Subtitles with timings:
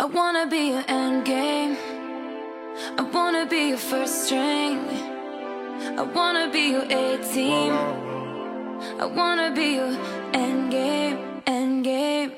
[0.00, 1.76] I wanna be your end game.
[2.96, 4.78] I wanna be your first string.
[5.98, 7.74] I wanna be your A team.
[8.98, 9.94] I wanna be your
[10.32, 12.32] end game, end game.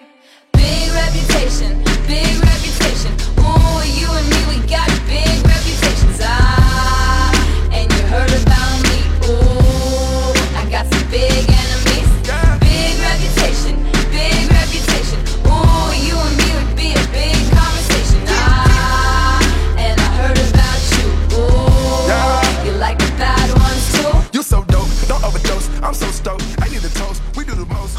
[0.53, 1.79] Big reputation,
[2.09, 3.13] big reputation.
[3.39, 5.02] Ooh, you and me, we got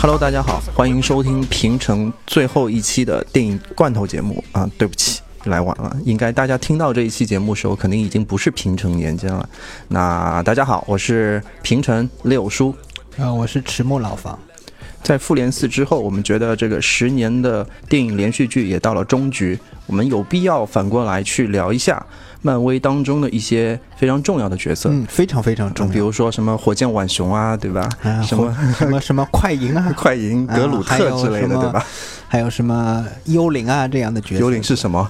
[0.03, 4.69] Hello，大家好，欢迎收听平城最后一期的电影罐头节目啊！
[4.77, 9.47] 对不起，来晚了，应该大家听到这一期节目的时候，肯定已经不是平城年间了。
[9.87, 12.75] 那大家好，我是平城六叔。
[13.17, 14.37] 啊，我是迟暮老房。
[15.03, 22.03] 在复联四之后，我们觉得这个十年的电影连续剧也到了终局，我们有必要反过来去聊一下
[22.41, 25.93] 漫威当中的一些非常重要的角色，嗯，非常非常重要。
[25.93, 27.87] 比如说什么火箭浣熊啊，对吧？
[28.01, 31.85] 啊，什么什么什么快银啊， 快银、啊格鲁特之类的，对吧？
[32.27, 34.41] 还有什么幽灵啊这样的角色。
[34.41, 35.07] 幽灵是什么？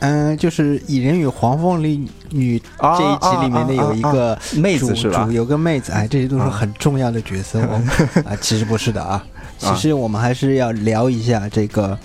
[0.00, 7.58] 嗯、就是《蚁人与黄蜂女这一集里面的有一个啊啊啊妹子是吧主有个妹子，哎，这些都是啊很重要的角色。
[7.60, 7.74] 我
[8.28, 9.24] 啊，其实不是的啊，
[9.58, 9.74] 其啊。
[9.74, 11.98] 实我们还是要聊一下这个，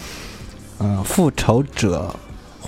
[0.78, 2.16] 呃，复仇者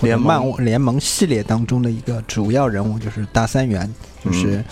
[0.02, 3.92] 联盟联盟系列当中的一个主要人物，就是大三元，
[4.23, 4.64] 就是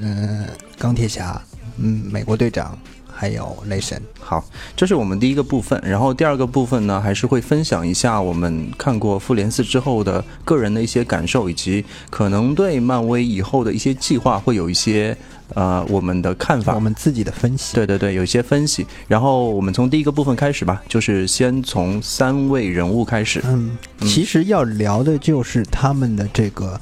[0.00, 0.46] 嗯、呃
[0.78, 1.40] 钢铁侠，
[1.76, 2.78] 嗯，美国队长，
[3.18, 4.00] 还有雷神。
[4.20, 4.44] 好，
[4.76, 5.80] 这是我们第一个部分。
[5.84, 15.16] 然后第二个部分呢，还是会分享一下我们看过《复联四》之后的个人的一些感受，以及可能对漫威以后的一些计划会有一些
[15.54, 16.80] 呃我们的看法我。
[16.80, 17.74] 们自己的分析。
[17.74, 18.86] 对对对，有一些分析。
[19.08, 23.42] 然后我们从第一个部分开始吧，就是先从三位人物开始。
[23.44, 26.80] 嗯，其实要聊的就是他们的这个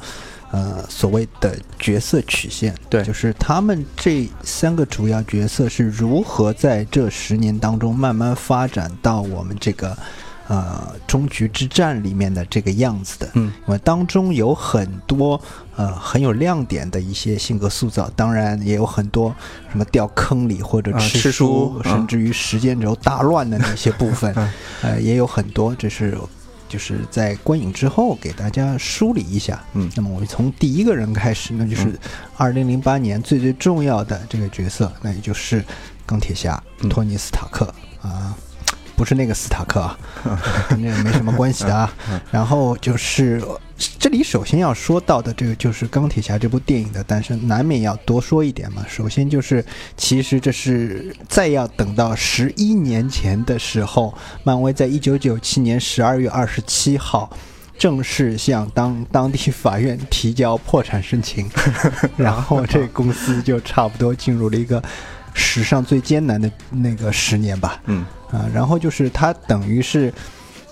[0.56, 3.04] 呃所谓的角色曲线，对。
[3.04, 9.94] 就是他们这三个主要角色是如何在这十年当中慢慢发展到我们这个
[10.48, 13.28] 呃终局之战里面的这个样子的。
[13.34, 15.38] 嗯，那么当中有很多
[15.76, 19.34] 呃很有亮点的一些性格塑造，当然也有很多
[19.70, 24.52] 什么掉坑里或者啊吃吃书，啊甚至于时间轴大乱的那些部分， 嗯。
[24.82, 26.16] 呃，也有很多，这是
[26.68, 29.62] 就是在观影之后给大家梳理一下。
[29.74, 31.98] 嗯那么我们从第一个人开始，那就是嗯
[32.36, 35.64] 二零零八年最最重要的这个角色，那也就是
[36.04, 37.72] 钢铁侠嗯托尼斯塔克
[38.02, 38.36] 啊。
[38.96, 39.98] 不是那个斯塔克啊，
[40.68, 41.92] 跟这个没什么关系的啊。
[42.30, 43.42] 然后就是
[43.98, 48.84] 这里首先要说到的这个就是《钢铁侠》这部电影的诞生，难免要多说一点嘛。
[48.88, 49.64] 首先就是，
[49.96, 54.12] 其实这是再要等到十一年前的时候，
[54.42, 57.30] 漫威在一九九七年十二月二十七号。
[57.78, 61.46] 正式向当当地法院提交破产申请，
[62.16, 64.82] 然后这公司就差不多进入了一个
[65.38, 67.80] 史上最艰难的那个十年吧。
[67.84, 70.12] 嗯啊，然后就是他等于是，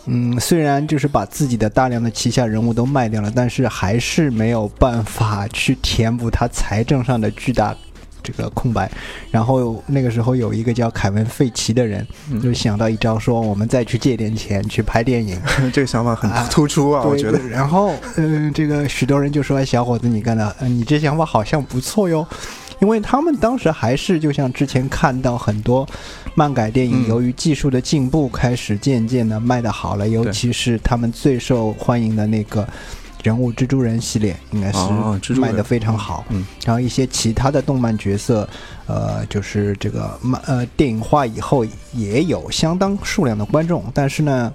[0.07, 7.73] 嗯，虽然就是把自己的大量的旗下人物都卖掉了，但是还是没有办法去填补他财政上的巨大
[8.25, 8.91] 这个空白。
[9.31, 15.41] 然后那个时候有一个叫凯文·费奇的人，嗯就想到一招，说我们再去借点钱去拍电影。
[15.73, 17.39] 这个想法很啊突出啊，我觉得。
[17.49, 22.27] 然后，嗯、这个许多人就说：“哎，小伙子，你干的，呃，你这想法好像不错哟。”
[22.81, 25.87] 因为他们当时还是就像之前看到很多
[26.35, 27.09] 漫改电影，嗯。
[27.09, 32.67] 由于技术的进步，开始渐渐的卖的好了，尤其是他们最受欢迎的那个
[33.23, 36.25] 人物蜘蛛人系列，应该是卖的非常好。
[36.29, 36.45] 嗯。
[36.65, 38.49] 然后一些其他的动漫角色，
[38.87, 44.53] 呃，就是这个漫呃电影化以后也有相当数量的观众，但是呢，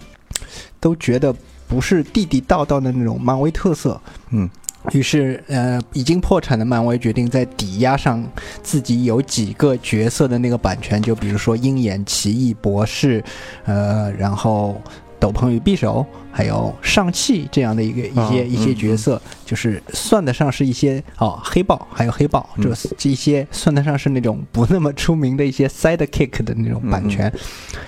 [0.80, 1.34] 都觉得
[1.68, 4.00] 不是地地道道的那种漫威特色。
[4.32, 4.50] 嗯
[4.94, 8.24] 于是，呃，已经破产的漫威决定在抵押上
[8.64, 13.24] 自己有几个角色的那个版权，就比如说鹰眼、奇异博士，
[13.66, 14.82] 呃，然后
[15.20, 22.64] 斗篷与匕首，还有上汽这样的一个一些、啊一些嗯角色，就是算得上是一些哦，黑豹还有黑豹，嗯。
[22.64, 27.10] 这这些算得上是那种不那么出名的一些 sidekick 的那种版嗯。
[27.10, 27.34] 权。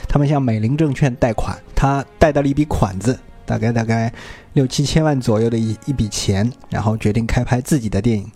[0.10, 4.12] 他们向美林证券贷款，他贷到了一笔款子，大概大概
[4.54, 8.30] 六七千万左右的一一笔钱，然后决定开拍自己的电影。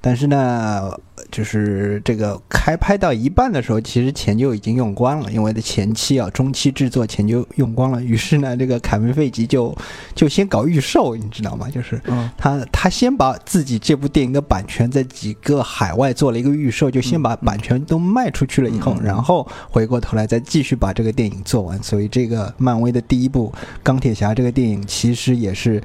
[0.00, 0.90] 但是呢，
[1.30, 8.02] 就是这个开拍到一半的时候，其实钱就已经用光了，因为的前期啊、中期制作钱就用光了。
[8.02, 9.76] 于是呢，这个凯文·费吉就
[10.14, 11.68] 就先搞预售，你知道吗？
[11.70, 21.82] 就是嗯他他先把自己这部电影的版权在几个海外做了一个预售，就先把版权都卖出去了以后，嗯然后回过头来再继续把这个电影做完。
[21.82, 23.52] 所以这个漫威的第一部
[23.82, 25.82] 钢铁侠这个电影其实也是。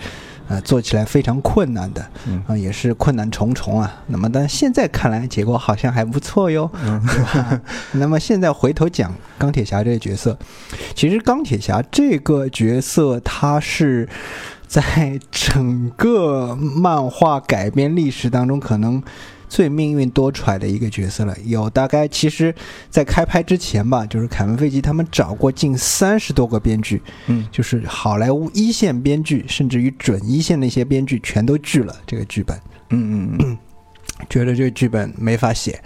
[0.48, 4.04] 呃，做起来非常困难的，嗯啊、也是困难重重啊。
[4.08, 6.70] 那么，但现在看来，结果好像还不错哟？
[7.94, 10.38] 那么现在回头讲钢铁侠这个角色，
[10.96, 14.08] 其实钢铁侠这个角色，他是
[14.68, 19.02] 在整个漫画改编历史当中，可能
[19.50, 21.36] 最命运多舛的一个角色了。
[21.44, 22.56] 有大概，其实，
[22.90, 32.58] 在开拍之前吧，就是凯文·费奇他们找过近三十多个编剧，嗯就是好莱坞一线编剧，甚至于准一线那些编剧，全都拒了这个剧本。
[32.92, 33.58] 嗯嗯嗯
[34.30, 35.82] 觉得这个剧本没法写，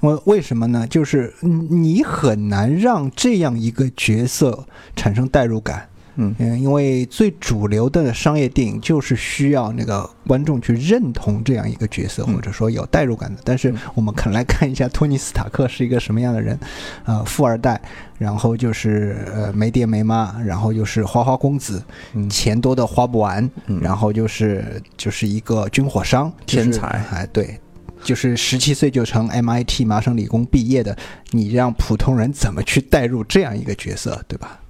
[0.00, 0.86] 因为为什么呢？
[0.86, 5.88] 就是嗯你很难让这样一个角色产生代入感。
[6.16, 6.34] 嗯。
[6.38, 12.34] 嗯，因为最主流的商业电影就是需要那个观众去认同这样一个角色，嗯。
[12.34, 13.40] 或者说有代入感的。
[13.44, 16.56] 但是我们看来看一下托尼斯塔克是一个什么样的人，
[17.04, 17.80] 呃，富二代，
[18.16, 21.82] 然后就是呃没爹没妈，然后又是花花公子，
[22.12, 22.30] 嗯。
[22.30, 23.80] 钱多的花不完，嗯。
[23.80, 26.86] 然后就是就是一个军火商，天才。
[27.10, 27.58] 哎，对，
[28.04, 30.96] 就是十七岁就成 MIT 麻省理工毕业的，
[31.30, 34.60] 你让普通人怎么去带入这样一个角色，对吧？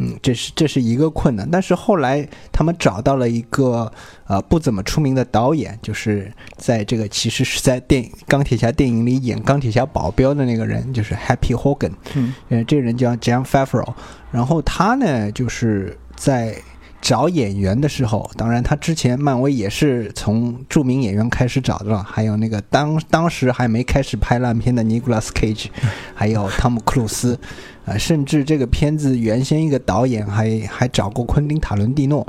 [0.00, 3.92] 嗯，这是这是一个困难，但是后来他们找到了一个
[4.28, 12.32] 呃不怎么出名的导演，就是在这个其实是在电影《钢铁侠》电影里演钢铁侠保镖的那个人，就是 Happy Hogan，嗯。
[12.48, 13.92] 呃，这个人叫 Jan Favreau，
[14.30, 16.54] 然后他呢就是在
[17.00, 25.66] 找演员的时候，当然他之前漫威也是从著名演员开始找的了，还有那个当当时还没开始拍烂片的尼古拉斯 Cage，
[26.14, 27.38] 还有汤姆克鲁斯，
[27.84, 32.26] 呃，甚至这个片子原先一个导演还还找过昆汀塔伦蒂诺，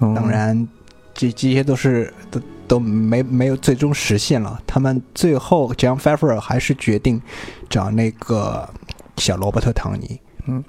[0.00, 0.66] 嗯，当然，
[1.12, 4.58] 这这些都是都都没没有最终实现了。
[4.66, 7.20] 他们最后，John Favreau 还是决定
[7.68, 8.68] 找那个
[9.16, 10.18] 小罗伯特·唐尼。
[10.46, 10.64] 嗯，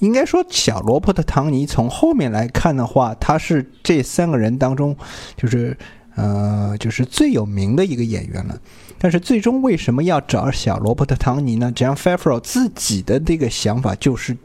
[0.00, 4.96] 应该说，小罗伯特·唐尼从后面来看的话，他是这三个人当中，
[5.36, 5.76] 就是
[6.16, 8.58] 呃，就是最有名的一个演员了。
[8.98, 14.36] 但是最终为什么要找小罗伯特·唐尼呢？John Favreau 自己的这个想法就是，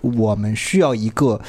[0.00, 1.40] 我们需要一个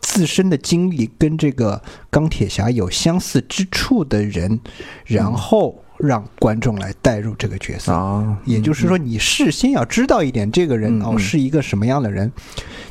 [0.00, 4.60] 自身的经历跟这个钢铁侠有相似之处的人，
[5.04, 7.92] 然后让观众来带入这个角色。
[7.92, 12.32] 啊，也就是说，你事先要知道一点这个人哦是一个什么样的人。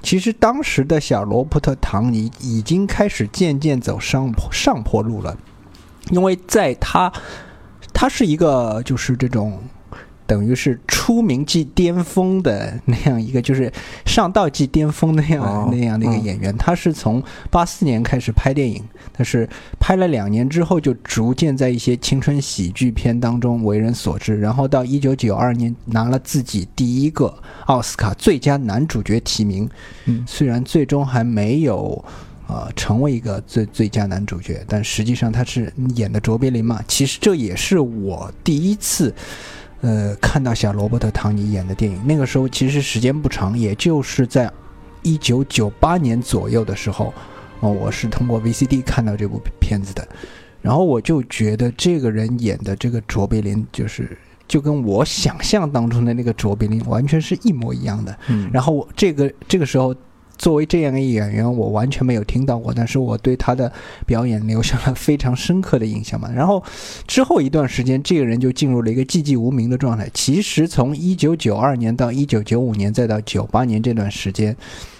[0.01, 5.37] 其实当时的小罗伯特·唐尼已经开始渐渐走上坡上坡路了，
[6.11, 7.11] 因为在他
[7.93, 9.59] 他是一个就是这种
[10.27, 13.71] 等于是出名即巅峰的那样一个，就是
[14.05, 16.55] 上道即巅峰那样、哦那样的一个嗯演员。
[16.57, 18.83] 他是从八四年开始拍电影，
[19.17, 19.47] 但是
[19.79, 24.39] 拍了两年之后，就逐渐在一些青春喜剧片当中为人所知。
[24.39, 27.33] 然后到一九九二年拿了自己第一个
[27.65, 29.69] 奥斯卡最佳男主角提名，
[30.05, 32.03] 嗯虽然最终还没有。
[32.49, 36.81] 呃，成为一个最最佳男主角，但实际上他是演的卓别林嘛。
[36.87, 39.13] 其实这也是我第一次，
[39.81, 42.01] 呃，看到小罗伯特·唐尼演的电影。
[42.05, 44.51] 那个时候其实时间不长，也就是在
[45.03, 47.13] 一九九八年左右的时候，
[47.59, 50.07] 哦，我是通过 VCD 看到这部片子的。
[50.61, 58.17] 然后我就觉得这个人演的这个卓别林，就是就跟我想象当中的那个卓别林完全是一模一样的。
[58.27, 59.95] 嗯，然后我这个这个时候，
[60.37, 63.71] 作为这样一个演员，我完全没有听到过，但是我对他的
[64.05, 66.29] 表演留下了非常深刻的印象嘛。
[66.35, 66.63] 然后
[67.07, 70.09] 之后一段时间，这个人就进入了一个寂寂无名的状态。
[70.13, 74.55] 其实从一九九二年到一九九五年，再到九八年这段时间。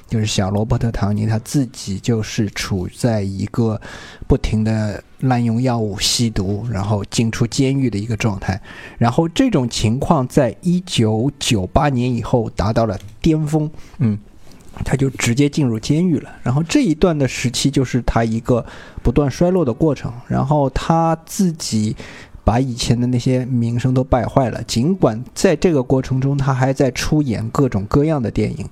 [0.10, 3.78] 就是小罗伯特·唐尼他自己就是处在一个
[4.26, 8.58] 不停的滥用药物、吸毒，然后进出监狱的一个状态。
[8.98, 14.18] 然后这种情况在一九九八年以后达到了巅峰，嗯，
[14.84, 16.30] 他就直接进入监狱了。
[16.44, 18.66] 然后这一段的时期就是他一个
[19.02, 20.12] 不断衰落的过程。
[20.28, 21.96] 然后他自己
[22.44, 28.66] 把以前的那些名声都败坏了，尽管在这个过程中他还在出演各种各样的电影。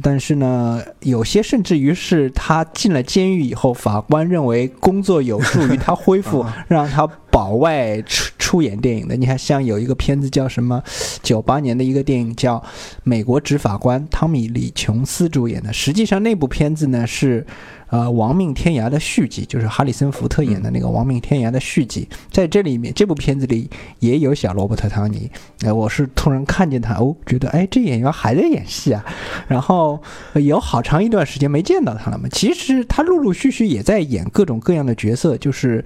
[0.00, 9.16] 但是呢，有些甚至于是他进了监狱以后，法官认为工作有助于他恢复，让他保外出出演电影的。
[9.16, 10.80] 你看，像有一个片子叫什么，
[11.22, 12.58] 九八年的一个电影叫
[13.02, 15.72] 《美国执法官》，汤米·李·琼斯主演的。
[15.72, 17.44] 实际上，那部片子呢是。
[17.92, 25.30] 呃，《亡命天涯》的续集就是哈里森福特演的那个《亡命天涯》的续集，在这里面这部片子里也有小罗伯特·唐尼。
[25.60, 29.04] 哎，我是突然看见他，哦，觉得哎，这演员还在演戏啊。
[29.46, 30.02] 然后
[30.36, 32.26] 有好长一段时间没见到他了嘛。
[32.32, 35.84] 其实他陆陆续续也在演各种各样的角色，就是，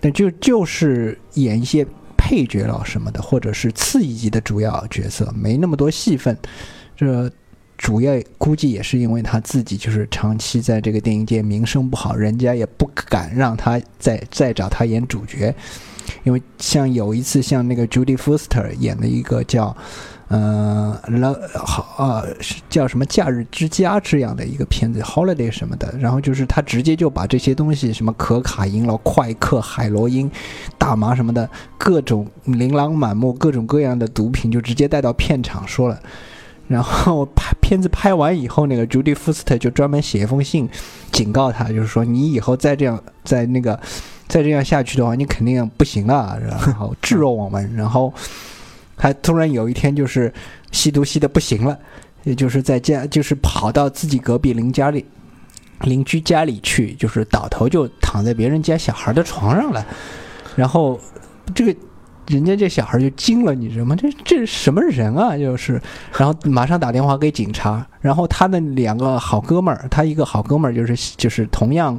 [0.00, 1.86] 但就就是演一些
[2.16, 6.36] 配角了什么的，或者是次一级的主要角色，没那么多戏份。
[6.96, 7.30] 这。
[7.80, 15.54] 主要估计也是因为他自己就是长期在这个电影界名声不好，人家也不敢让他再再找他演主角，
[16.24, 19.76] 因为像有一次像那个 Judy Foster 演的一个叫，
[20.28, 22.22] 呃，了好啊，
[22.68, 30.30] 叫什么假日之家这样的一个片子，Holiday 什么的，然后就是他直接就把这些东西，什么可卡因了、快克、海洛因、
[30.76, 35.98] 大麻什么的，各种琳琅满目、各种各样的毒品，就直接带到片场说了。
[36.66, 40.68] 然后拍片子拍完以后，那个朱迪·福斯特就专门写一封信，
[41.10, 43.80] 警告他，就是说你以后再这样，再那个，
[44.28, 46.38] 再这样下去的话，你肯定不行了。
[46.38, 47.74] 然后 置若罔闻。
[47.74, 48.12] 然后
[48.98, 50.32] 他突然有一天就是
[50.72, 51.78] 吸毒吸的不行了，
[52.24, 55.06] 也就是在家，就是跑到自己隔壁邻家里
[55.82, 59.86] 邻居家里去，就是倒头就躺在别人家小孩的床上了。
[60.56, 61.00] 然后
[61.54, 61.74] 这个。
[62.28, 63.96] 人家这小孩就惊了，你知道吗？
[63.96, 65.34] 这这是什么人啊？
[65.34, 65.80] 就是，
[66.12, 67.86] 然后马上打电话给警察。
[68.02, 71.98] 然后他的两个好哥们儿，他一个好哥们儿就是就是同样，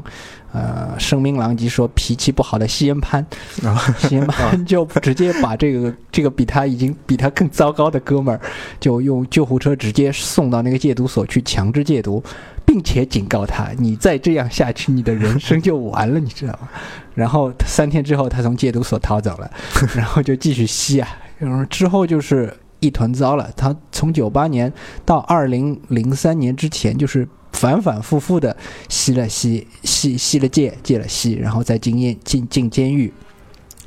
[0.51, 3.25] 呃，声名狼藉说脾气不好的西恩潘，
[3.61, 8.41] 然 后西恩潘就直接把这个 这个比他已经比他更糟糕的哥们儿，
[8.79, 12.23] 就用救护车直接送到那个戒毒所去强制戒毒。
[12.65, 16.69] 并且警告他，你再这样下去，你的人生就完了，你知道吗？
[17.15, 19.51] 然后三天之后，他从戒毒所逃走了，
[19.95, 21.07] 然后就继续吸啊。
[21.39, 23.49] 然后之后就是一团糟了。
[23.57, 24.71] 他从九八年
[25.03, 28.55] 到二零零三年之前，就是反反复复的
[28.87, 33.13] 吸了吸，吸吸了戒，戒了吸，然后再进监进进监狱。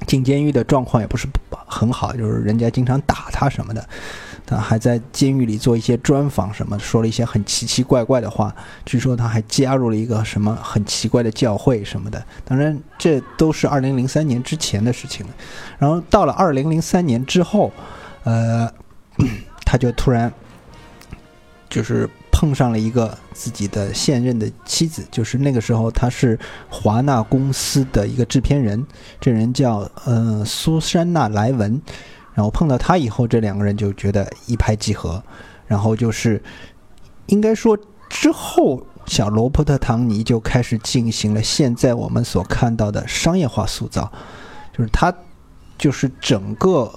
[0.05, 1.29] 进监狱的状况也不是
[1.65, 3.89] 很好，就是人家经常打他什么的。
[4.45, 8.53] 他还在监狱里做一些专访，什么说了一些很奇奇怪怪的话。
[8.85, 12.21] 据说他还加入了一个什么很奇怪的教会什么的。
[12.45, 15.33] 当然，这都是二零零三年之前的事情了。
[15.79, 17.73] 然后到了二零零三年之后，
[18.25, 18.69] 呃，
[19.65, 20.33] 他就突然
[21.71, 26.37] 就是碰上了一个自己的现任的妻子，就是那个时候他是
[26.69, 28.85] 华纳公司的一个制片人，
[29.21, 31.81] 这人叫呃苏珊娜莱文。
[32.35, 35.23] 然后碰到他以后，这两个人就觉得一拍即合。
[35.67, 36.43] 然后就是，
[37.27, 37.77] 应该说
[38.09, 44.11] 之后，小罗伯特·唐尼就开始进行了现在我们所看到的商业化塑造，
[44.73, 45.15] 就是他，
[45.77, 46.91] 就是整个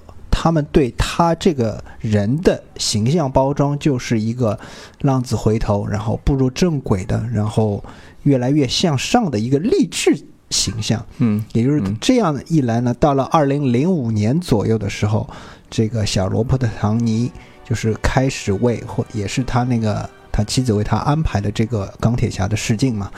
[0.46, 4.60] 他们对他这个人的形象包装，就是一个
[5.02, 7.84] 浪子回头，然后步入正轨的，然后
[8.22, 10.24] 越来越向上的一个励志。
[10.52, 15.28] 形象，嗯，也就是这样一来呢，到了二零零五年左右的时候，
[15.72, 17.32] 这个小罗伯特·唐尼
[17.68, 23.10] 就是开始为或也是他那个他妻子为他安排的这个钢铁侠的试镜嘛，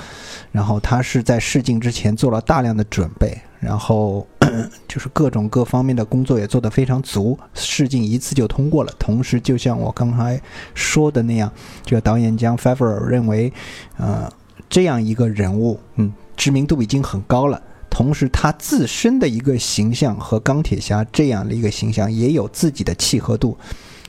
[0.54, 4.28] 然后他是在试镜之前做了大量的准备，然后
[4.88, 8.94] 就是各种各方面的工作也做得非常足，试镜一次就通过了。
[9.00, 10.42] 同时，就像我刚才
[10.74, 11.52] 说的那样，
[11.84, 13.52] 这个导演将 Favre 认为，
[13.98, 14.32] 呃，
[14.70, 16.14] 这样一个人物，嗯。
[16.38, 17.60] 知名度已经很高了，
[17.90, 23.58] 同时他自身的一个形象和钢铁侠这样的一个形象也有自己的契合度，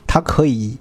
[0.05, 0.77] 他可以，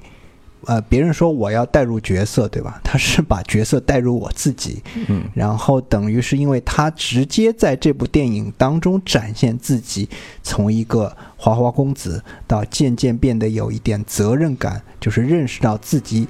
[0.69, 2.79] 呃，别人说我要带入角色，对吧？
[2.85, 10.07] 他是把角色带入我自己，嗯，然后等于是因为他直接在这部电影当中展现自己，
[10.43, 16.29] 从一个花花公子到渐渐变得有一点责任感，就是认识到自己。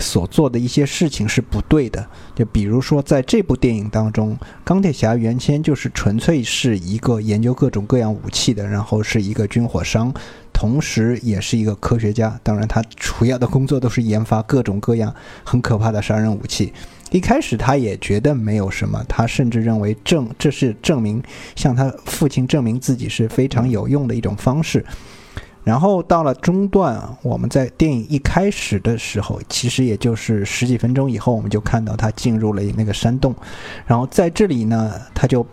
[0.00, 2.04] 所做的一些事情是不对的，
[2.34, 10.12] 就比如说在这部电影当中，钢铁侠原先就是纯粹是一个研究各种各样武器的，然后是一个军火商，
[10.52, 12.40] 同时也是一个科学家。
[12.42, 15.14] 当然，他主要的工作都是研发各种各样
[15.44, 16.72] 很可怕的杀人武器。
[17.10, 21.22] 一开始他也觉得没有什么，他甚至认为证这是证明
[21.56, 24.84] 向他父亲证明自己是非常有用的一种方式。
[25.70, 33.32] 然后到了中段，我们在电影一开始的时候，其实也就是十几分钟以后，我们就看到他进入了那个山洞，
[33.86, 35.46] 然后在这里呢，他就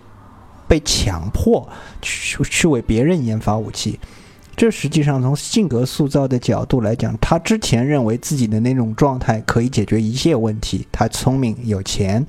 [0.68, 1.70] 被强迫
[2.02, 4.00] 去去为别人研发武器。
[4.56, 12.26] 这实际上从性格塑造的角度来讲，他之前认为自己的那种状态可以解决一切问题，他聪明有钱，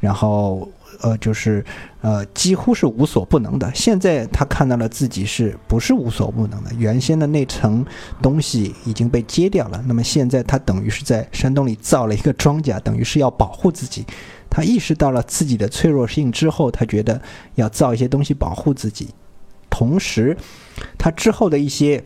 [0.00, 0.68] 然后
[1.00, 1.64] 呃，就是
[2.00, 3.70] 呃，几乎是无所不能的。
[3.74, 6.70] 现在他看到了自己是不是无所不能的？
[6.76, 7.84] 原先的那层
[8.20, 9.82] 东西已经被揭掉了。
[9.86, 14.04] 那么现在他等于是在山洞里造了一个装甲，等于是要保护自己。
[14.50, 17.20] 他意识到了自己的脆弱性之后，他觉得
[17.54, 19.08] 要造一些东西保护自己。
[19.70, 20.36] 同时，
[20.96, 22.02] 他之后的一些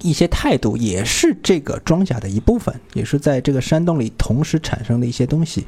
[0.00, 5.66] 一些态度也是这个装甲的一部分，也是在这个山洞里同时产生的一些东西。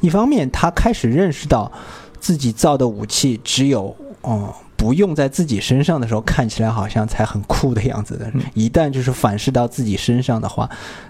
[0.00, 1.70] 一方面，他开始认识到
[2.18, 4.54] 自己造的武器只有哦。
[4.76, 8.32] 不用在自己身上的时候，看起来好像才很酷的样子的。
[8.54, 10.66] 一旦就是反噬到自己身上的话，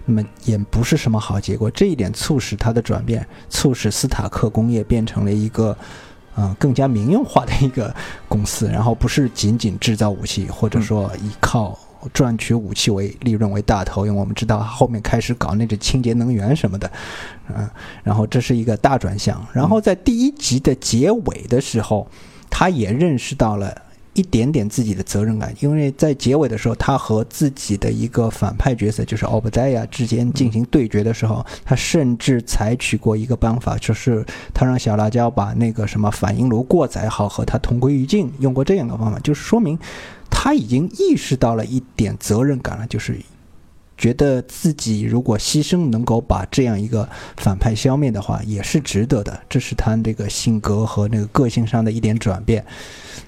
[0.06, 1.70] 那么也不是什么好结果。
[1.70, 5.78] 这一点促使他的转变，促使斯塔克工业变成了一个，
[6.36, 7.94] 嗯，更加民用化的一个
[8.28, 8.66] 公司。
[8.66, 11.78] 然后不是仅仅制造武器，或者说依靠
[12.12, 14.06] 赚取武器为利润为大头。
[14.06, 16.90] 因为我们知道后面开始搞那个清洁能源什么的，
[17.48, 17.68] 嗯，
[18.02, 19.44] 然后这是一个大转向。
[19.52, 22.06] 然后在第一集的结尾的时候。
[22.52, 23.72] 他也认识到了
[24.12, 39.78] 一点点自己的责任感，因为在结尾的时候，他和自己的一个反派角色，就是奥布戴亚之间进行对决的时候，他甚至采取过一个办法，就是他让小辣椒把那个什么反应炉过载好，和他同归于尽，用过这样的方法，就是说明
[40.30, 43.20] 他已经意识到了一点责任感了，就是。
[43.98, 47.06] 觉得自己如果牺牲能够把这样一个
[47.36, 49.38] 反派消灭的话，也是值得的。
[49.46, 52.64] 这是他这个性格和那个个性上的一点转变。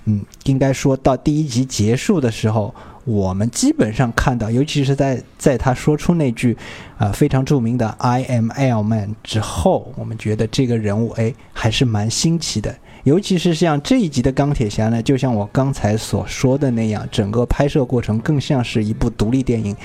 [0.07, 6.57] 嗯，应该说到第一集结束的时候，我们基本上看到，尤其是在在他说出那句
[6.97, 12.75] 啊非常著名的 “I am Iron Man” 之后，我们觉得这个人物哎还是蛮新奇的。
[13.05, 19.77] 尤其是像这一集的钢铁侠呢，就像我刚才所说的那样，整个拍摄过程更像是一部独立电影。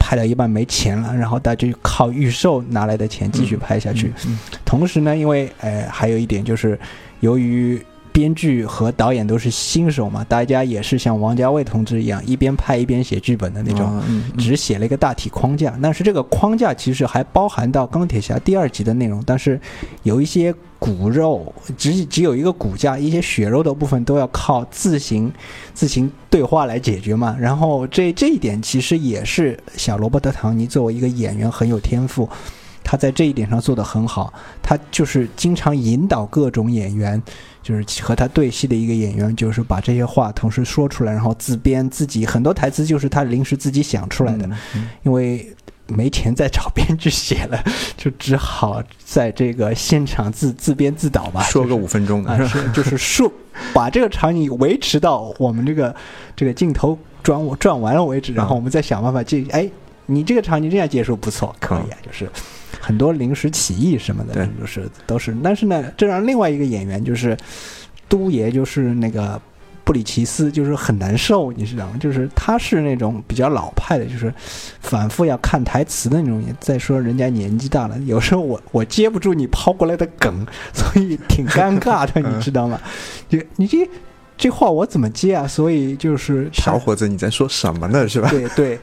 [0.00, 4.12] 拍到一半没钱了，然后大家就靠预售拿来的钱继续拍下去。
[4.64, 6.76] 同时呢，因为呃还有一点就是，
[7.20, 7.80] 由于
[8.16, 14.02] 编剧和导演都是新手嘛，大家也是像王家卫同志一样，一边拍一边写剧本的那种，
[14.38, 15.78] 只写了一个大体框架。
[15.82, 19.60] 但是这个框架其实还包含到钢铁侠第二集的内容，但是
[20.02, 20.54] 有一些。
[20.78, 25.32] 骨肉只只有一个骨架，一些血肉的部分都要靠自行
[25.72, 27.34] 自行对话来解决嘛。
[27.40, 32.28] 然后这这一点其实也是小罗伯特·唐尼作为一个演员很有天赋，
[32.84, 34.32] 他在这一点上做得很好。
[34.62, 37.20] 他就是经常引导各种演员，
[37.66, 44.48] 就是和他对戏的一个演员，就是把这些话同时说出来，然后自编自己很多台词就是他临时自己想出来的，
[45.02, 45.52] 因为。
[45.88, 47.62] 没钱再找编剧写了，
[47.96, 51.40] 就只好在这个现场自自编自导吧。
[51.44, 52.36] 说个五分钟的，
[52.74, 53.30] 就是说
[53.72, 55.94] 把这个场景维持到我们这个
[56.34, 59.46] 这个镜头转转完了为止，然后我们再想办法进。
[59.52, 59.70] 哎，
[60.06, 61.98] 你这个场景这样结束不错，可以啊。
[62.04, 62.28] 就是
[62.80, 65.36] 很多临时起意什么的，就是都是。
[65.42, 67.36] 但是呢，这让另外一个演员就是
[68.08, 69.40] 都爷，就是那个。
[69.86, 71.96] 布里奇斯就是很难受，你知道吗？
[72.00, 74.34] 就是他是那种比较老派的，就是
[74.80, 76.42] 反复要看台词的那种。
[76.58, 82.80] 再说人家年纪大了，有时候我我接不住你抛过来的梗，所以挺尴尬的， 你知道吗？
[83.28, 83.88] 你你这
[84.36, 85.46] 这话我怎么接啊？
[85.46, 88.08] 所以就是小伙子你在说什么呢？
[88.08, 88.28] 是吧？
[88.28, 88.80] 对对。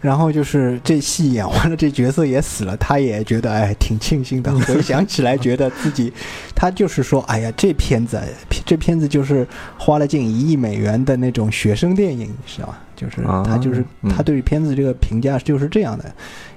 [0.00, 4.50] 然后就是这戏演完了，这角色也死了，他也觉得哎挺庆幸的。
[4.60, 6.10] 回想起来，觉得自己，
[6.54, 8.18] 他就是说，哎呀，这片子，
[8.64, 12.80] 这片子就是花了近一亿美元的那种学生电影，是吧？
[12.96, 16.04] 就是他就是他对片子这个评价就是这样的，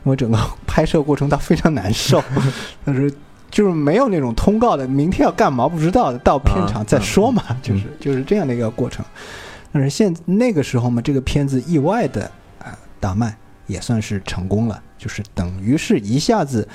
[0.05, 2.23] 因为整个拍摄过程他非常难受，
[2.85, 3.13] 但是
[3.51, 9.03] 就是没有那种通告的，明天要干嘛不知道的，到片场再说嘛，就是就是这样的一个过程。
[9.73, 12.31] 但是现那个时候嘛，这个片子意外的。
[13.03, 13.37] 大卖
[13.67, 16.65] 也算是成功了，就是等于是一下子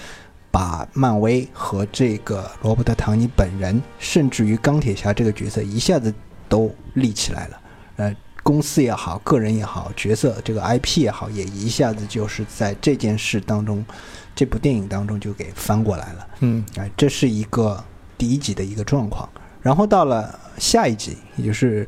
[0.50, 6.12] 把漫威和这个罗伯特·唐尼本人，甚至于钢铁侠这个角色一下子
[6.46, 7.60] 都立起来了。
[7.96, 13.82] 呃，公司也好，个人也好，角色这个 IP 也好，也一下子就是在这件事当中，
[14.34, 16.28] 这部电影当中就给翻过来了。
[16.40, 17.82] 嗯，哎，这是一个
[18.18, 19.26] 第一集的一个状况。
[19.60, 21.86] 然后到了下一集，也就是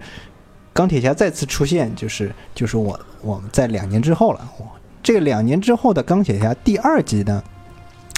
[0.72, 2.98] 钢铁侠再次出现，就是就是我。
[3.22, 4.40] 我们在两年之后了，
[5.02, 7.42] 这两年之后的钢铁侠第二集呢，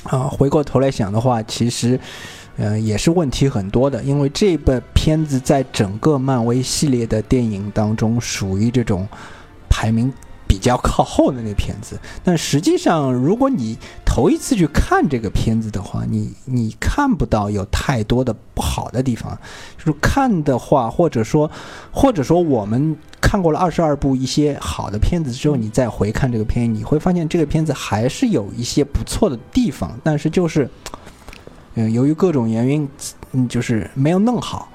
[0.05, 1.99] 啊，回过头来想的话，其实，
[2.57, 9.09] 呃，也是问题很多的，因为这部片子在整个漫威系列的电影当中，属于这种
[9.69, 10.13] 排名。
[10.53, 19.35] 比较靠后的那片子，但实际上，如果你头一次去看这个片子的话，你你看不到有太多的不好的地方。
[19.79, 21.51] 就是看的话，或者说，
[21.91, 30.69] 或者说我们看过了二十二部一些好的片子之后，你再回看这个片，你会发现这个片子还是有一些不错的地方，但是就是，
[31.77, 32.87] 嗯，由于各种原因，
[33.33, 34.69] 嗯，就是没有弄好，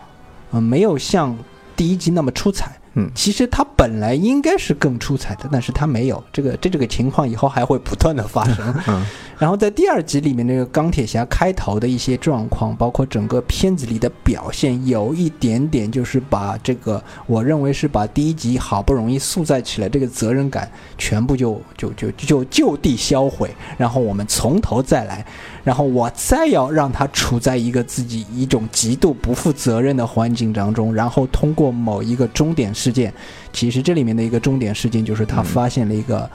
[0.54, 1.38] 嗯、没有像
[1.76, 2.76] 第一集那么出彩。
[2.98, 6.22] 嗯其实他本来应该是更出彩的，但是他没有。
[6.34, 8.76] 这个这这个情况以后还会不断的发生。
[8.88, 9.06] 嗯
[9.38, 25.24] 然后在第二集里面，那个钢铁侠开头的一些状况，包括整个片子里的表现，有一点点就是把这个，我认为是把第一集好不容易塑造起来这个责任感，全部就就就就就地销毁，然后我们从头再来，
[25.68, 33.14] 然后我再要让他处在一个自己一种极度不负责任的环境当中，然后通过某一个终点事件，
[33.52, 36.30] 其实这里面的一个终点事件就是他发现了一个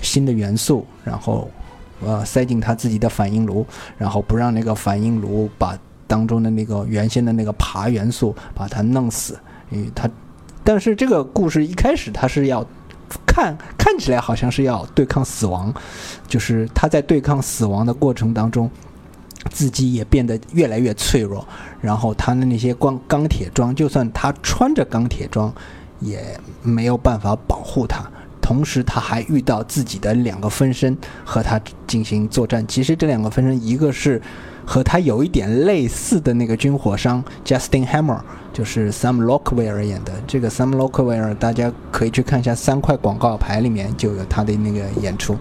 [0.00, 1.50] 新的元素，然后。
[2.00, 9.36] 呃，塞进他自己的反应炉，然后不让那个反应炉把当中的那个原先的那个爬元素把它弄死，
[9.72, 10.08] 因为他，
[10.62, 12.64] 但是这个故事一开始他是要
[13.26, 15.72] 看看起来好像是要对抗死亡，
[16.26, 18.70] 就是他在对抗死亡的过程当中，
[19.50, 21.46] 自己也变得越来越脆弱，
[21.80, 25.52] 然后他的那些光钢铁装，就算他穿着钢铁装，
[26.00, 28.04] 也没有办法保护他。
[28.48, 32.66] 同时，他还遇到自己的两个分身和他进行作战。
[32.66, 34.18] 其实这两个分身，一个是
[34.64, 38.18] 和他有一点类似的那个军火商 Justin Hammer，
[38.50, 40.14] 就是 Sam Rockwell 演的。
[40.26, 45.36] 这个 Sam Rockwell 大家可以去看一下三块广告牌里面就有他的那个演出。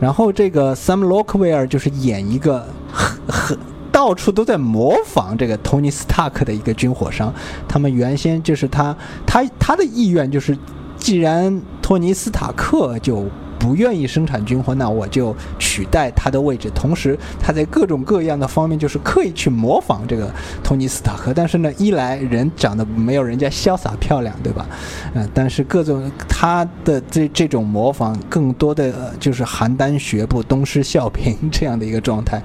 [0.00, 3.58] 然后这个 Sam Rockwell 就是演一个很很
[3.92, 7.30] 到处都在模仿这个托尼斯塔克的一个军火商。
[7.68, 10.56] 他们原先就是他他他的意愿就是。
[10.98, 13.24] 既然托尼斯塔克就
[13.58, 16.70] 不愿意生产军火，那我就取代他的位置。
[16.74, 20.30] 同时，他在各种各样的方面就是刻意去模仿这个
[20.62, 21.32] 托尼斯塔克。
[21.34, 24.66] 但是呢，一来人长得没有人家潇洒漂亮，对吧？
[25.14, 32.40] 嗯、但是各种他的这这种模仿，更多的、就是邯郸学步、东施效颦这样的一个状态。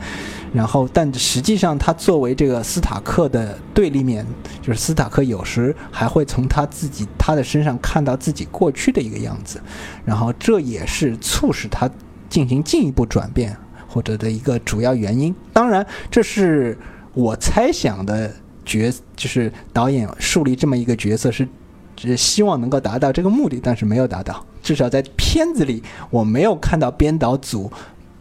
[0.54, 4.24] 然后，但实际上，他作为这个斯塔克的对立面，
[4.62, 9.60] 就是斯塔克有时还会从他自己他的身上看到自己过去的一个样子，
[10.06, 11.89] 然后这也是促使他
[12.30, 15.34] 进行进一步转变或者的一个主要原因。
[15.52, 16.78] 当然，这是
[17.16, 18.32] 我猜想的
[18.63, 21.48] 角，就是导演树立这么一个角色是，
[21.96, 24.46] 只希望能够达到这个目的，但是没有达到。
[24.62, 27.72] 至少在片子里，我没有看到编导组。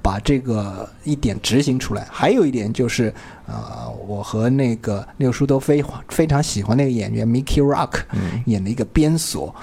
[0.03, 3.15] 把这个一点执行出来，还有一点就是，
[3.47, 8.01] 呃，我和那个六叔都非非常喜欢那个演员 Mickey Rock
[8.47, 9.55] 演的一个鞭锁，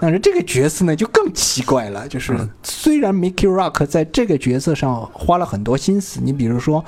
[0.00, 6.82] 但是这个角色呢就更奇怪了，就是虽然 Mickey Rock 在这个角色上花了很多心思，你比如说，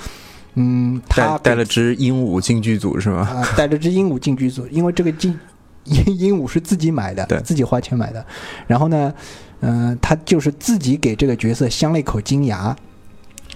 [0.54, 3.18] 嗯，他带带了只鹦鹉进剧组是吗？
[3.18, 5.38] 啊、呃，带了只鹦鹉进剧组，因为这个进
[5.84, 8.24] 鹦鹦鹉是自己买的，对，自己花钱买的，
[8.66, 9.12] 然后呢，
[9.60, 12.74] 嗯、呃，他就是自己给这个角色镶了一口金牙。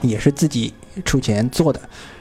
[0.02, 0.72] 也是自己
[1.04, 1.80] 出钱做的，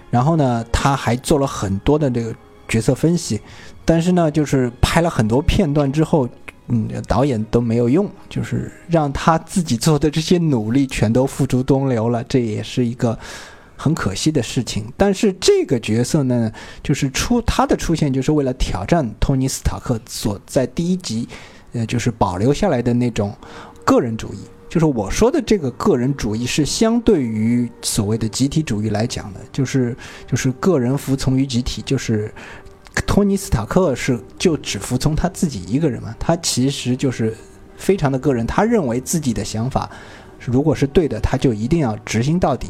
[0.10, 2.34] 然后呢，他还做了很多的这个
[2.68, 3.40] 角色分析，
[3.86, 6.28] 但是呢，就是拍了很多片段之后，
[6.68, 13.18] 嗯，导演都没有用，就是让他自己做的这些努力全都付诸东流了，这也是一个
[13.76, 14.92] 很可惜的事情。
[14.98, 16.52] 但是这个角色呢，
[16.84, 21.28] 就是出他的出现，就是为了挑战托尼斯塔克所在第一集，
[21.74, 23.34] 呃，就是保留下来的那种
[23.86, 24.40] 个人主义。
[24.70, 32.34] 就是我说的这个个人主义是相对于所谓的集体主义来讲的，就是就是个人服从于集体，就是
[33.06, 37.34] 托尼斯塔克是就只服从他自己一个人嘛，他其实就是
[37.78, 39.90] 非常的个人，他认为自己的想法
[40.40, 42.68] 如果是对的，他就一定要执行到底，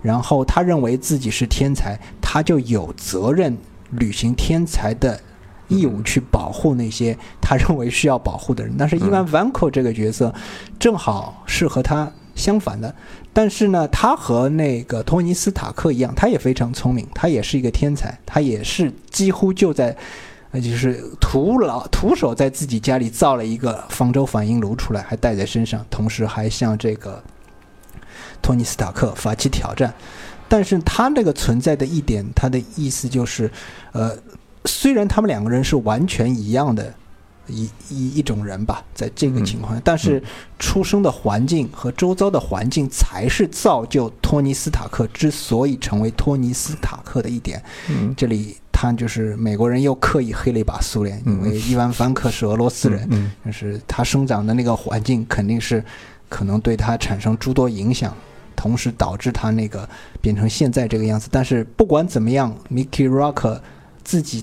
[0.00, 3.56] 然后他认为自己是天才，他就有责任
[3.90, 5.20] 履行天才的。
[5.68, 10.32] 义务去保护那些他认为需要保护的人， 但是伊万·万科这个角色
[10.78, 12.94] 正好是和他相反的。
[13.32, 19.96] 但是呢，他和那个托尼斯塔克一样，他也非常聪明，他也是一个天才，他也是几乎就在，
[20.52, 27.20] 呃，就是徒劳徒手在自己家里造了一个方舟反应炉出来，还带在身上，同时还向这个
[28.40, 29.92] 托尼斯塔克发起挑战。
[30.46, 33.50] 但是他那个存在的一点，他的意思就是，
[33.92, 34.16] 呃。
[34.66, 36.92] 虽然他们两个人是完全一样的
[37.46, 40.22] 一一一种人吧，在这个情况下，但是
[40.58, 47.62] 出生的环境和周遭的环境才是造就托尼斯塔克之所以成为托尼斯塔克的一点。
[47.90, 55.84] 嗯，这里他就是美国人又刻意黑了一把苏联，因为伊万·凡克是俄罗斯人，嗯，就是他生长的那个环境肯定是
[56.30, 58.16] 可能对他产生诸多影响。
[58.56, 59.86] 同时导致他那个
[60.22, 63.60] 变成现在这个样子，但是不管怎么样，Mickey Rock
[64.02, 64.42] 自己。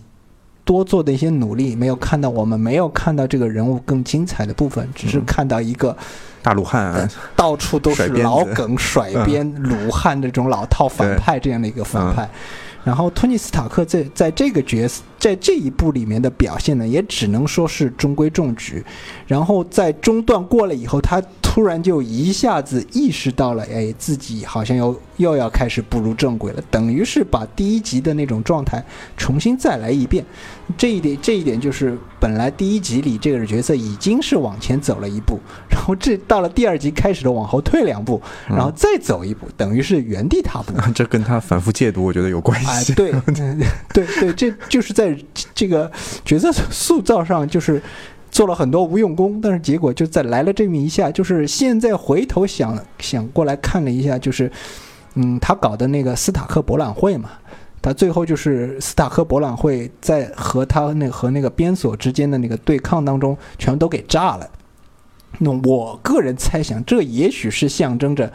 [0.72, 5.94] 多做的一些努力，没有看到我们没有看到这个人物更精彩的部分，只是看到一个
[6.42, 12.30] 大鲁汉、啊，到处都是老梗、甩鞭、鲁汉这种老套反派这样的一个反派。
[12.86, 18.82] 然后托尼斯塔克在在这个角色在这一部里面的表现呢，也只能说是中规中矩。
[19.28, 28.82] 然后在中段过了以后，他突然就一下子意识到了，哎，自己好像又又要开始步入正轨了，等于是把第一集的那种状态
[29.18, 30.24] 重新再来一遍。
[30.78, 35.38] 这一点，这一点就是本来第一集里这个角色已经是往前走了一步，
[35.70, 40.72] 然后这到了第二集开始的往后退两步，然后再走一步，等于是原地踏步。
[40.96, 42.94] 这跟他反复戒毒，我觉得有关系哎，系。
[42.94, 43.12] 对，
[43.94, 45.14] 对对，这就是在
[45.54, 45.92] 这个
[46.24, 47.84] 角色塑造上，就是
[48.32, 54.50] 做了很多无用功，但是结果就在来了这么一下，就是现在回头想想过来看了一下，就是，
[55.16, 57.30] 嗯，他搞的那个斯塔克博览会嘛，
[57.82, 64.50] 他最后就是斯塔克博览会在和他那和那个边所之间的那个对抗当中，全都给炸了。
[65.40, 68.32] 那我个人猜想，这也许是象征着。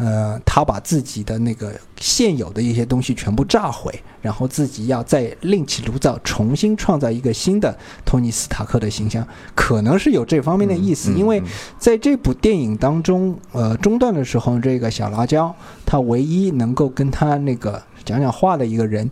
[0.00, 11.12] 呃，他把自己的那个现有的一些东西全部炸毁，然后自己要再另起炉灶，重新创造一个新的托尼斯塔克的形象，可能是有这方面的意思。
[11.12, 11.42] 因为
[11.78, 19.10] 在这部电影当中，呃，中段的时候，这个小辣椒他唯一能够跟他那个讲讲话的一个人，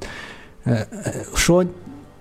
[0.65, 1.63] 呃呃，说。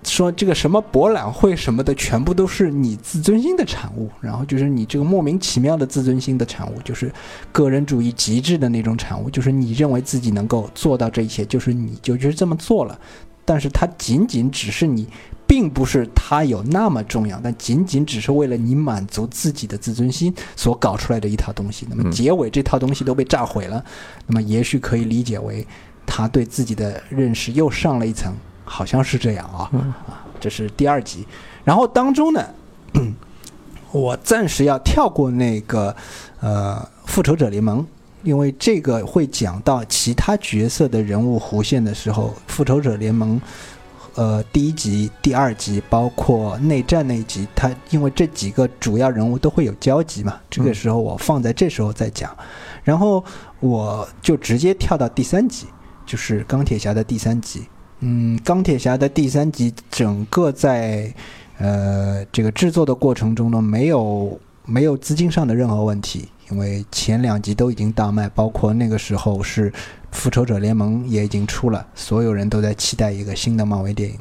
[0.08, 7.12] 说这个什么博览会什么的，全部都是你自尊心的产物，然后就是你这个莫名其妙的自尊心的产物，就是
[7.52, 12.98] 个人主义极致的那种产物，就是你认为自己能够做到这一切，就是你就就是这么做了，
[13.44, 15.06] 但是它仅仅只是你，
[15.46, 21.86] 并不是它有那么重要，但仅仅只是为了你满足自己的自尊心所搞出来的一套东西。
[21.88, 23.84] 那么结尾这套东西都被炸毁了，
[24.26, 25.66] 那么也许可以理解为
[26.06, 28.34] 他对自己的认识又上了一层。
[28.68, 29.70] 好像是这样啊，
[30.06, 31.26] 啊，这是第二集，
[31.64, 32.44] 然后当中呢，
[33.90, 35.94] 我暂时要跳过那个
[36.40, 37.84] 呃复仇者联盟，
[38.22, 43.40] 因为这个会讲到其他角色的人物弧线的时候，复仇者联盟
[44.14, 52.36] 呃第一集、第二集，包括内战那一集，它因为这几个主要人物都会有交集嘛，这个时候我放在这时候再讲，
[52.84, 53.24] 然后
[53.60, 55.66] 我就直接跳到第三集，
[56.04, 57.64] 就是钢铁侠的第三集。
[58.00, 61.12] 嗯，钢铁侠的第三集整个在
[61.58, 69.72] 呃这个制作的过程中呢，没有没有资金上的任何问题，因为前两集都已经大卖，包括那个时候是
[70.12, 74.16] 复仇者联盟也已经出了，所有人都在期待一个新的漫威电影。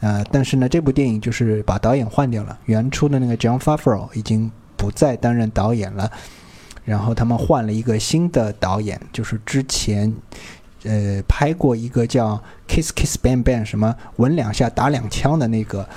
[0.00, 6.10] 呃，但是呢，这部电影就是把导演换掉了，原初的那个 John Favreau 已经不再担任导演了，
[6.86, 10.10] 然后他们换了一个新的导演，就是之前。
[10.84, 15.88] 呃，拍过一个叫《Kiss Kiss Bang Bang》什么吻两下打两枪的那个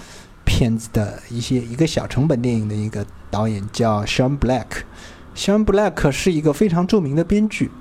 [0.43, 4.65] 片子的一些一个小成本电影的一个导演叫 Sean Black。
[5.35, 7.71] Sean Black 是一个非常著名的编剧。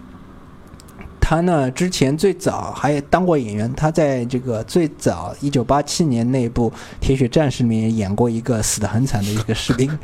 [1.33, 3.73] 他呢，之前最早还当过演员。
[3.75, 9.99] 他在这个最早一九八七年那部《铁血战士》里面演过一个死得很惨的一个士兵。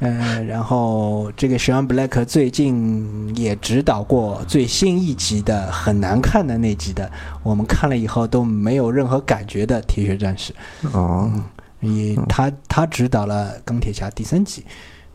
[0.00, 7.10] 嗯， 然后这个 Sean Black 最近也指导过最新一集的很难看的那集的，
[7.42, 10.54] 我们看了以后都没有任何感觉的《铁血战士》。
[10.92, 11.32] 哦，
[11.80, 14.62] 以他他指导了《钢铁侠》第三集，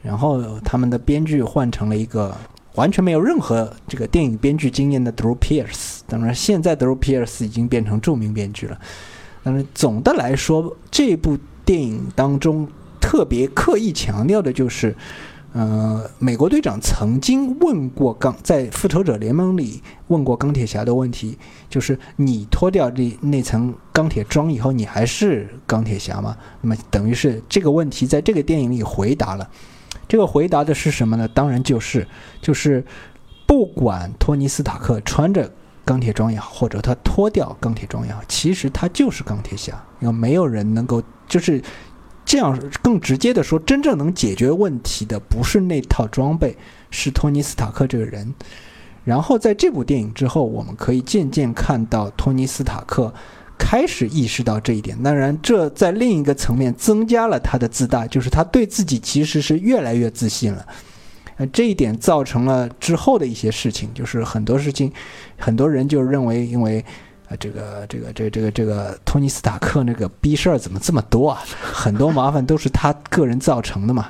[0.01, 2.35] 然后他们的编剧换成了一个。
[2.75, 8.79] 完全没有任何这个电影编剧经验的 Drew Pierce，当然现在 Drew Pierce 已经变成著名编剧了。
[9.43, 12.67] 但是总的来说，这部电影当中
[12.99, 14.95] 特别刻意强调的就是，
[15.53, 21.37] 呃，美国队长曾经问过钢在复仇者联盟里问过钢铁侠的问题，
[21.69, 26.37] 就是你脱掉这那层钢铁装以后，你还是钢铁侠吗？
[26.61, 29.49] 那么等于是这个问题在这个电影里回答了。
[30.09, 31.27] 这个回答的是什么呢？
[31.27, 32.05] 当然就是，
[32.41, 32.83] 就是
[33.45, 35.49] 不管托尼斯塔克穿着
[35.85, 39.81] 钢铁装也好，或者他脱掉钢铁装也好，其实他就是钢铁侠。
[39.99, 41.61] 因为没有人能够就是
[42.25, 46.57] 这样更直接的说，真正能解决问题的不是那套装备，
[46.89, 48.33] 是托尼斯塔克这个人。
[49.05, 53.13] 然后在这部电影之后，我们可以渐渐看到托尼斯塔克。
[53.59, 60.65] 开始意识到这一点，当然，这在另一个层面增加了他的自大，就是他对自己其实是越来越自信了。
[61.37, 64.91] 呃，这一点造成了之后的一些事情，就是很多事情，
[65.37, 66.83] 很多人就认为，因为
[67.27, 71.43] 啊，这个这个这个这个这个托尼斯塔克那个逼事儿怎么这么多啊？
[71.61, 74.07] 很多麻烦都是他个人造成的嘛。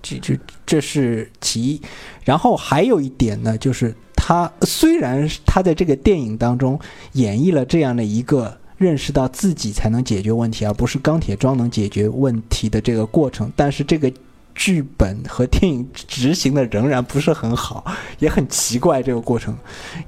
[0.00, 1.82] 这这这是其一，
[2.22, 3.92] 然后还有一点呢，就是。
[4.28, 6.78] 他虽然他在这个电影当中
[7.12, 14.12] 演绎了这样的一个认识到自己才能解决问题，而不是钢铁装能解决问题的这个过程，但是这个
[14.54, 17.82] 剧本和电影执行的仍然不是很好，
[18.18, 19.56] 也很奇怪这个过程，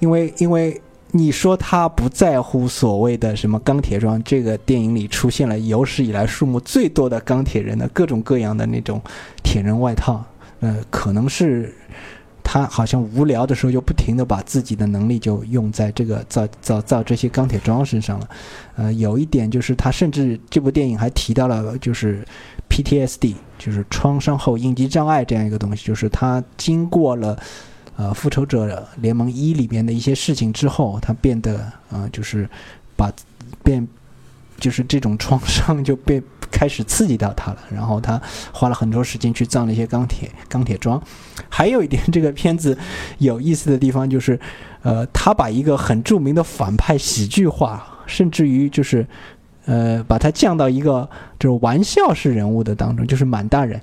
[0.01, 0.79] 因为因为
[1.13, 4.23] 你说他不在乎所谓的什么钢铁装？
[4.23, 9.01] 这个电影里出现了有史以来数目最多的钢铁人的各种各样的那种
[9.43, 10.23] 铁人外套，
[10.61, 11.75] 呃，可能是
[12.53, 18.29] 他好像无聊的时候就不停的把自己的能力就用在这个造造造这些钢铁桩身上了。
[18.75, 22.27] 呃，有一点就是他甚至这部电影还提到了就是
[22.69, 27.39] PTSD，就是创伤后应激障碍这样一个东西，就是他经过了。
[27.97, 32.49] 呃，复仇者联盟一里边的一些事情之后，他变得呃，就是
[32.97, 33.13] 把
[33.63, 33.87] 变，
[34.59, 37.59] 就是这种创伤就被开始刺激到他了。
[37.71, 38.21] 然后他
[38.53, 41.03] 花了很多时间去造那些钢铁钢铁桩。
[41.49, 42.77] 还有一点，这个片子
[43.19, 44.39] 有意思的地方就是，
[44.83, 49.07] 呃，他把一个很著名的反派喜剧化，甚至于就是
[49.67, 51.09] 呃，把他降到一个
[51.39, 53.81] 就是玩笑式人物的当中，就是满大人。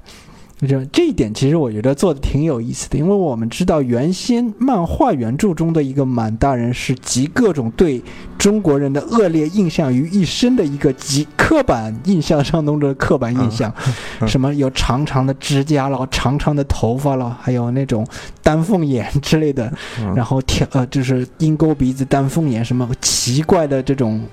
[0.65, 8.02] 就这一点，其实我觉得做的挺有意思的，因为我们知道原先漫画原著中的一个满大人是集各种对
[8.39, 13.72] 中国人的恶劣印象于一身的一个集刻板印象上中的刻板印象，
[14.26, 18.04] 什么有长长的指甲了、长长的头发了，还有那种
[18.41, 19.72] 丹凤眼之类的，
[20.15, 24.26] 然后挑呃就是鹰钩鼻子、丹凤眼，什么奇怪的这种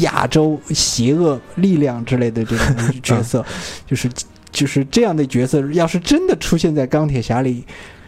[0.00, 2.66] 亚洲邪恶力量之类的这种
[3.02, 3.42] 角色，
[3.88, 4.06] 就是。
[4.50, 7.64] 就是这样的角色，要是真的出现在钢铁侠里，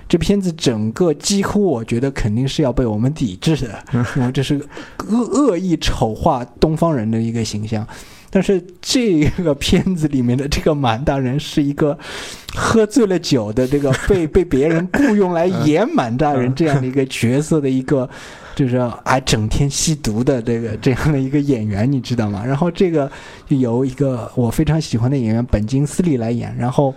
[0.09, 3.85] 这片子整个几乎我觉得肯定是要被我们抵制的，
[4.17, 4.61] 因为这是
[5.09, 7.87] 恶恶意丑化东方人的一个形象。
[8.33, 11.99] 但是这个片子里面的这个满大人是一个
[12.55, 18.09] 喝醉了酒的这个被被别人雇佣来演满大人这样的一个角色的一个。
[18.55, 22.45] 就是还整天吸毒的这个这样的一个演员，你知道吗？
[22.45, 23.11] 然后这个
[23.49, 26.55] 就由一个我非常喜欢的演员本金斯利来演。
[26.59, 26.95] 然后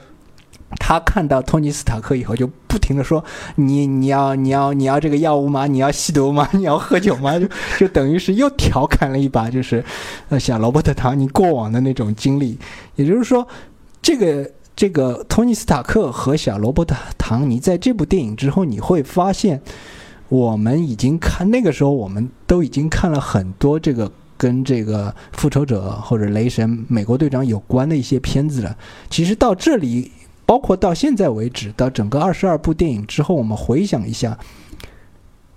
[0.79, 3.23] 他看到托尼斯塔克以后，就不停的说
[3.55, 5.67] ：“你你要你要你要这个药物吗？
[5.67, 6.49] 你要吸毒吗？
[6.53, 7.47] 你要喝酒吗？”就
[7.79, 9.83] 就等于是又调侃了一把，就是
[10.29, 12.57] 呃小罗伯特唐尼过往的那种经历。
[12.95, 13.47] 也就是说，
[14.01, 19.61] 这个这个托尼斯塔克和小罗伯特唐尼在这部电影之后，你会发现。
[20.29, 28.75] 我们已经看那个时候，我们都已经看了很多这个跟这个复仇者或者雷神、美国队长有关的一些片子了。
[29.09, 30.11] 其实到这里，
[30.45, 34.37] 包括到现在为止，到整个二十二部电影之后，我们回想一下，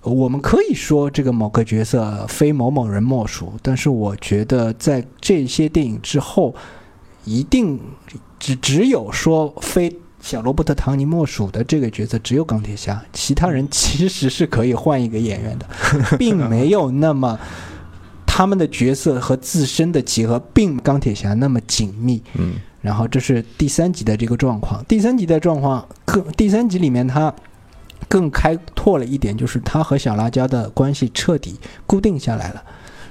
[0.01, 3.53] 我们可以说这个某个角色非某某人莫属。
[3.63, 6.53] 但是我觉得，在这些电影之后，
[7.25, 7.79] 一定
[8.37, 9.91] 只只有说非。
[10.27, 15.65] 小罗伯特·唐尼莫属的这个角色只有钢铁侠，其他人其实是可以换一个演员的，
[16.17, 17.39] 并没有那么
[18.25, 22.21] 他们的角色和自身的结合，并钢铁侠那么紧密。
[22.33, 24.83] 嗯，然后这是第三集的这个状况。
[24.83, 27.33] 第三集的状况更，第三集里面他
[28.09, 32.61] 更开拓了一点，就是他和小辣椒的关系彻底固定下来了，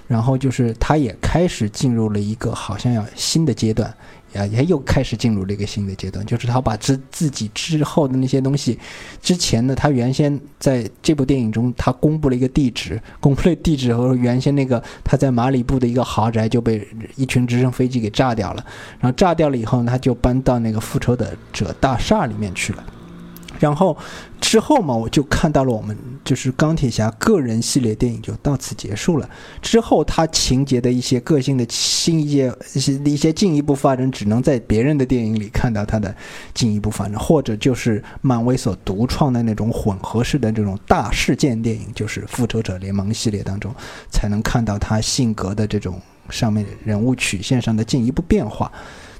[0.06, 3.90] 然后就是他也开始进入了一个好像要新的阶段。
[4.36, 8.78] 啊，也又开始进入了一个新的阶段，就是他把自自己之后的那些东西，
[9.20, 18.64] 之前呢，他原先在这部电影中，他公布了一个地址，公布了地址和原先那个他在马里布的一个豪宅就被一群直升飞机给炸掉了，
[19.00, 21.16] 然后炸掉了以后呢，他就搬到那个复仇
[21.52, 22.84] 者大厦里面去了。
[23.58, 23.96] 然后
[24.40, 29.28] 之后嘛，我就看到了我们就是钢铁侠个人系列电影就到此结束了。
[29.60, 36.14] 之后他情节的一些个性的新一些一些一些进一步发展，只能在别人的电影里看到他的
[36.54, 43.74] 进一步发展，或者就是漫威所独创的那种混合式的这种大事件电影，就是复仇者联盟系列当中
[44.10, 48.70] 才能看到他性格的这种上面人物曲线上的进一步变化。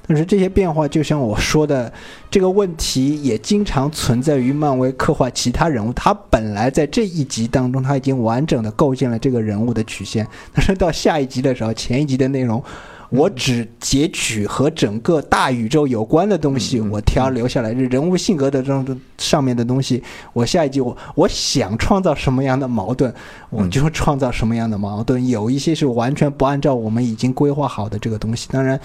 [0.08, 1.92] 但是这些变化，就像我说的，
[2.30, 5.92] 这个问题也经常存在于漫威刻画其他人物。
[5.92, 10.24] 他本来在这一集当中，他已经完整的构建了这个人物的曲线。
[10.52, 12.62] 但是到下一集的时候，前一集的内容，
[13.10, 20.00] 我只截取和整个大宇宙有关的东西，我挑留下来，人物性格的这种上面的东西。
[20.32, 23.12] 我下一集我我想创造什么样的矛盾，
[23.50, 25.26] 我就创造什么样的矛盾。
[25.26, 28.48] 有一些是完全不按照我们已经规划好的这个东西。
[28.52, 28.78] 当然。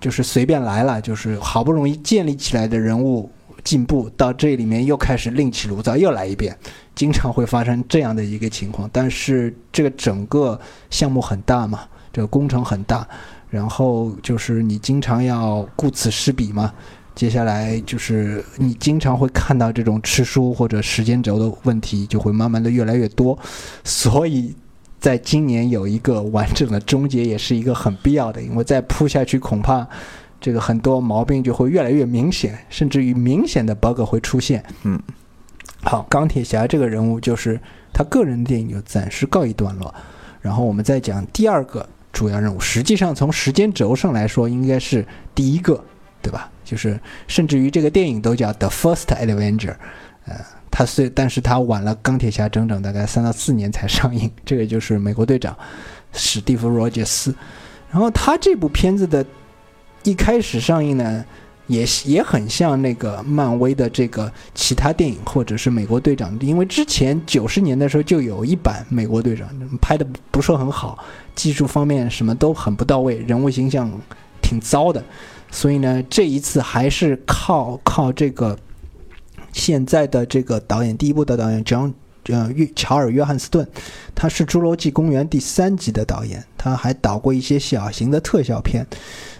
[0.00, 3.30] 就是随便来了，就是好不容易建立起来的人物
[3.62, 6.56] 进步到这里面又开始另起炉灶，又来一遍，
[6.94, 8.88] 经常会发生这样的一个情况。
[8.92, 10.58] 但是这个整个
[10.90, 11.80] 项目很大嘛，
[12.12, 13.06] 这个工程很大，
[13.48, 16.72] 然后就是你经常要顾此失彼嘛。
[17.14, 23.38] 接下来就是你经常会看到这种吃书或者时间轴的问题，就会慢慢的越来越多，
[23.84, 24.54] 所以。
[25.04, 29.86] 在今年有一个完整的终结，也是一个很必要的，因为再铺下去，恐怕
[30.40, 34.64] 这个很多毛病就会越来越明显，甚至于明显的 bug 会出现。
[34.84, 34.98] 嗯，
[35.82, 37.60] 好，钢铁侠这个人物就是
[37.92, 39.94] 他个人电影就暂时告一段落，
[40.40, 42.58] 然后我们再讲第二个主要任务。
[42.58, 45.84] 实际上从时间轴上来说，应该是第一个，
[46.22, 46.50] 对吧？
[46.64, 49.74] 就是甚至于这个电影都叫 The First Avenger，
[50.24, 50.34] 呃，
[50.76, 54.28] 他虽但是他晚了钢铁侠整整大概三到四年才上映。
[54.44, 55.56] 这个就是美国队长
[56.12, 57.32] 史蒂夫·罗杰斯。
[57.92, 59.24] 然后他这部片子的
[60.02, 61.24] 一开始上映呢，
[61.68, 69.48] 也也很像那个漫威的这个其他电影，或者是美国队长，因为之前九十年的时候就有一版美国队长，
[69.80, 70.98] 拍的不是很好，
[71.36, 73.88] 技术方面什么都很不到位，人物形象
[74.42, 75.00] 挺糟的，
[75.52, 78.58] 所以呢，这一次还是靠靠这个
[79.54, 81.94] 现在的这个导演，第一部的导演 John
[82.24, 83.66] 呃约乔尔约翰斯顿，
[84.14, 88.86] 他是《侏罗纪公园》第三集的导演，他还导过一些小型的特效片。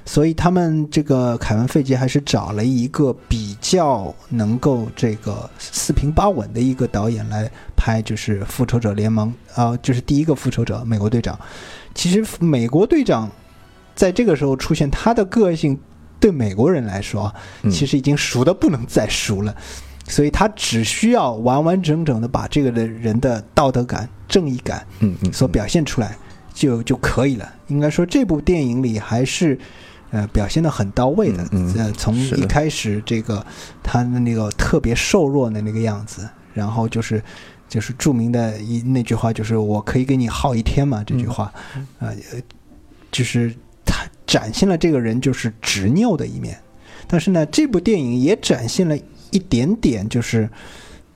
[0.06, 11.38] 所以他们这个凯文·费杰还是找了一个比较能够这个四平八稳的一个导演来拍，就是《复仇者联盟》啊，就是第一个复仇者——美国队长。
[11.94, 13.30] 其实美国队长
[13.94, 15.80] 在这个时候出现，他的个性
[16.20, 17.34] 对美国人来说，
[17.70, 19.56] 其实已经熟的不能再熟了。
[20.04, 26.16] 所以他只需要完完整整的把这个的人的道德感、正义感，嗯嗯，所表现出来
[26.52, 27.54] 就就可以了。
[27.68, 29.58] 应该说这部电影里还是。
[30.10, 31.44] 呃，表现的很到位的。
[31.76, 33.44] 呃，从一开始这个
[33.82, 37.20] 他的那个特别瘦弱的那个样子，然后就是
[37.68, 41.52] 就是著名的一那句话，就是“我可以给你耗一天嘛”这句话，
[41.98, 42.14] 呃，
[43.10, 43.52] 就是
[43.84, 46.56] 他展现了这个人就是执拗的一面。
[47.08, 48.96] 但是呢，这部电影也展现了
[49.34, 50.48] 一点点，就是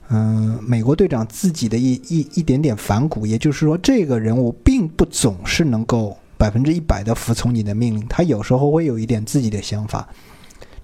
[0.09, 6.17] 嗯，美国队长自己的一一一点点反骨，也就是说，这个人物并不总是能够。
[6.39, 10.07] 百分之一百的服从你的命令，他有时候会有一点自己的想法。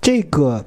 [0.01, 0.61] 这个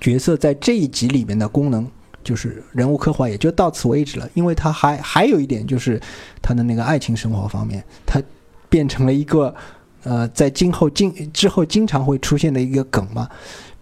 [0.00, 1.86] 角色在这一集里面的功能
[2.24, 4.26] 就是人物刻画，也就到此为止了。
[4.32, 6.00] 因为他还还有一点就是
[6.40, 8.18] 他的那个爱情生活方面，他
[8.70, 9.54] 变成了一个
[10.04, 13.28] 呃，在今后经之后经常会出现的一个梗嘛。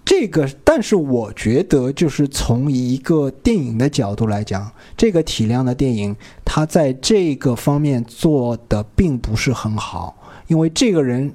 [0.05, 10.15] 这个，但是我觉得，就是从一个电影的角度来讲，这个体量的电影，它在这个方面做的并不是很好。
[10.47, 11.33] 因为这个人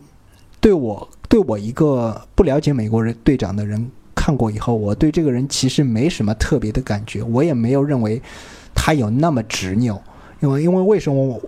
[0.60, 8.22] 对我，对我一个不了解美国人队长的人看过以后，我对这个人其实没什么特别的感觉，我也没有认为
[8.76, 10.00] 他有那么执拗。
[10.42, 11.42] 因为，因为为什么我？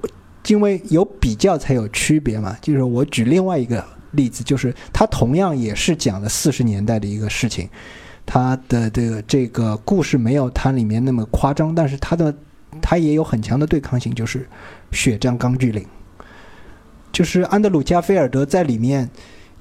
[0.47, 2.57] 因为有比较才有区别嘛。
[2.61, 3.85] 就是我举另外一个。
[4.11, 7.69] 例子就是，他同样也是讲了四十年代的一个事情，
[8.25, 12.33] 他的这个这个故事没有它里面那么夸张，但是他的
[12.81, 14.39] 他也有很强的对抗性，就是
[14.91, 15.83] 《血战钢锯岭》，
[17.11, 19.09] 就是安德鲁加菲尔德在里面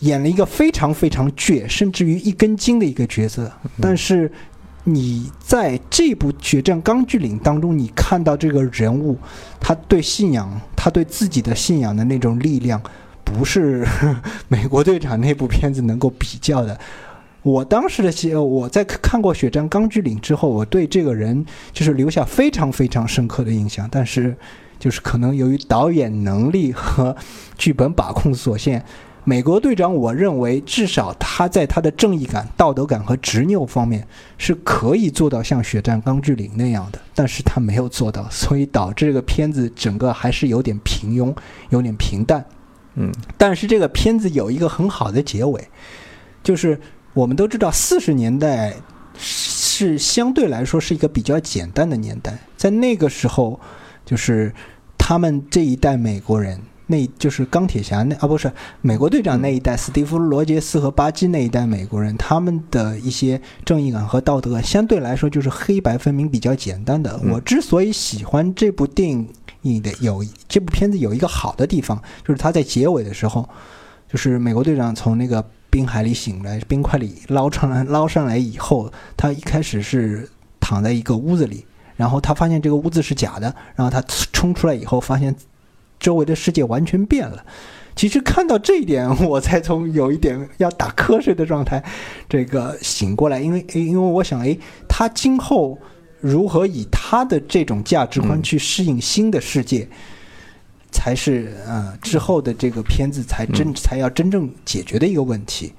[0.00, 4.30] 演了一个非常非常倔，甚至于一根筋的一个角色，但是
[4.84, 9.18] 你在这部《血战钢锯岭》当中，你看到这个人物，
[9.60, 12.82] 他对信仰，他对自己的信仰的那种力量。
[13.24, 13.86] 不是
[14.48, 16.78] 美国队长那部片子能够比较的。
[17.42, 23.88] 我当时的戏，我在看过《血战钢锯岭》之后，我对这个人就是留下非常非常深刻的印象。
[23.90, 24.36] 但是，
[24.78, 27.16] 就是可能由于导演能力和
[27.56, 28.84] 剧本把控所限，
[29.24, 34.06] 美国队长，我认为至少他在他的正义感、道德感和执拗方面
[34.36, 41.34] 是可以做到像《血战钢锯岭》那样的，但是他没有做到，所以导致这个片子整个还是有点平庸，
[41.70, 42.44] 有点平淡。
[42.94, 45.68] 嗯，但是这个片子有一个很好的结尾，
[46.42, 46.80] 就是
[47.14, 48.74] 我们都知道四十年代
[49.16, 53.60] 是相对来说是一个比较简单的年代，在那个时候，
[54.04, 54.52] 就是
[54.98, 67.20] 他们这一代美国人，那就是钢铁侠那啊不是美国队长那一代，史蒂夫罗杰斯和巴基那一代美国人，他们的一些正义感和道德相对来说就是黑白分明比较简单的。
[67.32, 69.28] 我之所以喜欢这部电影。
[69.62, 73.48] 你的有这部片子有一个好的地方，就是他在结尾的时候，
[74.08, 84.00] 就是美国队长从那个冰海里醒来，冰块里捞上来捞上来以后，他一开始是躺在一个屋子里，然后他发现这个屋子是假的，然后他
[84.32, 85.36] 冲出来以后，发现
[85.98, 87.44] 周围的世界完全变了。
[87.94, 91.84] 其实看到这一点，我才从有一点要打瞌睡的状态，
[92.28, 94.56] 这个醒过来，因为诶因为我想，哎，
[94.88, 95.78] 他今后。
[96.20, 99.88] 如何以他的这种价值观去适应新的世界，
[100.90, 105.72] 才是呃之后的这个片子才真才要真正解决的一个问题。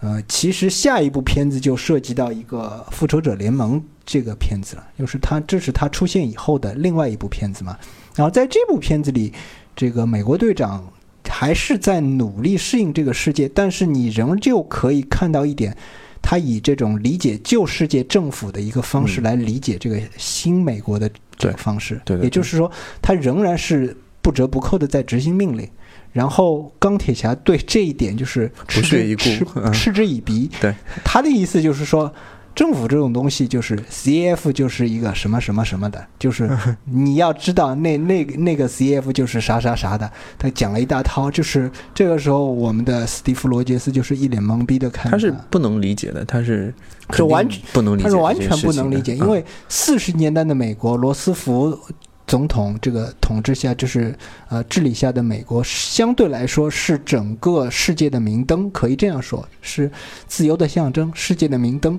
[0.00, 7.78] 呃，其实下一部片子就涉及到一个复仇者联盟这个片子了，就是他这是他出现以后的另外一部片子嘛。
[8.16, 9.32] 然后在这部片子里，
[9.76, 10.92] 这个美国队长
[11.28, 15.76] 还是在努力适应这个世界，但是你仍旧可以看到一点。
[16.22, 22.70] 他以这种理解旧世界政府的一个方式嗯来理解这个新美国的这个方式，也就是说，
[23.02, 25.68] 他仍然是不折不扣的在执行命令。
[26.12, 30.50] 然后钢铁侠对这一点就是不嗤之以鼻嗤嗤之以鼻。
[30.60, 32.12] 对，他的意思就是说，
[32.54, 36.50] 政府这种东西就是 CF 就是一个什么什么什么的，就是
[36.84, 40.10] 你要知道那那那个 CF 就是啥啥啥的。
[40.38, 46.72] 他讲了一大套，就是这个时候我们的斯蒂夫罗杰斯就是一脸懵逼的看着他是不能理解的，他是
[47.10, 51.78] 是完全不能理解他是完全不能理解，因嗯为四十年代的美国，罗斯福
[52.26, 54.14] 总统这个统治下，就是
[54.48, 59.90] 呃治理下的美国，相对来说是整个世界的明灯，可以这样说，是
[60.26, 61.98] 自由的象征，世界的明灯。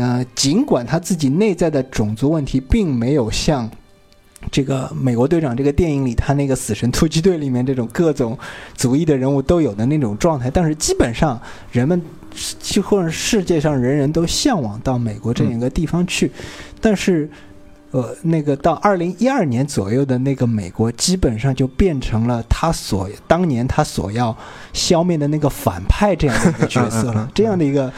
[0.00, 3.70] 呃，尽管他自己内在的种族问题并没有像。
[4.50, 8.36] 这个美国队长这个电影里，他那个死神突击队里面这种各种
[8.74, 11.38] 族裔的人物都有的那种状态，但是基本上
[11.70, 12.00] 人们
[12.58, 16.32] 几乎是世界上人人都向往到美国这样一个地方去，
[16.80, 17.28] 但是，
[17.90, 24.34] 呃，那个到二零一二年左右的那个美国，基本上就变成了他所当年他所要
[24.72, 27.92] 消灭的那个反派这样的一个角色了， 这样的一个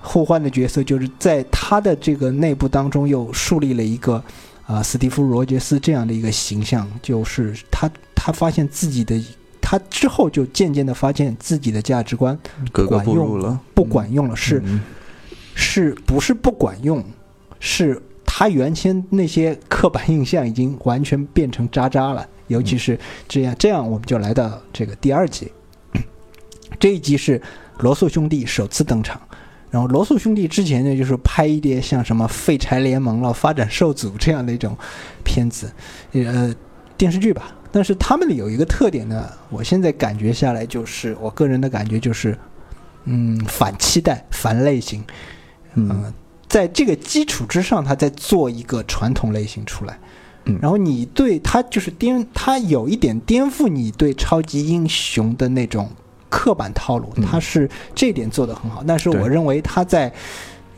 [0.00, 4.22] 互换的角色，就是在他的这个内部当中又树立了一个。
[4.68, 9.18] 啊，史蒂夫·罗杰斯这样的一个形象，就是他，他发现自己的，
[9.62, 12.38] 他之后就渐渐的发现自己的价值观
[12.70, 14.82] 格格管用不入了，不管用了，是嗯
[15.54, 17.02] 是不是不管用？
[17.58, 25.50] 是他原先那些刻板印象已经完全变成渣渣了，尤其是这样，这样我们就来到这个第二集。
[26.78, 27.40] 这一集是
[27.78, 29.18] 罗素兄弟首次登场，
[29.70, 34.76] 然后罗素兄弟之前呢就是拍一些像什么《废柴联盟》了、《发展受阻》这样的一种
[35.24, 35.70] 片子，
[36.12, 36.54] 呃，
[36.96, 37.54] 电视剧吧。
[37.70, 42.38] 但是他们里有一个特点呢，我现在感觉下来就是，我个人的感觉就是，
[43.04, 45.04] 嗯，反期待、反类型，
[45.74, 46.14] 嗯呃，
[46.48, 49.98] 在这个基础之上，他再做一个传统类型出来。
[50.46, 55.90] 嗯然后你对他就是颠，他有一点颠覆你对超级英雄的那种
[56.28, 58.82] 刻板套路，嗯他是这点做得很好。
[58.86, 60.12] 但是我认为他在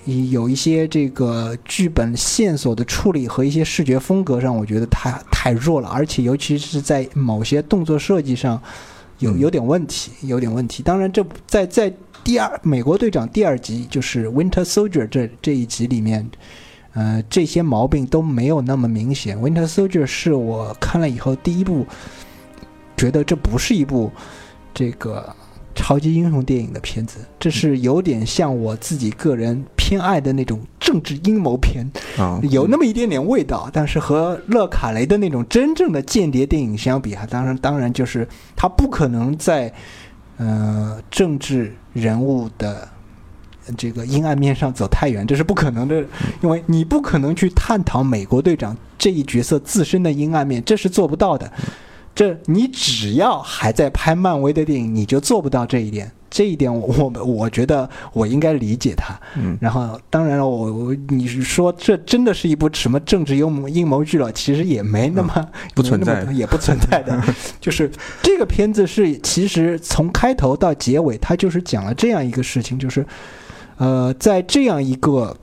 [0.05, 8.61] 有一些这个剧本线索的处理和一些视觉风格上，我觉得太太弱了，而且尤其是在某些动作设计上
[9.19, 10.83] 有嗯有点问题，有点问题。
[10.83, 11.93] 当然，这在在
[12.25, 16.29] 第二美国队长第二集就是 Winter Soldier 这这一集里面。
[16.93, 19.39] 呃，这些毛病都没有那么明显。
[19.39, 21.87] Winter Soldier 是我看了以后第一部，
[22.97, 24.11] 觉得这不是一部
[24.73, 25.35] 这个
[25.75, 33.71] 超级英雄电影的片子，这是有点像我自己个人偏爱的那种政治阴谋片，啊，有那么一点点味道。
[33.73, 39.73] 但是和勒卡雷的那种真正的间谍电影相比啊，当然当然就是他不可能在
[40.37, 42.87] 呃政治人物的
[43.77, 46.05] 这个阴暗面上走太远，这是不可能的，
[46.43, 51.51] 因为你不可能去探讨美国队长这一角色自身的阴暗面，这是做不到的。
[52.15, 56.11] 这你只要还在拍漫威的电影，你就做不到这一点。
[56.33, 59.19] 这一点我我我觉得我应该理解他。
[59.35, 64.31] 嗯然后当然了，我我你是说这真的是一部什么政治阴谋阴谋剧了？
[64.31, 67.21] 其实也没那么、不存在也不存在的。
[67.61, 67.91] 就是
[68.23, 73.05] 这个片子是其实从开头到结尾，它就是讲了这样一个事情，就是
[73.79, 75.37] 呃，在这样一个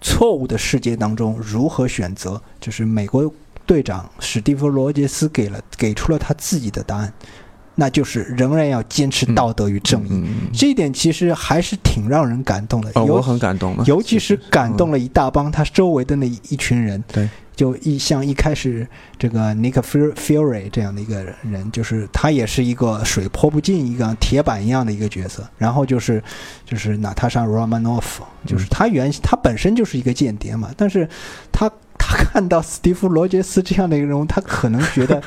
[0.00, 2.40] 错误的世界当中，如何选择？
[2.60, 3.28] 就是美国
[3.66, 7.12] 队长史蒂夫·罗杰斯给了给出了他自己的答案，
[7.74, 10.08] 那就是仍然要坚持道德与正义。
[10.10, 17.02] 嗯，嗯这一点其实还是挺让人感动的，哦，尤我很感动的，尤其是感动了，一大帮他周围的那一一群人。
[17.08, 18.86] 对，就一像一开始
[19.18, 25.44] 这个 Nick Fu- Fury 这样的一个人，就是他也是一个水泼不进、一个铁板一样的一个角色。
[25.58, 26.22] 然后就是
[26.64, 31.08] 就是娜塔莎·罗曼诺夫，就是他原他本身就是一个间谍嘛，但是
[31.50, 35.20] 他他看到斯蒂夫·罗杰斯这样的一个人物，他可能觉得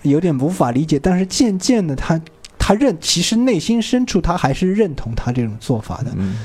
[0.00, 2.18] 有点无法理解，但是渐渐的他。
[2.58, 6.10] 他认，其实内心深处他还是认同他这种做法的。
[6.16, 6.36] 嗯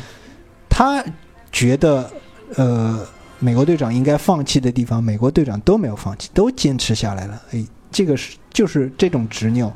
[0.70, 1.04] 他
[1.52, 2.12] 觉得，
[2.58, 3.04] 呃，
[3.42, 7.42] 美国队长应该放弃的地方，美国队长都没有放弃，都坚持下来了。
[7.52, 9.74] 哎，这个是就是这种执拗，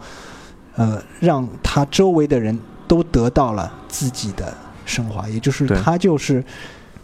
[0.76, 2.57] 呃，让他周围的人
[2.88, 4.55] 都得到了自己的
[4.86, 6.41] 升华，也就是他就是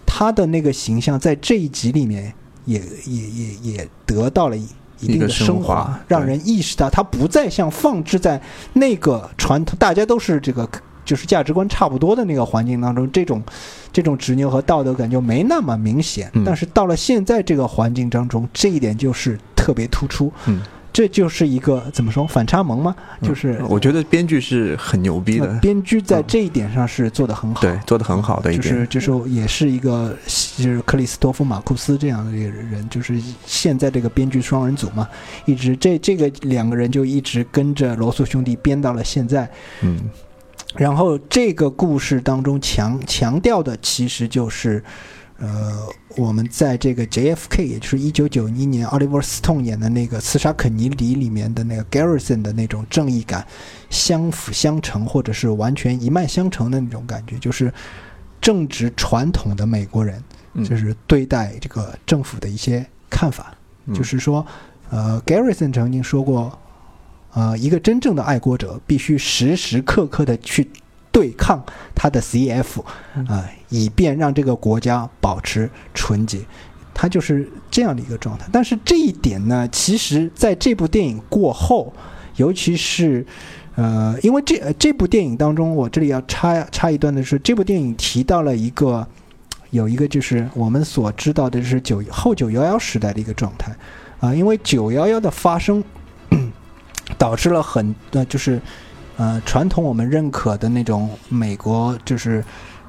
[0.06, 2.34] 他的那个形象在这一集里面
[2.66, 4.66] 也也也也得到了一。
[5.04, 8.40] 一定的升华，让人意识到他不再像放置在
[8.74, 10.70] 那个传统，大家都是这个
[11.04, 13.44] 就是价值观差不多的那个环境当中，这种
[13.92, 16.30] 这种执拗和道德感就没那么明显。
[16.34, 20.32] 嗯但是到了现在这个环境当中，这一点就是特别突出。
[20.48, 20.62] 嗯，
[20.94, 22.96] 这就是一个怎么说反差萌吗？
[23.22, 27.62] 就是我觉得编剧是很牛逼的呃，编剧在这一点上是做得很好。
[27.62, 28.74] 对，做的很好的一点。
[28.74, 30.16] 就是就是也是一个
[30.58, 35.08] 就是克里斯托夫马库斯这样的一个人，就是现在这个编剧双人组嘛，
[35.46, 39.50] 一直这这个两个人就一直跟着罗素兄弟编到了现在。
[39.82, 39.98] 嗯
[40.76, 44.84] 然后这个故事当中强强调的其实就是，
[45.38, 53.46] 呃，我们在这个 JFK，也就是一九九一年 Oliver Stone 演的那个《刺杀肯尼迪》里面的那个 Garrison 的那种正义感
[53.90, 57.74] 相辅相成，或者是完全一脉相承的那种感觉，就是
[58.40, 60.64] 正直传统的美国人，嗯。
[60.64, 63.54] 就是对待这个政府的一些看法，
[63.88, 63.94] 嗯。
[63.94, 64.46] 就是说，
[64.90, 66.58] 呃，Garrison 曾经说过，
[67.34, 70.70] 呃，一个真正的爱国者必须时时刻刻的去
[71.12, 71.64] 对抗
[71.96, 72.82] 他的 CF，
[73.28, 76.40] 啊、以便让这个国家保持纯洁。
[76.94, 78.48] 他就是这样的一个状态。
[78.52, 81.94] 但是这一点呢，其实在这部电影过后，
[82.36, 83.26] 尤其是。
[83.76, 89.08] 呃，因为这呃这部电影当中，我这里要插插一段的是，这部电影提到了一个
[89.70, 93.74] 有一个就是我们所知道的，就是九后九幺幺时代的一个状态
[94.20, 95.82] 啊、因为九幺幺的发生，
[97.18, 98.62] 导致了很呃就是
[99.18, 102.44] 呃传统我们认可的那种美国就是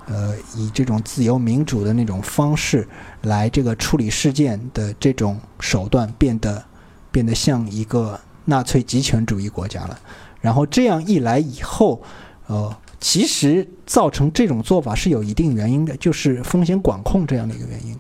[0.07, 2.87] 呃以这种自由民主的那种方式
[3.23, 6.63] 来这个处理事件的这种手段变得
[7.11, 9.99] 变得像一个纳粹极权主义国家了。
[10.41, 12.03] 然后这样一来以后，
[12.49, 17.97] 呃，其实造成这种做法是有一定原因的，就是风险管控这样的一个原因。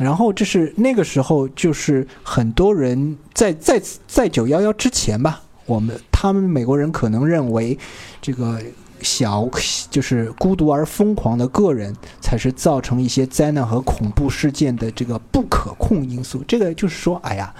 [0.00, 7.78] 然后这是那个时候，就是很多人在在在九幺幺之前吧，我们他们美国人可能认为
[8.22, 8.58] 这个
[9.02, 9.46] 小
[9.90, 16.42] 就是孤独而疯狂的个人才是造成一些灾难和恐怖事件的这个不可控因素。
[16.48, 17.54] 这个就是说，哎呀，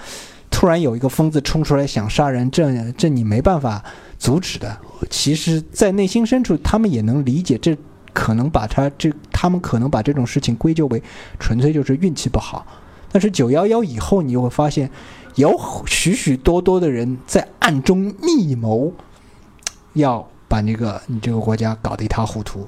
[0.49, 3.83] 突然有一个疯子冲出来想杀人，这这你没办法
[4.17, 4.75] 阻止的。
[5.09, 7.77] 其实，在内心深处，他们也能理解这。
[8.13, 11.01] 可能把他这，他们可能把这种事情归咎为
[11.39, 12.65] 纯粹就是运气不好。
[13.11, 14.89] 但是九幺幺以后，你就会发现，
[15.35, 18.93] 有许许多多的人在暗中密谋，
[19.93, 22.67] 要把那个你这个国家搞得一塌糊涂。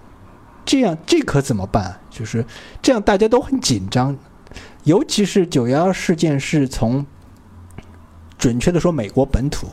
[0.66, 2.00] 这样，这可怎么办？
[2.10, 2.46] 就是
[2.82, 4.18] 这样，大家都很紧张。
[4.84, 7.06] 尤其是九幺幺事件是从，
[8.38, 9.68] 准确的说，美国本土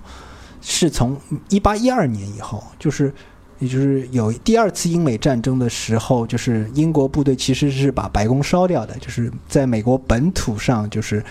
[0.61, 1.17] 是从
[1.49, 3.13] 一八一二年以后，就是。
[3.61, 11.23] 也就是有第二次英美战争的时候，就是英国部队其实是把白宫烧掉的，就是在美国本土上，就是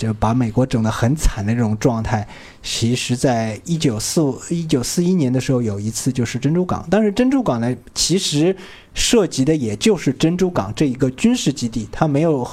[0.00, 2.26] 就把美国整得很惨的这种状态。
[2.62, 8.54] 其实，在一九四五、一九四一年的时候，有一次就是珍珠港，但是珍珠港呢，其实
[8.94, 12.46] 涉及的也就是珍珠港这一个军事基地，它没有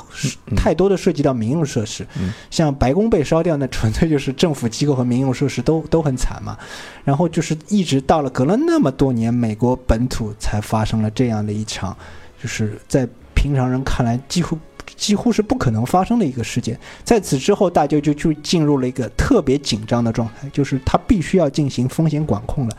[0.55, 2.05] 太多的涉及到民用设施。
[2.19, 6.57] 嗯像白宫被烧掉，那纯粹就是政府机构和民用设施都都很惨嘛。
[7.03, 11.95] 然后就是一直到了隔了那么多年，美国本土才发生了这样的一场，
[12.41, 14.57] 就是在平常人看来几乎
[14.97, 16.77] 几乎是不可能发生的一个事件。
[17.03, 22.77] 在此之后，大家就就进入了一个特别紧张的状态，就是他必须要进行风险管控了，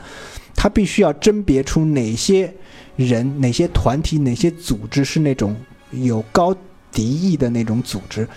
[0.54, 2.52] 他必须要甄别出哪些
[2.96, 5.56] 人、哪些团体、哪些组织是那种
[5.92, 6.54] 有高
[6.90, 8.28] 敌意的那种组织，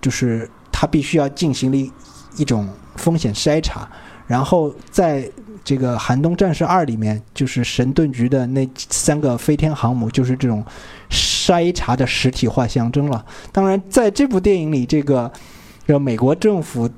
[0.00, 1.90] 就是他必须要进行了一
[2.36, 3.90] 一种风险筛查。
[4.28, 5.28] 然后在
[5.64, 10.64] 这个《寒冬战士二》里面，就是神盾局的那三个飞天航母，就是这种
[11.10, 13.24] 筛查的实体化象征了。
[13.52, 15.30] 当然，在这部电影里，这个
[16.00, 16.88] 美国政府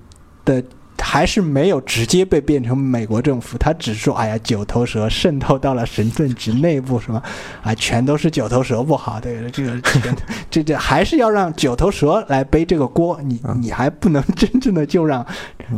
[0.44, 0.62] 的
[0.98, 7.22] 还是没有直接被变成美国政府，他只说：“哎呀，九头蛇渗透到了神盾局内部，什么
[7.62, 10.16] 啊，全都是九头蛇不好。”对，这个这个
[10.50, 15.24] 这这还是要让九头蛇来背这个锅，你你还不能真正的就让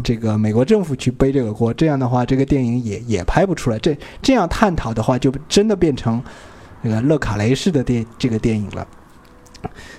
[0.02, 3.78] 这个美国政府去背这个锅，这样的话，这个电影也也拍不出来。
[3.78, 6.22] 这这样探讨的话，就真的变成
[6.80, 8.86] 那个勒卡雷式的电这个电影了。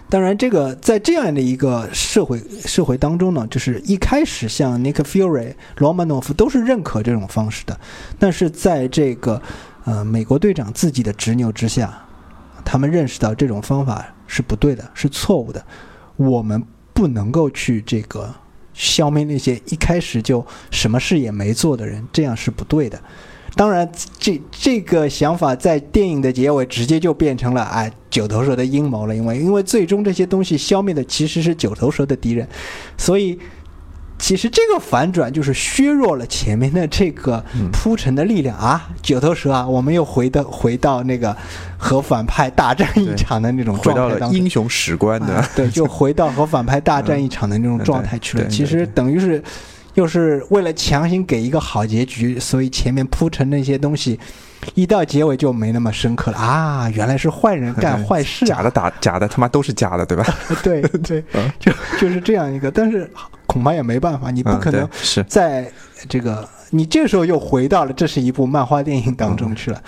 [0.10, 7.78] 当然，这个在这样的一个社会社会当中呢，就是一开始像 Nick Fury、罗曼诺夫都是认可这种方式的，
[8.18, 9.41] 但是在这个
[9.84, 12.05] 呃美国队长自己的执拗之下，
[12.64, 15.62] 他们认识到这种方法是不对的，是错误的。
[16.16, 18.34] 我们不能够去这个
[18.74, 22.97] 消灭那些一开始就什么事也没做的人，这样是不对的。
[23.58, 23.89] 当然，
[24.20, 32.47] 这这个想法在电影的结尾直接就变成了哎九头蛇的阴谋了，因为因为最终这些东西消灭的其实是九头蛇的敌人，
[32.97, 33.38] 所以
[34.20, 38.89] 其实这个反转就是削弱了前面的这个铺陈的力量啊！
[39.01, 41.36] 九头蛇啊，我们又回到回到那个
[41.78, 44.39] 和反派大战一场的那种状态当中。
[44.39, 48.47] 英雄史观的啊，对，就回到和反派大战一场的那种状态 去了。
[48.47, 49.41] 其实等于是
[49.97, 54.19] 又是为了强行给一个好结局，所以前面铺陈那些东西，
[54.75, 56.87] 一到结尾就没那么深刻了啊！
[56.93, 60.23] 原来是坏人干 坏事、啊，假的打假的他妈都是假的，对吧？
[60.61, 61.23] 对 对，
[61.59, 63.09] 就就是这样一个，但是
[63.47, 65.67] 恐怕也没办法，你不嗯可能是在
[66.07, 69.81] 这个你这时候又回到了这是一部漫画电影当中去了，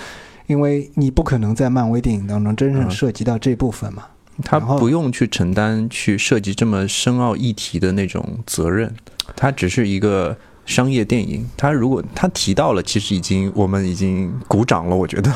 [0.48, 4.06] 因为你不可能在漫威电影当中真正嗯涉及到这部分嘛。
[4.44, 8.94] 他不用去承担去涉及这么深奥议题的那种责任，
[9.36, 10.36] 他只是一个
[10.66, 11.48] 商业电影。
[11.58, 15.34] 他如果他提到了，其实已经我们已经鼓掌了，我觉得。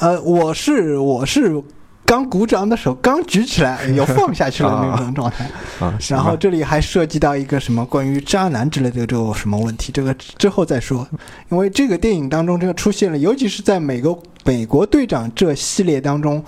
[0.00, 1.62] 呃，我是我是
[2.08, 5.44] 刚鼓掌的手刚举起来又放下去了那种状态。
[5.78, 11.06] 啊，然后这里还涉及到一个什么关于渣男之类的这种什么问题，这个之后再说。
[11.50, 16.42] 因为这个电影当中这个出现了，尤其是在美国美国队长这系列当中，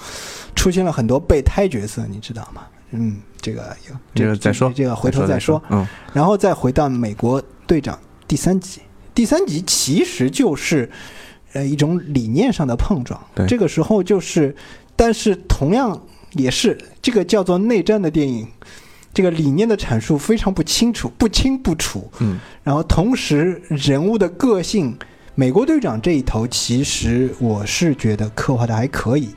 [0.56, 2.62] 出现了很多备胎角色，你知道吗？
[2.92, 5.62] 嗯，这个有这个再说，这个回头再说。
[5.68, 8.80] 嗯，然后再回到美国队长第三集，
[9.14, 10.90] 第三集其实就是
[11.52, 13.20] 呃一种理念上的碰撞。
[13.34, 14.56] 对这个时候就是，
[15.00, 15.98] 但是同样
[16.34, 18.46] 也是这个叫做内战的电影，
[19.14, 22.12] 这个理念的阐述非常不清楚、不清不楚。
[22.18, 24.94] 嗯，然后同时人物的个性，
[25.34, 29.30] 美国队长这一头其实我是觉得刻画的还可以。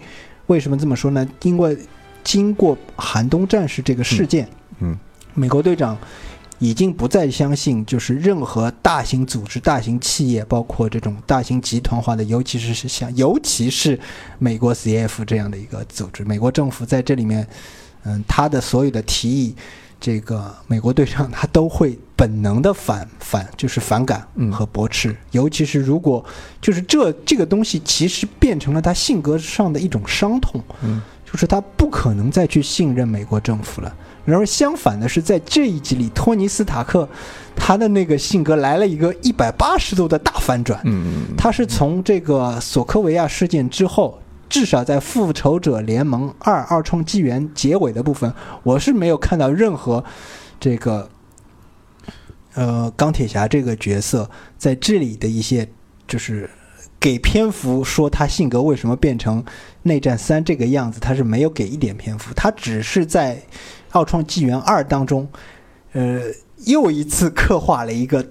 [0.48, 1.26] 为什么这么说呢？
[1.44, 1.78] 因为
[2.26, 4.46] 经过寒冬战士这个事件，
[4.82, 5.00] 嗯
[5.34, 5.98] 美国队长
[6.64, 14.00] 已经不再相信，就是任何大型组织、大型企业，包括这种大型集团化的，尤其是像，尤其是
[14.40, 17.46] 美国 CF 这样的一个组织，美国政府在这里面，
[18.06, 19.54] 嗯，他的所有的提议，
[20.00, 24.50] 这个美国队长他都会本能的反反，就是反感嗯。
[24.50, 26.24] 和驳斥，尤其是如果
[26.62, 33.94] 就是这这个东西其实变成了他性格上的一种伤痛，嗯，就是他不可能再去信任美国政府了。
[34.26, 37.08] 然而相反的是，在这一集里，托尼斯塔克
[37.56, 40.80] 他的那个性格来了一个一百八十度的大反转。
[40.86, 50.04] 嗯，他是从这个索科维亚事件之后，至少在《复仇者联盟二：二创纪元》结尾的部分，我是没有看到任何
[50.60, 51.10] 这个
[52.54, 55.68] 呃钢铁侠这个角色在这里的一些
[56.08, 56.50] 就是
[57.00, 59.44] 给篇幅说他性格为什么变成
[59.82, 63.36] 内战三这个样子，他是没有给一点篇幅，他只是在
[63.94, 65.28] 《奥创纪元二》当中，
[65.94, 66.22] 呃，
[66.66, 68.24] 又一次刻画了一个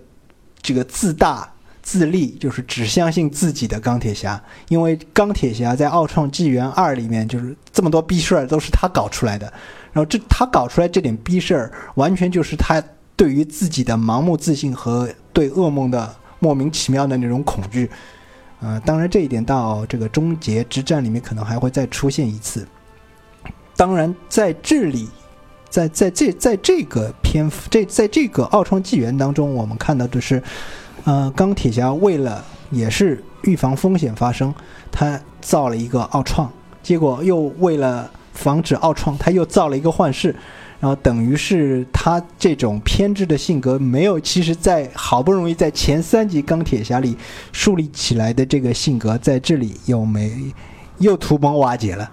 [0.60, 1.52] 这个自大
[1.82, 4.40] 自立，就是只相信自己的钢铁侠。
[4.68, 9.52] 因为钢铁侠在《奥创纪元二》里面，就是这么多逼事儿都是他搞出来的。
[9.92, 12.82] 然后这他搞出来这点逼事儿，完全就是他
[13.16, 17.90] 对于自己的盲目自信和对噩梦的莫名其妙的那种恐惧。
[18.60, 22.66] 呃，当然这一点到这个终结之战里面可能还会再出现一次。
[23.76, 25.08] 当然在这里，
[25.72, 30.42] 在在这在这个篇这在这个奥创纪元当中，我们看到的是，
[31.04, 34.54] 呃，钢铁侠为了也是预防风险发生，
[34.90, 36.52] 他造了一个奥创，
[36.82, 40.36] 结果又为了防止奥创，他又造了一个幻视，
[40.78, 47.16] 然后等于是他这种偏执的性格没有，其实在好不容易在前三集钢铁侠里
[47.50, 50.52] 树立起来的这个性格，在这里又没
[50.98, 52.10] 又土崩瓦解了。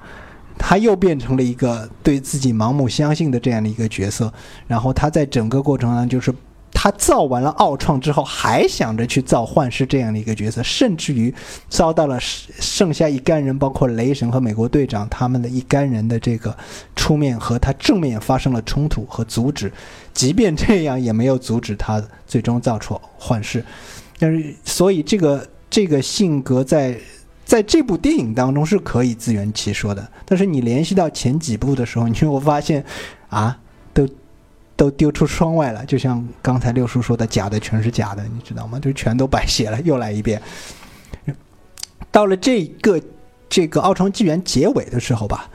[0.60, 4.32] 他又变成了一个对自己盲目相信的这样的一个角色，
[4.68, 6.32] 然后他在整个过程中，就是
[6.72, 11.34] 他造完了奥创之后，还想着去造幻视这样的一个角色，甚至于
[11.68, 16.56] 遭到了剩下一干人，包括雷神和美国队长他们的一干人的这个
[16.96, 19.72] 出面和他正面发生了冲突和阻止，
[20.14, 23.66] 即便这样也没有阻止他最终造出幻视。
[24.20, 26.96] 但是，所以这个这个性格在
[27.50, 32.86] 在这部电影当中是可以自圆其说的，但是你联系到前几部的时候，你就会发现，
[33.28, 33.58] 啊，
[33.92, 34.08] 都
[34.76, 35.84] 都丢出窗外了。
[35.84, 38.80] 就像刚才六叔说的，假的全是假的，你知道吗？
[38.80, 40.40] 就全都白写了，又来一遍。
[42.12, 43.02] 到了这个
[43.50, 45.50] 这个奥创纪元结尾的时候吧，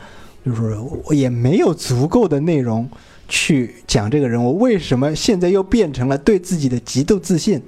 [0.45, 2.91] 就是我也没有足够的内容
[3.29, 7.63] 去讲这个人物为什么现在又变成了对自己的极度自信。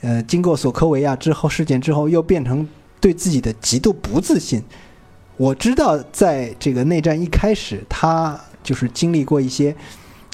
[0.00, 2.64] 呃，经过索科维亚之后事件之后，又变成
[3.00, 4.62] 对自己的极度不自信。
[5.36, 9.74] 我知道，在这个内战一开始，他就是经历过一些，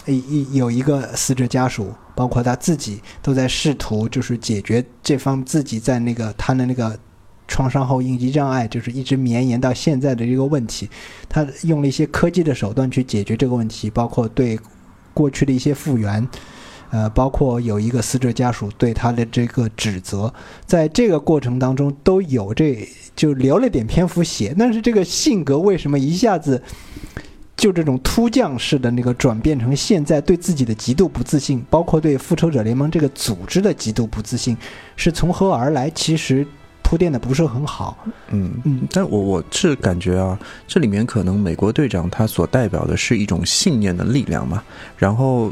[0.06, 6.98] 一一有一个死者家属，包括他自己，都在试图就是解决这方自己在那个他的那个
[7.46, 10.88] 创伤后应激障碍，就是一直绵延到现在的这个问题。
[11.28, 14.58] 他用了一些科技的手段去解决这个问题，包括对
[15.12, 16.26] 过去的一些复原。
[16.95, 20.32] 呃，包括有一个死者家属对他的这个指责，
[20.64, 26.62] 在这个过程当中都有这就留了点篇幅写，但是这个性格为什么一下子
[27.57, 34.57] 就这种突降式的那个转变成现在对自己的极度不自信，包括对复仇者联盟这个组织的极度不自信，
[34.95, 35.90] 是从何而来？
[35.90, 36.47] 其实
[36.85, 38.07] 铺垫的不是很好。
[38.28, 44.62] 嗯嗯但我我是感觉啊，这里面可能美国队长他所代表的是一种信念的力量嘛，
[44.97, 45.51] 然后。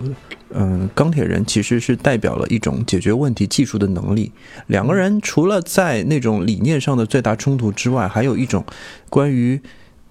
[0.54, 4.30] 嗯，钢铁人其实是代表了一种解决问题技术的能力。
[4.66, 8.62] 两个人除了在那种理念上的最大冲突之外，还有一种
[9.08, 9.58] 关于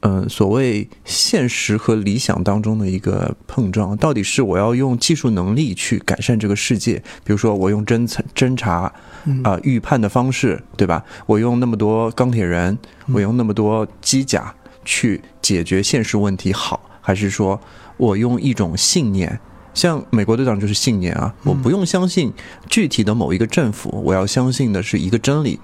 [0.02, 3.95] 嗯所谓现实和理想当中的一个碰撞。
[3.97, 8.91] 到底是我要用技术能力去改善这个世界，比如说我用侦查侦查
[9.26, 11.04] 嗯啊、预判的方式，对吧？
[11.28, 12.76] 我用那么多钢铁人，
[13.14, 17.60] 我用那么多机甲去解决现实问题，好，还是说
[17.97, 19.39] 我用一种信念？
[19.76, 22.34] 像美国队长就是信念啊，我不用相信
[22.68, 25.60] 具体的某一个政府，我要相信的是一个真理。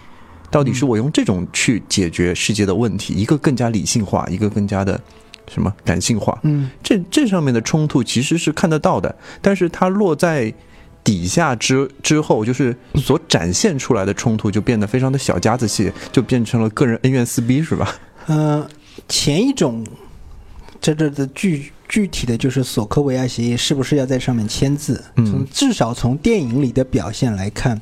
[0.49, 4.99] 到底是我用这种去解决世界的问题，一个更加理性化，一个更加的
[5.51, 6.39] 什么感性化？
[6.43, 10.53] 嗯这这上面的冲突其实是看得到的，但是它落在
[11.03, 17.95] 底下之之后，就是所展现出来的冲突就变得非常的小家子气，就变成了个人恩怨撕逼，是吧？
[18.25, 18.69] 呃，
[19.07, 19.85] 前一种
[20.81, 25.01] 这这的具具体的就是索科维亚协议是不是要在上面签字？
[25.15, 27.79] 嗯从至少从电影里的表现来看，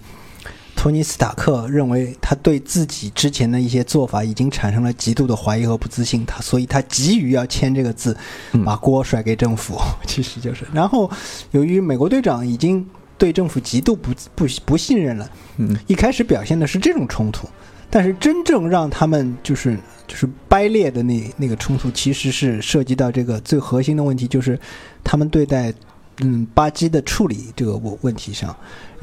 [0.75, 8.15] 托尼斯塔克认为他对自己之前的一些做法已经产生了极度的怀疑和不自信，他所以他急于要签这个字，
[8.51, 10.65] 嗯把锅甩给政府， 其实就是。
[10.71, 11.09] 然后
[11.51, 12.85] 由于美国队长已经
[13.17, 17.47] 对政府极度不不不信任了，嗯一开始表现的是这种冲突，
[17.89, 24.59] 但是真正让他们就是就是掰裂的那那个冲突，其实是涉及到这个最核心的问题，就是
[25.03, 25.73] 他们对待
[26.19, 28.55] 嗯巴基的处理这个问问题上。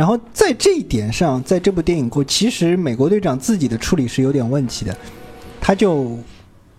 [0.03, 4.97] 然后在这一点上，在这部电影过，其实美国队长自己的处理是有点问题的，
[5.61, 6.19] 他就。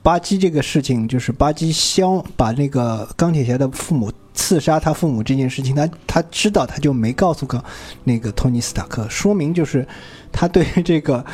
[0.02, 7.64] 巴基这个事情，就是巴基消把那个钢铁侠的父母刺杀他父母这件事情，他他知道，他就没告诉个
[8.04, 9.88] 那个托尼斯塔克，说明就是
[10.30, 11.26] 他对这个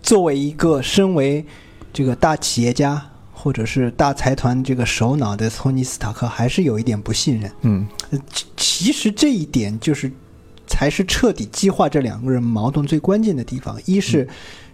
[0.00, 1.44] 作为一个身为
[1.92, 7.50] 这个大企业家或者是大财团这个首脑的托尼斯塔克还是有一点不信任。
[7.62, 7.84] 嗯
[8.56, 10.08] 其实这一点就是
[10.72, 13.78] 才是彻底激化这两个人矛盾最关键的地方。
[13.84, 14.26] 一是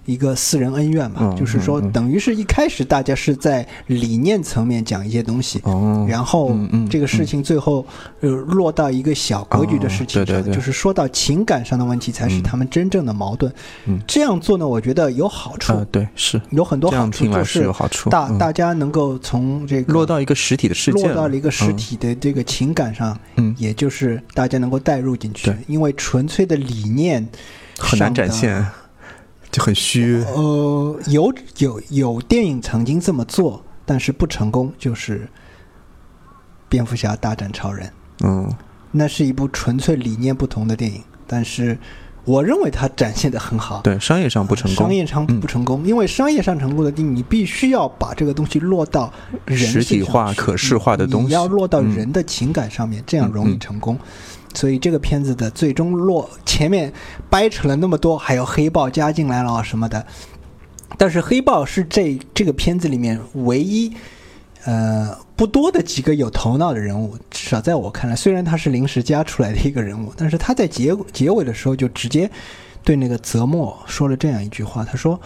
[0.09, 6.56] 一个私人恩怨嘛，嗯就是说等于是一开始大家是在理念层面讲一些东西，哦，然后
[6.88, 7.86] 这个事情最后
[8.20, 12.42] 呃落到一个小格局的事情上，就是说到情感上的问题才是嗯。
[12.42, 13.52] 他们真正的矛盾。
[13.84, 14.00] 嗯。
[14.06, 16.40] 这样做呢，我觉得有好处，啊，对，是。
[16.48, 18.38] 有很多好处，就是有好处，大、嗯。
[18.38, 23.54] 大家能够从这个落到一个实体的世界落到了一个实嗯体的这个情感上，嗯。
[23.59, 25.50] 也就是大家能够带入进去。
[25.50, 27.28] 对，因为纯粹的理念
[27.78, 28.64] 很难展现，
[29.51, 30.22] 就很虚。
[30.34, 35.20] 呃，有有有电影曾经这么做，但是不成功，就是
[36.68, 37.86] 《蝙蝠侠大战超人》，
[38.26, 38.53] 嗯
[38.90, 41.78] 那是一部纯粹理念不同的电影，但是
[42.28, 43.80] 我认为它展现的很好。
[43.82, 49.10] 对，商业上不成功，商业上嗯不成功，因为商业上成功的电影，你必须要把这个东西落到
[49.46, 53.98] 人实体性化可视化的东西你要落到嗯人的情感上面，这样容易嗯成功。
[54.54, 56.92] 所以这个片子的最终落前面
[57.30, 60.04] 掰扯了那么多，还有黑豹加进来了啊什么的，
[60.98, 63.90] 但是黑豹是这这个片子里面唯一。
[64.64, 72.28] 呃，不多的几个有头脑的人物，至少在我看来，虽然他是临时加出来的一个人物，但是他在结结尾的时候就直接
[72.82, 75.20] 对那个泽莫说了这样一句话，他说：“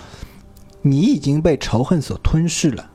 [0.82, 2.90] 你已经被仇恨所吞噬了，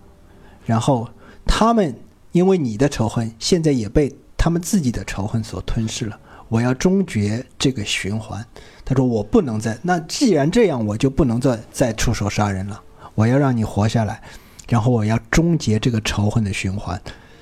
[0.63, 1.09] 然后
[1.43, 1.95] 他们
[2.33, 6.19] 因为你的仇恨，现在也被他们自己的仇恨所吞噬了。
[6.49, 8.45] 我要终结这个循环。”
[8.85, 9.75] 他说：“我不能再……
[9.81, 12.79] 那既然这样，我就不能再再出手杀人了。
[13.15, 14.21] 我要让你活下来。”
[14.69, 17.01] 然后我要终结这个仇恨的循环，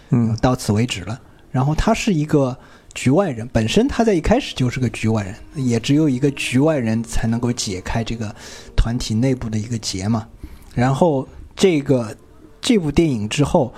[0.10, 1.20] 嗯到此为止了。
[1.52, 2.58] 然后他是一个
[2.94, 8.34] 局外人，本身他在一开始就是个局外人，也只有一个局外人才能够解开这个
[8.76, 10.28] 团体内部的一个结嘛。
[10.74, 12.16] 然后这个
[12.60, 13.74] 这部电影之后，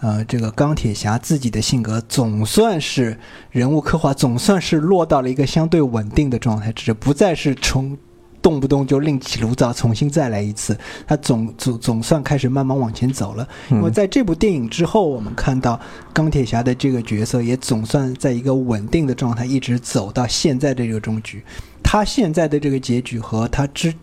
[0.00, 3.18] 呃，这个钢铁侠自己的性格总算是
[3.50, 7.96] 人物刻画，总算是落到了一个相对稳定的状态，只是不再是从
[8.44, 10.76] 动不动就另起炉灶，重新再来一次。
[11.06, 13.48] 他总总总算开始慢慢往前走了。
[13.70, 15.80] 因为在这部电影之后，我们看到
[16.12, 21.42] 钢铁侠的这个角色也总算在一个稳定的状态，一直走到现在的这个终局。
[21.82, 23.94] 他现在的这个结局和他之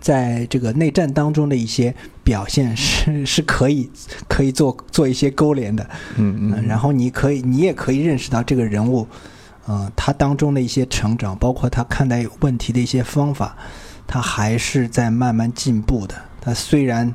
[0.00, 1.94] 在这个内战当中的一些
[2.24, 3.88] 表现是 是可以
[4.28, 5.88] 可以做做一些勾连的。
[6.16, 9.06] 嗯嗯，然后你可以，你也可以认识到这个人物，
[9.66, 13.56] 呃，他当中的一些成长，包括他看待问题的一些方法，
[14.06, 16.14] 他还是在慢慢进步的。
[16.40, 17.14] 他虽然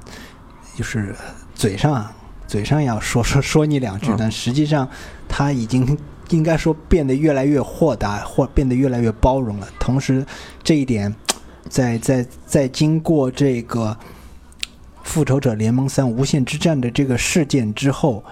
[0.76, 1.16] 就是
[1.54, 2.12] 嘴上
[2.48, 4.90] 嘴上要说说说你两句，嗯但实际上
[5.28, 5.98] 他已经
[6.30, 9.68] 应该说变得越来越豁达，或变得越来越包容了。
[9.80, 10.26] 同时，
[10.64, 11.14] 这一点
[11.68, 13.96] 在在在经过这个
[15.04, 18.24] 《复仇者联盟三：无限之战》的这个事件之后，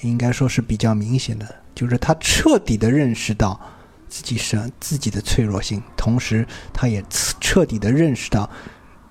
[0.00, 3.60] 应该说是比较明显的，就是他彻底的认识到
[4.08, 7.04] 自己身自己的脆弱性，同时他也
[7.38, 8.50] 彻底的认识到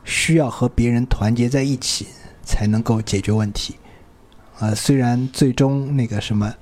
[0.03, 2.07] 需要和别人团结在一起
[2.43, 3.75] 才能够解决问题。
[4.59, 6.53] 呃，虽然最终那个什么，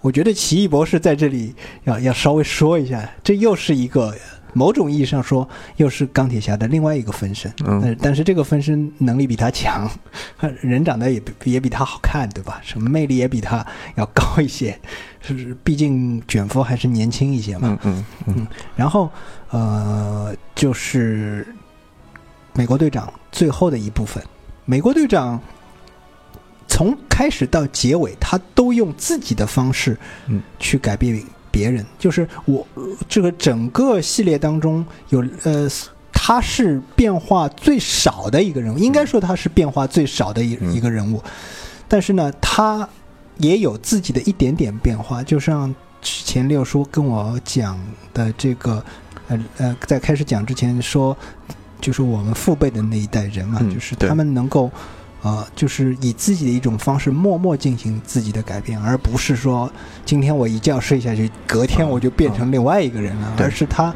[0.00, 1.54] 我觉得奇异博士在这里
[1.84, 4.14] 要要稍微说一下，这又是一个
[4.52, 7.52] 某种意义上说，又是钢铁侠的另外一个分身。
[7.64, 9.88] 嗯但是这个分身能力比他强，
[10.60, 12.60] 人长得也比也比他好看，对吧？
[12.62, 13.64] 什么魅力也比他
[13.96, 14.78] 要高一些，
[15.20, 15.54] 是不是？
[15.62, 17.78] 毕竟卷福还是年轻一些嘛。
[17.84, 18.46] 嗯嗯嗯
[18.76, 19.10] 然后
[19.50, 21.46] 呃，就是
[22.54, 24.22] 美国队长最后的一部分，
[24.64, 25.40] 美国队长
[26.66, 29.96] 从开始到结尾，他都用自己的方式，
[30.26, 31.84] 嗯，去改变别人。
[31.98, 35.68] 就是我呃这个整个系列当中有呃。
[36.20, 41.22] 他是变化最少的一个人物，应该说他是变化最少的一、嗯一个人物，
[41.86, 42.86] 但是呢，他
[43.38, 47.80] 也有自己的一点点变化，就像之前六叔跟我讲
[48.12, 48.84] 的这个，
[49.28, 51.16] 呃呃，在开始讲之前说，
[51.80, 54.70] 就是我们父辈的那一代人嘛，嗯就是他们能够，
[55.22, 59.70] 呃，就是以自己的一种方式默默进行自己的改变，而不是说
[60.04, 63.46] 今天我一觉睡下去，隔天我就变成另外一个人了，对。
[63.46, 63.92] 而是他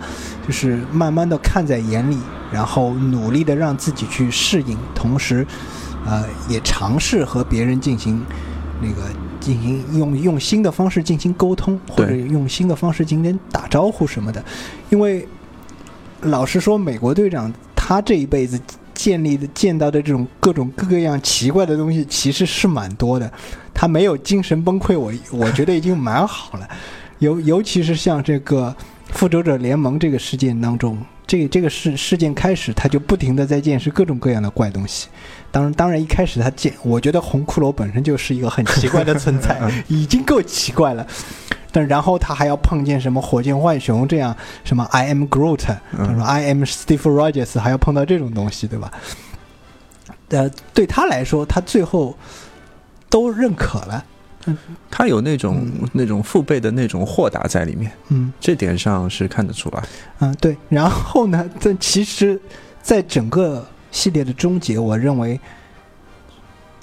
[0.46, 2.18] 就是慢慢的看在眼里，
[2.52, 5.46] 然后努力的让自己去适应，同时，
[6.04, 8.20] 呃，也尝试和别人进行
[8.80, 9.02] 那个
[9.38, 14.44] 进行用用新的方式进行沟通，或者用新的方式进行打招呼什么的。
[14.90, 15.26] 因为
[16.22, 18.60] 老实说，美国队长他这一辈子
[18.94, 23.30] 建立的见到的这种各种各个样奇怪的东西，其实是蛮多的。
[23.74, 26.68] 他没有精神崩溃，我我觉得已经蛮好了。
[27.18, 28.74] 尤尤其是像这个
[29.10, 35.08] 复仇者联盟这个事件当中，这这个事事件开始，他就不停的在见识各种各样的怪东西。
[35.50, 41.06] 当然，当然一开始他见，我觉得红骷髅本身就是一个很奇怪的存在， 已经够奇怪了。
[41.72, 45.64] 但然后他还要碰见什么火箭浣熊这样，什么 I am Groot，
[45.96, 48.92] 他说 I am Steve Rogers，还要碰到这种东西，对吧？
[50.28, 52.16] 呃，对他来说，他最后
[53.08, 54.04] 都认可了。
[54.90, 59.82] 他有那种那种父辈的那种豁达在里面，嗯这点上是看得出来。
[60.18, 60.56] 嗯，对。
[60.68, 62.40] 然后呢，这其实，
[62.82, 65.40] 在整个系列的终结，我认为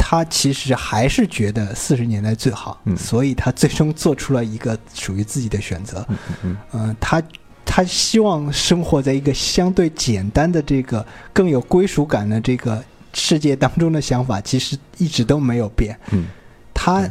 [0.10, 6.04] 他其实还是觉得四十年代最好，嗯所以他最终做出了一个属于自己的选择。
[6.42, 7.22] 嗯他
[7.64, 12.84] 他希望生活在一个相对简单的这个更有归属感的这个
[13.14, 15.96] 世界当中的想法，其实一直都没有变。
[16.10, 16.26] 嗯
[16.82, 17.06] 他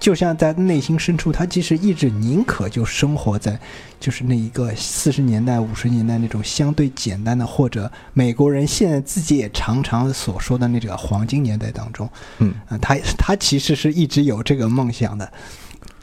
[0.00, 3.60] 就像在内心深处，他其实一直宁可就生活在
[4.00, 12.08] 就是那一个四十年代、五十年代那种相对简单的，或者美国人现在自己也常常所说的那个黄金年代当中。
[12.38, 15.32] 嗯啊，他他其实是一直有这个梦想的，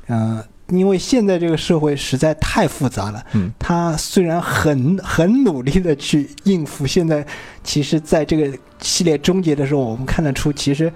[0.05, 3.25] 呃，因为现在这个社会实在太复杂了。
[3.33, 7.25] 嗯他虽然很很努力的去应付，现在
[7.63, 10.93] 其实在这个系列终结的时候，我们看得出，其实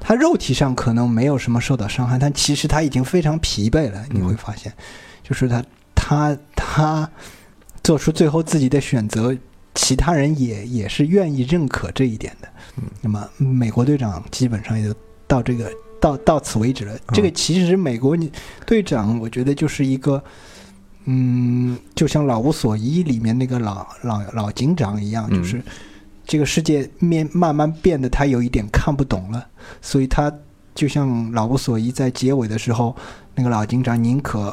[0.00, 4.04] 他肉体上可能没有什么受到伤害，但其实他已经非常疲惫了。
[4.10, 4.72] 你会发现，
[5.22, 7.10] 就是他他他
[7.82, 9.36] 做出最后自己的选择，
[9.74, 12.48] 其他人也也是愿意认可这一点的。
[13.00, 14.94] 那么美国队长基本上也就
[15.26, 15.70] 到这个
[16.00, 16.98] 到到此为止了。
[17.12, 18.16] 这个其实美国
[18.64, 20.22] 队长，我觉得就是一个。
[21.08, 25.62] 嗯，就像《老无所依》里面那个老老老警长一样，嗯就是
[26.26, 29.46] 这个世界面慢慢变得他有一点看不懂了，
[29.80, 30.32] 所以他
[30.74, 32.94] 就像《老无所依》在结尾的时候，
[33.34, 34.52] 那个老警长宁可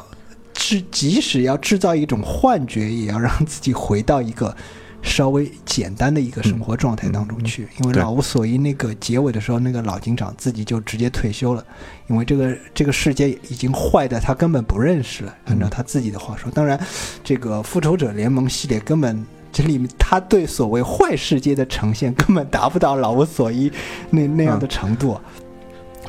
[0.53, 4.55] 制，即使要制造一种幻觉，也要让自己回到一个
[5.01, 7.67] 稍微简单的一个生活状态当中去。
[7.82, 11.65] 因为《老无所依》那个结尾的时候，那个老警长自己就直接退休了，
[12.07, 15.36] 因为这个这个世界已经坏的他根本不认识了。
[15.45, 16.80] 按照他自己的话说，当然，
[17.24, 19.26] 这个《复仇者联盟》系列根本。
[19.54, 23.72] 这里面他对所谓坏世界的呈现根本达不到老无所依
[24.10, 25.18] 那那样的程度。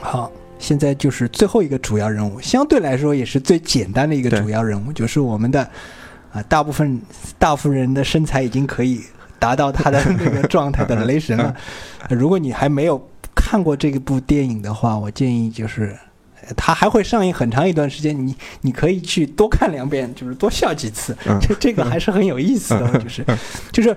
[0.01, 5.62] 好，现在就是最后一个主要任务，相对来说也是最简单的一个主要任务，就是我们的
[6.32, 7.01] 啊、大部分
[7.38, 9.03] 大部分人的身材已经可以
[9.38, 11.55] 达到他的那个状态的雷神了。
[12.09, 13.01] 呃 如果你还没有
[13.34, 15.95] 看过这部电影的话，我建议就是。
[16.47, 21.38] 呃它还会上映很长一段时间，你你可以去多看两遍，就是多笑几次，嗯。
[21.40, 23.24] 这这个还是很有意思的，就是
[23.72, 23.97] 就是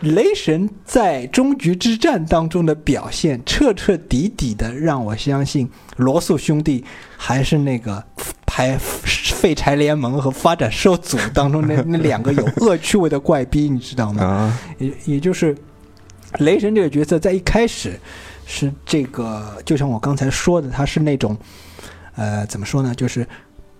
[0.00, 6.84] 雷神在终局之战当中的表现，彻彻底底的让我相信罗素兄弟
[7.16, 8.04] 还是那个
[8.46, 8.76] 拍
[9.34, 14.22] 《废柴联盟》和《发展受阻》当中那 那两个有恶趣味的怪逼，你知道吗？
[14.22, 15.56] 啊，也也就是
[16.38, 17.98] 雷神这个角色在一开始
[18.50, 21.36] 是这个，就像我刚才说的，他是那种
[22.16, 23.28] 呃怎么说呢，就是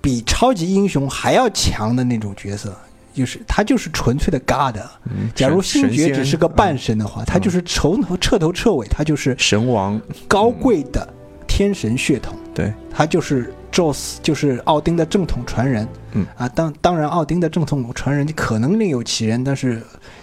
[0.02, 2.76] 比超级英雄还要强的那种角色。
[3.14, 4.76] 就是他就是纯粹的 God，
[5.10, 11.08] 嗯假如星爵只是个半神神的话，他就是从头彻头彻尾，他就是神王，高贵的
[11.48, 15.88] 天神血统，对，他就是宙斯，就是奥丁的正统传人。
[16.12, 19.82] 嗯啊，当当然，奥丁的正统传人可能另有其人，但是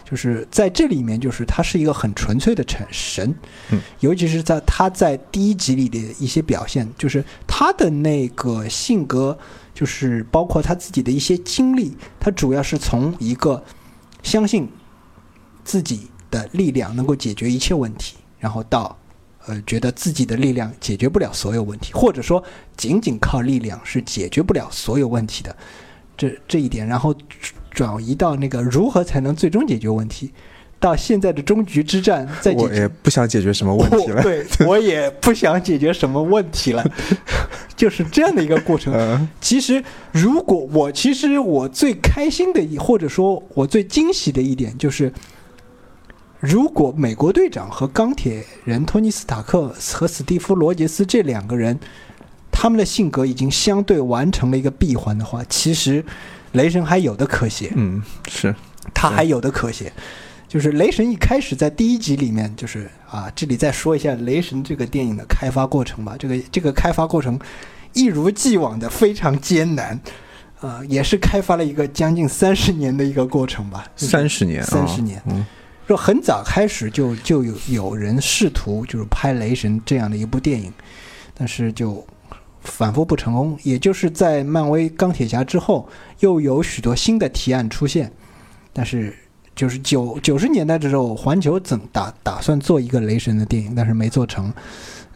[0.10, 3.36] 就是在这里面，就是他是一个很纯粹的神神。
[3.72, 9.36] 嗯，尤其是在他在第一集里的一些表现，就是他的那个性格，
[9.74, 13.64] 就是包括他自己的一些经历，他主要是从一个
[14.22, 14.70] 相信
[15.64, 18.96] 自己的力量能够解决一切问题，然后到
[19.48, 22.44] 呃觉得自己的力量解决不了所有问题，或者说
[22.78, 25.56] 仅仅靠力量是解决不了所有问题的，
[26.16, 27.16] 这这一点，然后
[27.76, 30.32] 转移到那个如何才能最终解决问题，
[30.80, 34.24] 到现在的终局之战再解决我也不想解决什么问题了。
[34.24, 36.84] 对我也不想解决什么问题了，
[37.76, 38.94] 就是这样的一个过程。
[38.94, 45.12] 嗯其实，如果我其实我最开心的一，或者说我最惊喜的一点就是，
[46.40, 51.78] 如果美国队长和钢铁人托尼斯塔克和史蒂夫罗杰斯这两个人，
[52.52, 56.04] 他们的性格已经相对完成了一个闭环的话，其实
[56.56, 57.72] 雷神还有的可写。
[57.76, 58.56] 嗯，是
[58.94, 59.92] 他还有的可写。
[60.48, 66.16] 就是雷神一开始在第一集里面，就是啊，这里再说一下雷神这个电影的开发过程吧。
[66.18, 67.38] 这个这个开发过程
[67.94, 70.00] 一如既往的非常艰难，
[70.62, 73.86] 呃，也是开发了一个将近三十年的一个过程吧。
[73.98, 75.46] 三十年，三十年，嗯
[75.88, 80.72] 就很早开始就就有有人试图就是拍雷神这样的一部电影，
[81.34, 82.06] 但是就
[82.66, 83.58] 反复不成功。
[83.64, 85.88] 也就是在漫威钢铁侠之后，
[86.20, 88.12] 又有许多新的提案出现，
[88.74, 89.16] 但是
[89.56, 94.54] 就是九九十年代的时候，环球整打打算做一个雷神的电影，但是没做成。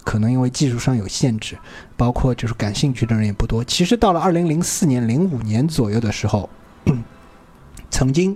[0.06, 1.56] 可能因为技术上有限制，
[1.96, 3.64] 包括就是感兴趣的人也不多。
[3.64, 6.50] 其实到了二零零四年、零五年左右的时候，
[7.92, 8.36] 曾经，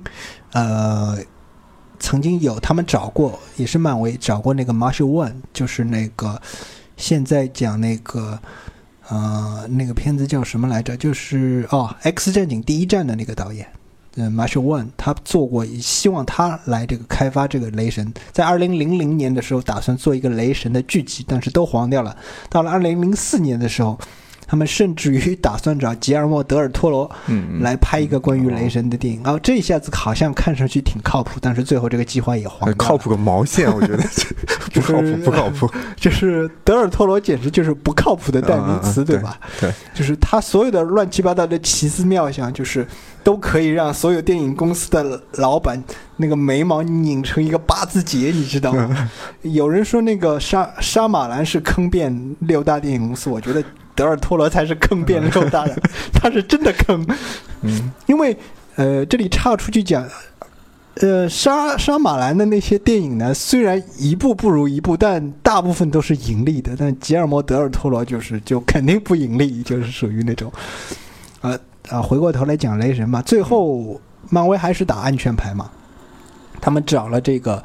[0.51, 1.17] 呃，
[1.99, 6.39] 曾经有他们找过，也是漫威找过那个 marsh One，就是那个
[6.95, 8.37] 现在讲那个
[9.13, 10.97] 呃那个片子叫什么来着？
[10.97, 13.67] 就是哦，《X 战警：第一站》的那个导演。
[14.15, 22.15] 嗯，Marshall One，他做过，希望他来这个开发这个雷神，在二零零零年的时候打算做一个雷神的剧集，但是都黄掉了。
[22.49, 23.99] 到了二零零四年的时候，
[24.47, 29.21] 他们甚至于打算找吉尔莫·德尔托罗嗯，来拍一个关于雷神的电影。
[29.23, 32.67] 哦，这一下子好像看上去挺靠谱，但是最后这个计划也黄了。
[32.67, 34.03] 呃靠谱个毛线，我觉得
[34.73, 35.69] 不靠谱，不靠谱。
[35.95, 39.39] 就是德尔托罗简直就是不靠谱的代名词，对吧？
[39.59, 42.85] 对，就是他所有的乱七八糟的奇思妙想，就是
[43.23, 45.81] 都可以让所有电影公司的老板
[46.17, 49.09] 那个眉毛拧成一个八字结，你知道吗？
[49.43, 53.63] 有人说那个沙沙马兰是坑遍六大电影公司，我觉得
[53.95, 55.75] 德尔托罗才是坑变六大的，
[56.13, 57.05] 他是真的坑。
[57.61, 58.35] 嗯，因为
[58.75, 60.07] 呃，这里岔出去讲，
[60.95, 66.75] 呃，沙沙马兰的那些电影呢，虽然一部不如一部，但大部分都是盈利的。
[66.77, 70.51] 但吉尔摩·德尔托罗就是就肯定不盈利，就是属于那种，
[71.41, 71.57] 呃
[71.89, 75.69] 啊，回过头来讲雷神嘛，最后漫威还是打安全牌嘛，
[76.59, 77.63] 他们找了这个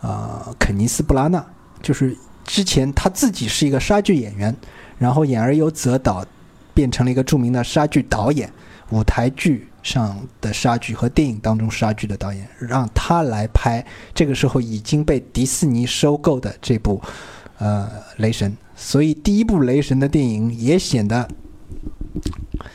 [0.00, 1.44] 呃肯尼斯·布拉纳，
[1.82, 4.54] 就是之前他自己是一个杀剧演员，
[4.98, 6.24] 然后演而优则导，
[6.74, 8.52] 变成了一个著名的杀剧导演。
[8.90, 13.84] 舞台剧上的杀剧和电影当中杀剧的导演，让他来拍
[14.14, 16.98] 这个时候已经被迪士尼收购的这部
[17.58, 17.86] 呃
[18.16, 21.28] 雷神，所以第一部雷神的电影也显得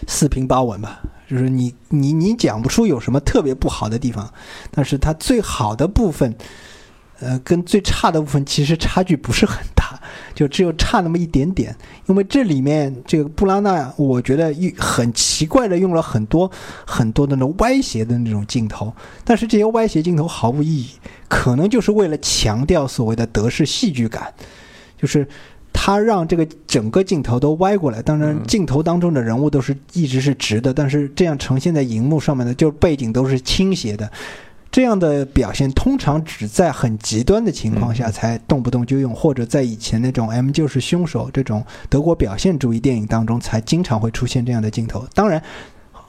[0.07, 1.01] 四平八稳吧。
[1.27, 4.31] 就是你你你讲不出有什么特别不好的地方，
[4.69, 6.35] 但是它最好的部分，
[7.23, 9.99] 呃，跟最差的部分其实差距不是很大，
[10.35, 11.75] 就只有差那么一点点。
[12.07, 16.51] 因为这里面这个布拉纳，我觉得一很奇怪的用了很多
[16.85, 18.93] 很多的那种歪斜的那种镜头，
[19.23, 20.89] 但是这些歪斜镜头毫无意义，
[21.27, 24.33] 可能就是为了强调所谓的德式戏剧感，
[24.97, 25.27] 就是。
[25.75, 34.09] 他让这个整个镜头都歪过来，当然镜头当中的人物都是一直是直的，但是这样呈现在荧幕上面的，就是背景都是倾斜的。
[34.73, 45.05] 这样的表现通常只在很极端的情况下才动不动就用，或者在以前那种 M 就是凶手这种德国表现主义电影当中才经常会出现这样的镜头。
[45.13, 45.39] 当然，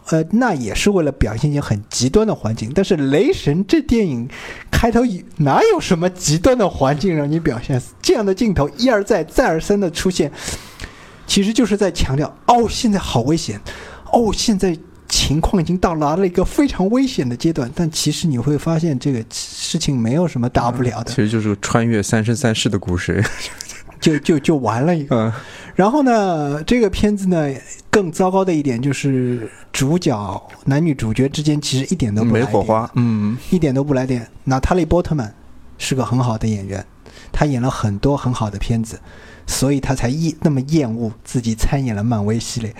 [0.09, 2.73] 呃，那也是为了表现一些很极端的环境。
[2.75, 4.27] 但是《雷神》这电影
[4.71, 5.03] 开头
[5.37, 7.79] 哪有什么极端的环境让你表现？
[8.01, 10.33] 这样的镜头一而再、再而三的出现，
[11.27, 13.61] 其实就是在强调：哦，现在好危险，
[14.11, 14.75] 哦，现在
[15.15, 17.71] 情况已经到达了一个非常危险的阶段。
[17.73, 23.23] 但其实你会发现，这个事情没有什么大不了的，其实就是穿越三生三世的故事。
[24.01, 25.17] 就就就完了一个。
[25.17, 25.33] 嗯
[25.75, 27.53] 然后呢，这个片子呢
[27.91, 34.25] 更糟糕的一点就是主角男女主角之间其实一点都不来没火花，嗯，一点都不来电。
[34.45, 35.35] 娜塔莉·波特曼
[35.77, 36.87] 是个很好的演员，
[37.33, 39.01] 她演了很多很好的片子，
[39.49, 42.73] 所以她才厌那么厌恶自己参演了漫威系列。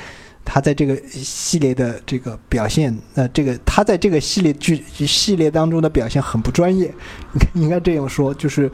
[0.45, 6.93] 他在这个系列的这个表现，呃，这个他在这个系列剧系列当中的表现很不专业，
[7.55, 8.71] 应该这样说，就是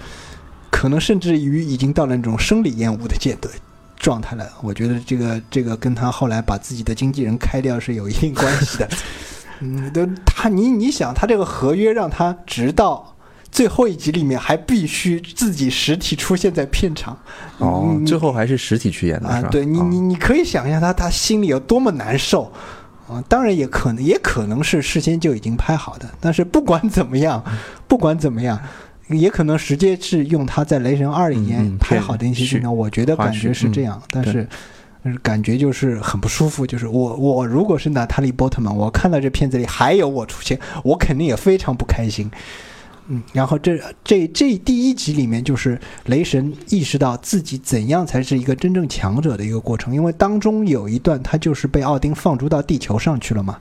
[0.70, 3.52] 可能甚至于已经到了那种生理厌恶的阶段。
[4.00, 8.88] 状态了，我觉得这个这个跟他后来把自己的经纪人开掉是有一定关系的。
[9.58, 13.14] 嗯，都他你你想，他这个合约让他直到
[13.50, 17.18] 最后一集里面还必须自己实体出现在片场。
[17.58, 22.52] 哦，最后还是实体去演的是吧？，啊对你哦你你可以想象他他心里有多么难受
[23.08, 23.22] 啊！
[23.28, 27.44] 当然也可能也可能是事先就已经拍好的，但是不管怎么样，
[27.86, 28.58] 不管怎么样。
[29.08, 34.48] 也可能直接是用他在《雷神二》里面拍好的一些镜头，我觉得感觉是这样，但是
[35.02, 36.64] 呃感觉就是很不舒服。
[36.64, 42.30] 就是我我如果是娜塔莉波特曼，我看到这片子里还有我出现，我肯定也非常不开心。
[43.12, 45.76] 嗯，然后这这这第一集里面就是
[46.06, 53.58] 雷神意识到自己怎样才是一个真正强者的一个过程，因为当中有一段他就是被奥丁放逐到地球上去了嘛，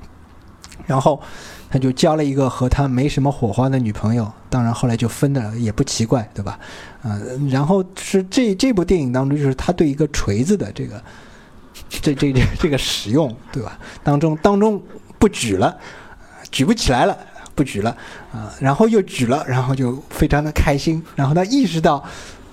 [0.85, 1.19] 然后
[1.67, 6.59] 他就交了一个和他没什么火花的女朋友，当然后来就分了，也不奇怪，对吧？
[7.01, 11.03] 嗯、然后是这这部电影当中，就是他对一个锤子的这个
[11.89, 13.79] 这这这这个使用，对吧？
[14.03, 14.79] 当中当中
[15.17, 15.75] 不举了，
[16.51, 17.17] 举不起来了。
[17.59, 17.89] 不举了
[18.31, 21.03] 啊、然后又举了，然后就非常的开心。
[21.13, 22.01] 然后他意识到，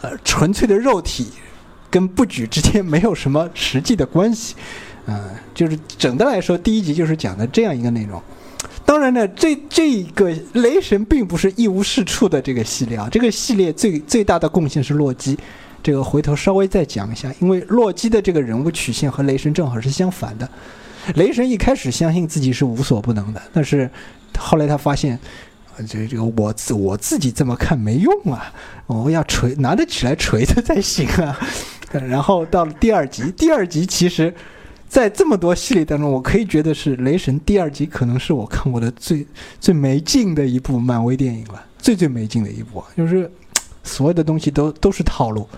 [0.00, 1.28] 呃，纯粹的肉体
[1.88, 4.56] 跟不举之间没有什么实际的关系，
[5.06, 8.20] 啊、就是整的来说，第一集就是讲的这样一个内容。
[8.84, 15.38] 当然呢，这这个雷神并不是一无是处的这个系列啊，这个系列最最大的贡献是洛基。
[15.84, 20.48] 这个回头稍微再讲一下，因为洛基的这个人物曲线和雷神正好是相反的。
[21.14, 23.88] 雷神一开始相信自己是无所不能的，但是
[24.38, 25.18] 后来他发现，
[25.86, 28.52] 这这个我自我自己这么看没用啊，
[28.86, 31.38] 我要锤拿得起来锤子才行啊。
[31.92, 34.34] 然后到了第二集，第二集其实，
[34.88, 39.26] 在这么多系列当中，我可以觉得是雷神第二集可能是我看过的最
[39.60, 43.30] 最没劲的一部漫威电影了，最最没劲的一部，就是
[43.82, 45.48] 所有的东西都都是套路。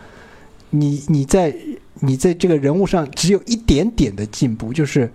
[0.71, 1.55] 你你在
[2.01, 5.11] 你在这个人物上只有一点点的进步，就是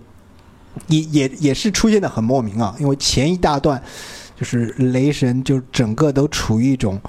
[0.88, 3.82] 也也也是出现的很莫名啊，因为前一大段
[4.36, 7.00] 就是雷神就整个都处于一种，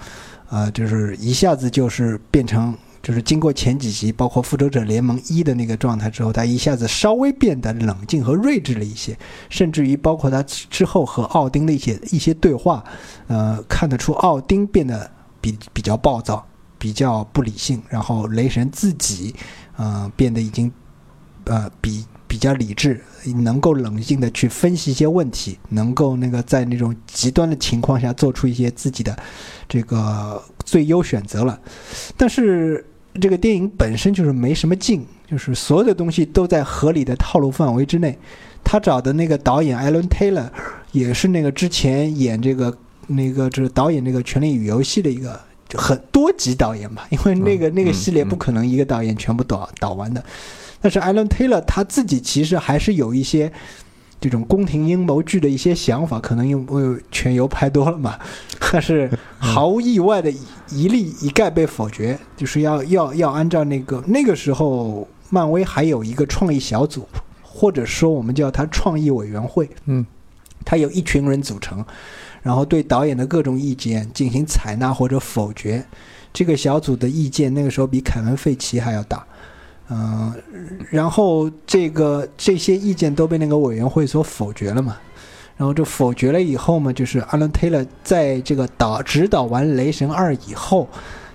[0.50, 2.76] 呃，就是一下子就是变成。
[3.06, 9.16] 就是经过前几集，包括复仇者联盟一的那个状态之后，他一下子稍微变得冷静和睿智了一些，
[9.48, 12.84] 甚至于包括他之后和奥丁的一些一些对话，
[13.28, 15.08] 呃，看得出奥丁变得
[15.40, 16.44] 比比较暴躁，
[16.80, 19.36] 比较不理性，然后雷神自己，
[19.78, 20.72] 呃，变得已经，
[21.44, 22.04] 呃，比
[22.36, 23.00] 比较理智，
[23.46, 29.18] 能够冷静的去分析一些问题，能够那个在那种极端的情况下做出一些自己的
[29.70, 31.58] 这个最优选择了。
[32.18, 32.86] 但是
[33.22, 38.20] 这个电影本身就是没什么劲，就是所有的东西都在合理的套路范围之内。
[38.66, 40.52] 他找的那个导演艾伦·泰勒，
[40.92, 45.40] 也是那个之前演这个那个就是导演那个《权力与游戏》的一个
[45.74, 50.22] 很多集导演吧，因为那个、嗯那个系列嗯不可能一个导演全部导导完的。
[50.86, 53.52] 但是艾伦·泰勒他自己其实还是有一些
[54.22, 58.20] 这种宫廷阴谋剧的一些想法，可能因为全游拍多了嘛，
[58.72, 59.10] 但是
[59.40, 60.38] 毫无意外的一
[60.70, 67.08] 一例一概被否决，就是要要要按照那个那个时候漫威还有一个创意小组，
[67.42, 70.06] 或者说我们叫它创意委员会，嗯，
[70.64, 71.84] 它有一群人组成，
[72.44, 75.84] 然后对导演的各种意见进行采纳或者否决。
[76.32, 79.26] 这个小组的意见那个时候比凯文·费奇还要大，
[79.90, 80.34] 嗯、
[80.90, 84.98] 然后这个这些意见都被那个委员会所否决了嘛。
[85.58, 90.86] 然后就否决了以后嘛，就是阿伦·泰勒在这个导指导完《雷神二》以后，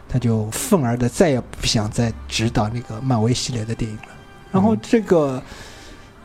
[0.07, 4.09] 他就愤而的再也不想再指导那个漫威系列的电影了。
[4.53, 5.43] 然后这个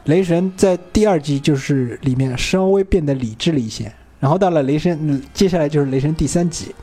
[0.03, 3.89] 雷神在第二集就是里面稍微变得理智了一些，
[4.19, 6.76] 然后到了雷神，嗯接下来就是雷神第三集。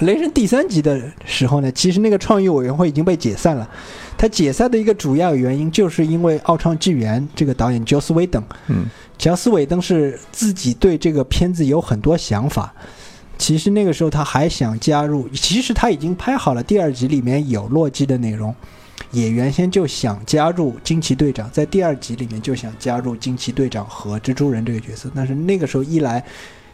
[0.00, 3.68] 雷神第三集的时候呢，其实那个创意委员会已经被解散了。
[4.16, 8.86] 他解散的一个主要原因，就是因为《奥创纪元》这个导演乔斯·韦登，嗯，
[9.16, 12.72] 乔斯·韦登是自己对这个片子有很多想法。
[13.36, 18.52] 其实那个时候他还想加入，其实他已经拍好了第二集，里面有洛基的内容，
[19.12, 26.24] 也原先就想加入惊奇队长，在第二集里面就想加入惊奇队长和蜘蛛人这个角色，但是那个时候一来，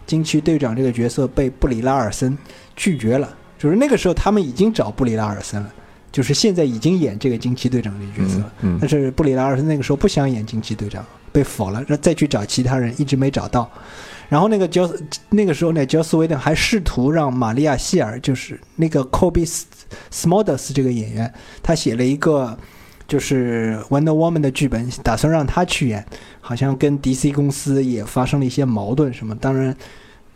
[0.07, 2.37] 惊奇队长这个角色被布里拉尔森
[2.77, 5.73] 拒绝了，就是那个时候他们已经找布里拉尔森了，
[6.13, 13.71] 就是现在已经演这个惊奇队长这个角色了，嗯嗯但是布里拉尔森那个时候不想演惊奇队长，被否了，然后再去找其他人，一直没找到。
[14.29, 14.91] 然后那个焦
[15.31, 19.47] 那个时候呢，焦斯威登还试图让玛利亚希尔，就是那个 Kobe
[20.11, 21.33] Smulders 这个演员，
[21.63, 22.57] 他写了一个
[23.07, 26.05] 就是 Wonder Woman 的剧本，打算让他去演，
[26.41, 29.35] 好像跟 DC 公司也发生了一些矛盾什么。
[29.37, 29.77] 当然，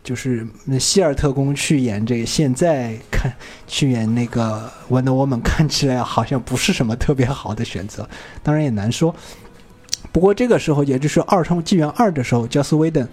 [0.08, 3.30] 就是那希尔特工去演这个，现在看
[3.66, 8.08] 去演那个 Wonder Woman，看起来好像不是什么特别好的选择，
[8.42, 9.14] 当然也难说。
[10.10, 13.06] 不过这个时候，也就是《二创纪元二》的时候，焦斯威登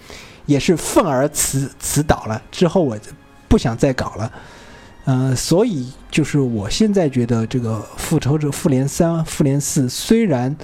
[0.45, 2.41] 也是愤而辞辞导了。
[2.49, 2.97] 之后我
[3.49, 4.31] 不想再搞了，
[5.03, 10.55] 呃，所以就是我现在觉得这个《复仇者复联三》《复联四》虽然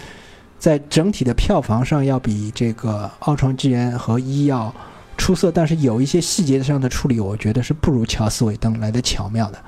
[0.57, 4.73] 在整体的票房上要比这个《奥创纪元》和一要
[5.21, 9.63] 出色，但是有一些细节上的处理，我觉得是不如乔斯韦登来的巧妙的。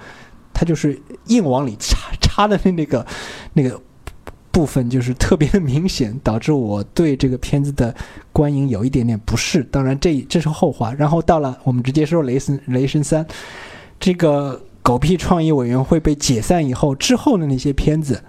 [0.52, 3.06] 他就是硬往里插 插的那个
[3.54, 3.80] 那个
[4.52, 7.94] 部分，就是特别的明显，导致我对这个片子的
[8.32, 9.64] 观影有一点点不适。
[9.66, 10.92] 当然这这是后话。
[10.96, 13.24] 然后到了我们直接说雷神雷神三，
[14.00, 18.24] 这个狗屁创意委员会被解散以后，之后的那些片子。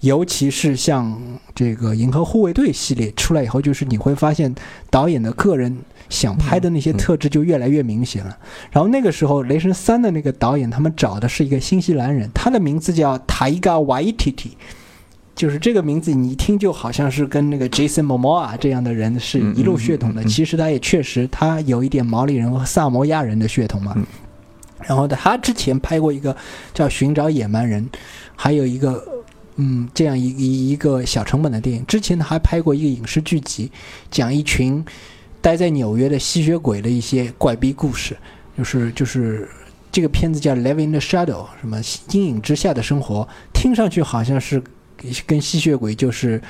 [0.00, 1.20] 尤其是像
[1.54, 4.54] 这个《银河护卫队》系列出来以后，就是你会发现
[4.88, 5.76] 导演的个人
[6.10, 8.36] 想拍的那些特质就越来越明显了。
[8.70, 14.50] 然后那个时候，《雷神三》的那个导演，他们找的是一个新西兰人，他的名字叫 Taiga Waititi，
[15.34, 20.22] 就是这个名字你一听就好像是跟那个 Jason Momoa 这样的人是一路血统的。
[20.24, 23.94] 其实他也确实，他有一点毛利人和萨摩亚人的血统嘛。
[23.96, 24.04] 嗯
[24.82, 26.34] 然后他之前拍过一个
[26.72, 27.84] 叫《寻找野蛮人》，
[28.34, 29.02] 还有一个。
[29.62, 33.70] 嗯，这样一一一个小成本的电影，之前他还拍过一个影视剧集，
[34.10, 34.82] 讲一群
[35.40, 38.16] 待在纽约的吸血鬼的一些怪逼故事，
[38.56, 39.48] 就是就是
[39.90, 41.80] 这个片子叫《Live in the Shadow》，什么
[42.12, 44.62] 阴影之下的生活，听上去好像是
[45.26, 46.40] 跟吸血鬼就是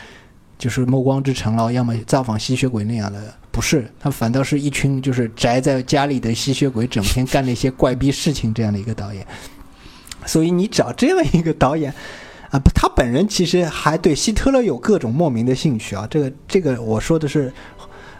[0.59, 9.27] 就是暮光之城了，要么造访吸血鬼那样的，不是，他反倒是一群就是宅在家里的吸血鬼，整天干那些怪逼事情这样的一个导演，
[10.27, 11.95] 所以你找这样一个导演。
[12.51, 16.05] 啊，他本人其实还对希特勒有各种莫名的兴趣啊。
[16.11, 17.53] 这个，这个我说的是，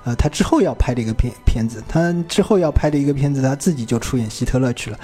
[0.05, 4.99] 呃，他之后要拍的一个片片子，他之后要拍的一个片子，他自己就出演希特勒去了。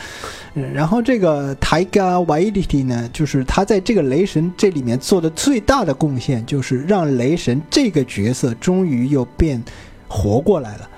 [0.72, 9.62] 然后这个 Taiga Waititi 呢，就是他在这个雷神这里面做的最大的贡献，就是让雷神这个角色终于又变
[10.08, 10.88] 活过来了。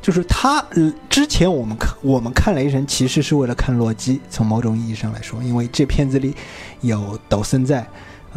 [0.00, 0.64] 就是他、
[1.10, 6.34] 之前我们看我们看雷神其实是为了看洛基，从某种意义上来说，因为这片子里
[6.80, 7.84] 有抖森在，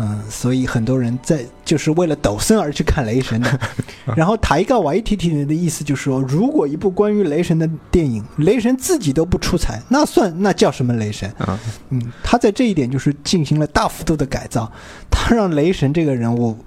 [0.02, 3.60] 嗯，所以很多人在就是为了抖森而去看雷神的。
[4.18, 11.32] 然后塔伊盖瓦伊提提人的意思就是说，如果一部关于雷神的电影，雷神自己都不出彩，那算那叫什么雷神？
[11.38, 11.60] 啊，
[11.90, 14.72] 嗯，他在这一点就是进行了大幅度的改造，
[15.11, 16.57] 他让雷神这个人物。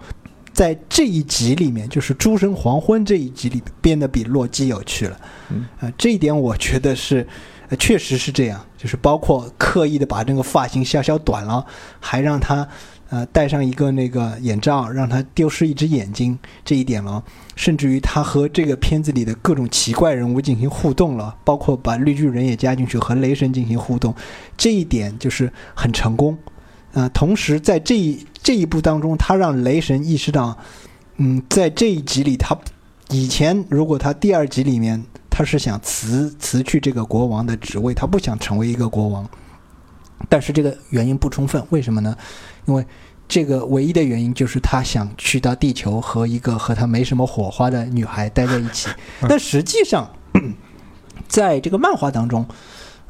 [0.52, 5.20] 在这一集里面，就是《诸神黄昏》这一集里变得比洛基有趣了，
[5.51, 7.27] 嗯，呃，这一点我觉得是，
[7.70, 11.66] 呃、确实是这样，就是包括刻意的把这个发型削削短了，
[11.98, 12.69] 还让他
[13.15, 17.23] 呃戴上一个那个眼罩，让他丢失一只眼睛这一点了，
[17.55, 24.12] 甚至于他和这个片子里的各种奇怪人物进行互动了，包括把绿巨人也加进去和雷神进行互动，
[24.57, 26.36] 这一点就是很成功。
[26.93, 30.59] 呃，同时在这一这一步当中，他让雷神意识到，
[31.19, 32.59] 嗯，在这一集里，他
[33.11, 35.01] 以前如果他第二集里面
[35.31, 39.24] 他是想辞辞去这个国王的职位，他不想成为一个国王，
[40.28, 42.16] 但是这个原因不充分，为什么呢？
[42.66, 42.85] 因为
[43.27, 48.89] 这个唯一的原因就是他想去到地球和一个和他没什么火花的女孩待在一起，
[49.28, 50.11] 但实际上，
[51.28, 52.47] 在这个漫画当中。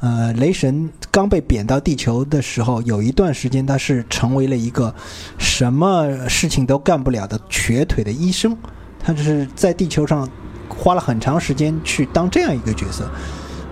[0.01, 4.93] 呃，雷神刚被贬到地球的时候，有一段时间他是成为了一个
[5.39, 8.55] 什么事情都干不了的瘸腿的医生，
[8.99, 10.29] 他是在地球上
[10.67, 13.09] 花了很长时间去当这样一个角色。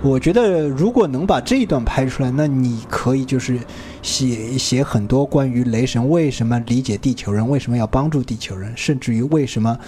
[0.04, 3.58] 我觉得如果能把这一段拍出来，那你可以就是
[4.02, 9.80] 写写很多关于雷神为什么理解地球人，为什么要帮助地球人，甚至于为什么，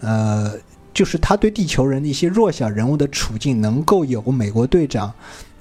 [0.00, 0.52] 呃，
[0.92, 5.12] 就是他对地球人的一些弱小人物的处境能够有美国队长。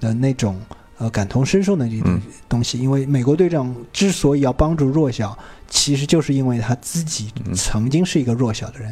[0.01, 0.59] 的那种
[0.97, 2.19] 呃感同身受的这种
[2.49, 2.79] 东西。
[2.79, 5.37] 因为美国队长之所以要帮助弱小，
[5.69, 8.91] 其实就是因为他自己曾经是一个弱小的人。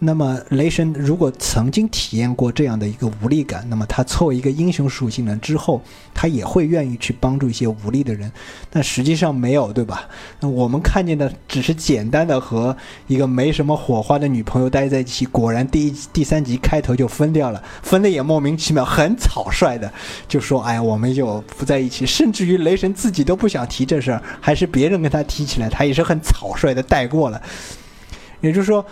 [0.00, 5.82] 那么雷神如果曾经体验过这样的一个无力感，那么他作为一个英雄属性呢之后，
[6.14, 8.30] 他也会愿意去帮助一些无力的人。
[8.70, 10.08] 但实际上没有，对吧？
[10.38, 12.76] 那我们看见的只是简单的和
[13.08, 19.92] 一个没什么火花的女朋友待在一起，果然第一第三集开头就分掉了，分的也莫名其妙，很草率的
[20.28, 27.42] 就说：“哎，我们就不在一起。”甚至于雷神自己都不想提这事儿，还是别人跟他提起来，他也是很草率的带过了。
[28.40, 28.86] 也就是说，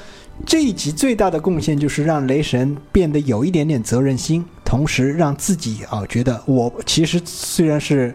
[0.45, 8.15] 这一集最大的贡献就是让雷神变得有一点点责任心，同时让自己啊觉得我其实虽然是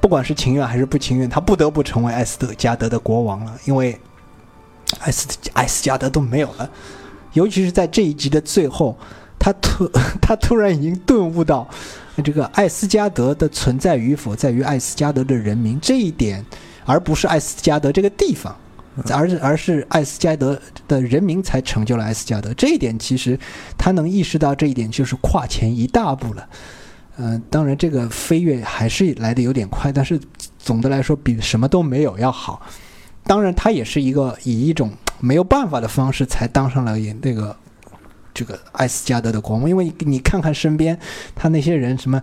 [0.00, 3.98] 不管是情愿还是不情愿，他不得不成为艾斯特加德的国王了，因为
[5.00, 6.70] 艾斯艾斯加德都没有了。
[7.32, 8.96] 尤其是在这一集的最后，
[9.38, 9.88] 他突
[10.20, 11.68] 他突然已经顿悟到，
[12.22, 16.44] 这个艾斯加德的存在与否在于艾斯加德的人民这一点，
[16.84, 18.54] 而不是艾斯加德这个地方。
[19.10, 23.38] 而是而是艾斯加德的人民才成就了艾斯加德，这一点其实
[23.78, 26.48] 他能意识到这一点，就是跨前一大步了。
[27.18, 30.18] 嗯、当然这个飞跃还是来的有点快，但是
[30.58, 32.62] 总的来说比什么都没有要好。
[33.24, 34.90] 当然，他也是一个以一种
[35.20, 37.54] 没有办法的方式才当上了那个
[38.34, 40.98] 这个艾斯加德的国王，因为你看看身边
[41.34, 42.20] 他那些人，什么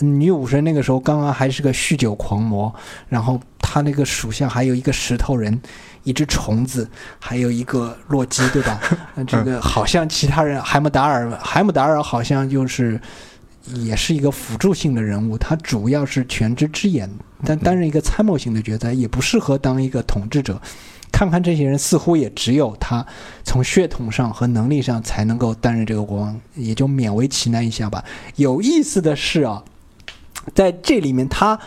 [0.00, 2.72] 女武神那个时候刚刚还是个酗酒狂魔，
[3.08, 5.60] 然后他那个属下还有一个石头人，
[6.08, 6.88] 一只虫子，
[7.20, 8.80] 还有一个洛基，对吧？
[9.14, 12.98] 呃这个好像其他人海姆达尔，海姆达尔好像就是
[13.74, 17.10] 也是一个辅助性的人物，他主要是全知之眼，
[17.44, 20.58] 但担任一个参谋型的角色，也不适合当一个统治者。
[21.10, 23.04] 看看这些人，似乎也只有他
[23.44, 28.02] 从血统上和能力上才能够担任这个国王，也就勉为其难一下吧。
[28.36, 29.62] 有意思的是啊，
[30.54, 31.58] 在这里面他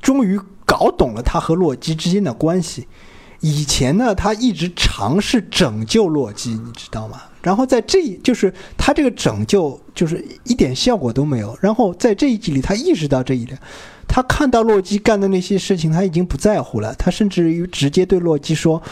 [0.00, 2.86] 终于搞懂了他和洛基之间的关系。
[3.40, 7.22] 以前呢，他一直尝试拯救洛基，你知道吗？
[7.40, 11.56] 然后在这就是他这个拯救就是一点效果都没有。
[11.60, 13.56] 然后在这一集里，他意识到这一点，
[14.08, 16.92] 他看到洛基干的那些事情，他已经不在乎了。
[16.96, 18.82] 他甚至于直接对洛基说：“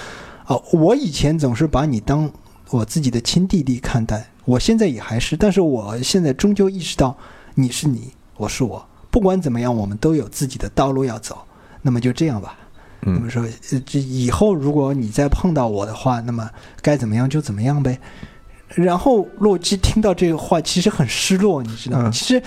[0.46, 2.30] 啊，我以前总是把你当
[2.70, 7.18] 我自己的亲弟弟看待，我现在也还是，但是我现在终究意识到，
[7.56, 11.36] 你是你，我是我，不管怎么样，我们都有自己的道路要走。
[11.82, 12.56] 那么就这样吧。”
[13.00, 16.50] 那么嗯说，呃，这以后如果你再碰到我的话，那么
[16.82, 17.98] 该怎么样就怎么样呗。
[18.74, 22.08] 然后洛基听到这个话，其实很失落，你知道吗？
[22.08, 22.42] 嗯其实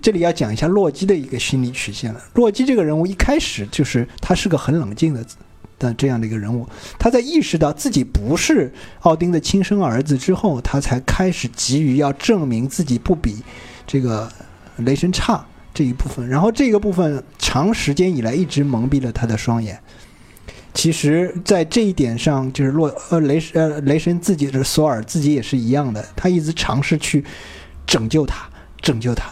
[0.00, 2.20] 这里要讲一下洛基的一个心理曲线了。
[2.34, 5.24] 洛基这个人物一开始就是他是个很冷静的
[5.78, 13.36] 的这样的一个人物，他在意识到自己不是奥丁的亲生儿子之后，他才开始急于要证明自己不比
[13.86, 14.28] 这个
[14.78, 16.28] 雷神差这一部分。
[16.28, 19.78] 然后这个部分长时间以来一直蒙蔽了他的双眼。
[20.74, 27.22] 其实，在这一点上，就是洛呃雷呃雷神自己的索尔自己也是一样的，他一直尝试去
[27.86, 28.48] 拯救他，
[28.80, 29.26] 拯救他。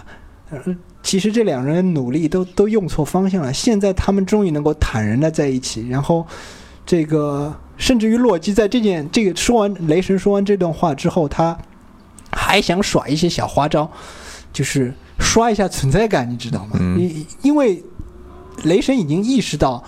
[0.51, 3.51] 呃，其实这两人努力都都用错方向了。
[3.55, 6.27] 现在他们终于能够坦然的在一起，然后
[6.85, 11.57] 这个甚至于洛基在这件这个说完雷神说完这段话之后，他
[12.33, 13.91] 还想耍一些小花招，
[14.53, 16.79] 就是刷一下存在感，你知道吗？
[16.81, 17.85] 嗯因因为
[18.65, 19.85] 雷神已经意识到。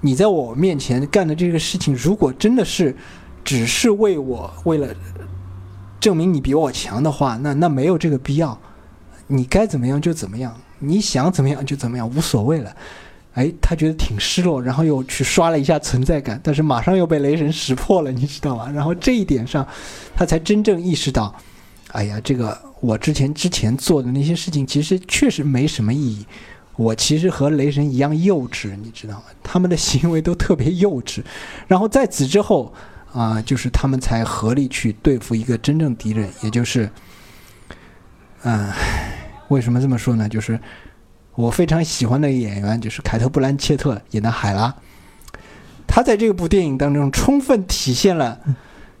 [0.00, 2.94] 你在我面前干的这个事情，如果真的是
[3.42, 4.94] 只是为我为了
[5.98, 8.60] 证明你比我强的话，那那没有这个必要。
[9.26, 12.70] 你该怎么样就怎么样，你想怎么样就怎么样，无所谓了。
[13.32, 18.70] 哎，他觉得挺失落，然后又去刷了一下存在感，但是马上又被雷神识破了，你知道吗？
[18.70, 19.66] 然后这一点上，
[20.14, 21.34] 他才真正意识到，
[21.92, 26.26] 哎呀，这个我之前之前做的那些事情，其实确实没什么意义。
[26.76, 29.24] 我其实和雷神一样幼稚，你知道吗？
[29.42, 31.22] 他们的行为都特别幼稚。
[31.66, 32.74] 然后在此之后
[33.12, 36.90] 啊、就是他们才合力去对付一个真正敌人，也就是，
[38.42, 38.70] 嗯、
[39.48, 40.28] 为什么这么说呢？
[40.28, 40.60] 就是
[41.36, 44.74] 我非常喜欢的演员，就是凯特·布兰切特演的海拉。
[45.86, 48.40] 他在这部电影当中充分体现了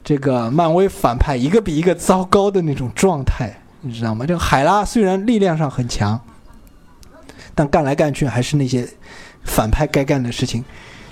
[0.02, 3.52] 这个漫威反派一个比一个糟糕的那种状态，
[3.84, 4.24] 你知道吗？
[4.26, 6.18] 这个海拉虽然力量上很强，
[7.54, 8.88] 但干来干去还是那些
[9.44, 10.64] 反派该干的事情，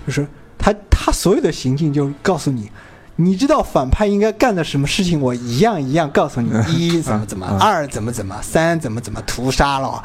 [0.06, 0.26] 就是
[0.58, 2.70] 他他所有的行径就告诉你，
[3.16, 10.02] 你知道反派应该干的什么事情，我一样一样告诉你，一怎么怎么，嗯二怎么怎么，三怎么怎么屠杀了。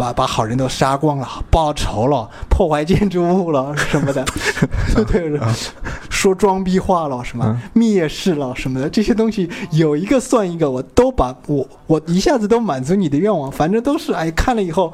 [0.00, 4.24] 把把好人都杀光了，报仇了，破坏建筑物了什么的，
[5.06, 5.38] 对，
[6.08, 14.90] 说装逼话了什么嗯蔑视了什么的，这些东西有一个算一个，我都把我我一下子都满足你的愿望，反正都是哎看了以后，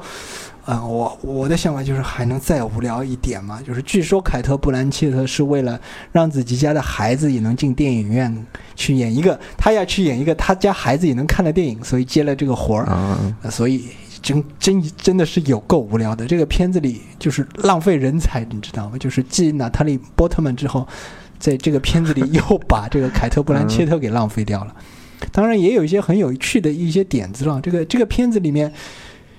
[0.65, 3.61] 嗯，我我的想法就是还能再无聊一点嘛？
[3.65, 5.79] 就是据说凯特·布兰切特是为了
[6.11, 12.83] 让自己家的孩子也能进电影院去演一个，他要去演一个他家孩子也能看的电影，所以接了这个活儿。
[12.85, 13.85] 啊，呃所以
[14.27, 16.25] 真真真的是有够无聊的。
[16.25, 18.97] 这个片子里就是浪费人才，你知道吗？
[18.97, 20.85] 就是继娜塔莉·波特曼之后，
[21.39, 24.75] 在这个片子里 又把这个凯特·布兰切特给浪费掉了。
[25.31, 27.61] 当然也有一些很有趣的一些点子了。
[27.61, 28.73] 这个这个片子里面，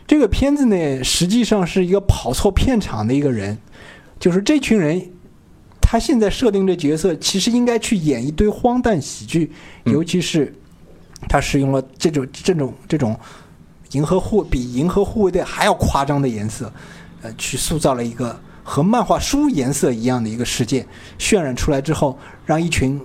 [0.07, 3.59] 这个片子呢，实际上是一个跑错片场的一个人，
[4.19, 5.11] 就是这群人。
[5.81, 9.51] 他现在设定的角色，其实应该去演一堆荒诞喜剧，
[9.85, 10.55] 嗯尤其是
[11.29, 13.19] 他使用了这种这种这种
[13.93, 16.73] 银河护比银河护卫队还要夸张的颜色，
[17.23, 20.87] 呃，去塑造了一个和漫画书颜色一样的一个世界，
[21.19, 23.01] 渲染出来之后，让一群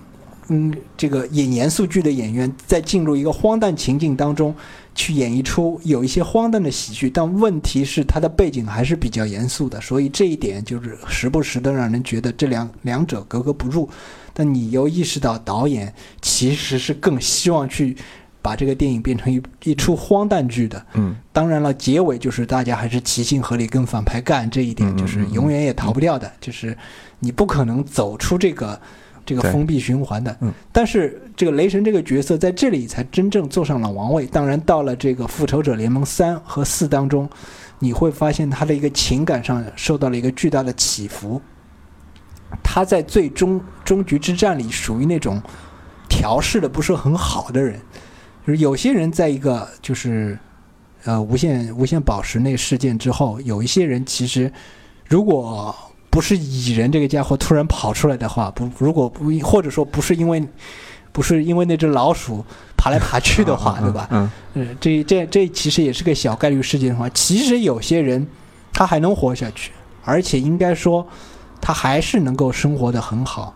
[0.50, 4.54] 嗯这个演严肃剧的演员在进入一个荒诞情境当中，
[4.94, 13.90] 去演绎出有一些荒诞的喜剧，但问题是它的背景还是比较严肃的，所以这一点就是时不时的让人觉得这两两者格格不入。
[14.36, 17.96] 但你又意识到导演其实是更希望去
[18.44, 20.86] 把这个电影变成一一出荒诞剧的。
[20.94, 26.78] 嗯当然了，结尾就是大家还是齐心合力跟反派干，这一点嗯就是永远也逃不掉的，就是
[27.20, 28.80] 你不可能走出这个
[29.26, 30.38] 这个封闭循环的。
[30.42, 34.28] 嗯但是这个雷神这个角色在这里才真正坐上了王位。
[34.28, 37.28] 当然，到了这个复仇者联盟三和四当中，
[37.80, 41.42] 你会发现他的一个情感上受到了一个巨大的起伏。
[42.62, 45.42] 他在最终终局之战里属于那种
[46.08, 47.80] 调试的不是很好的人，
[48.46, 50.38] 就是有些人在一个就是
[51.06, 54.52] 呃无限无限宝石那事件之后，有一些人其实
[55.08, 55.74] 如果
[56.10, 60.46] 不是蚁人这个家伙突然跑出来的话，不如果不或者说不是因为
[61.12, 62.44] 不是因为那只老鼠
[62.78, 64.08] 爬来爬去的话， 对吧？
[64.12, 68.28] 嗯嗯，这这这其实也是个小概率事件的话，其实有些人
[68.74, 69.72] 他还能活下去，
[70.04, 71.08] 而且应该说
[71.62, 73.54] 他还是能够生活的很好。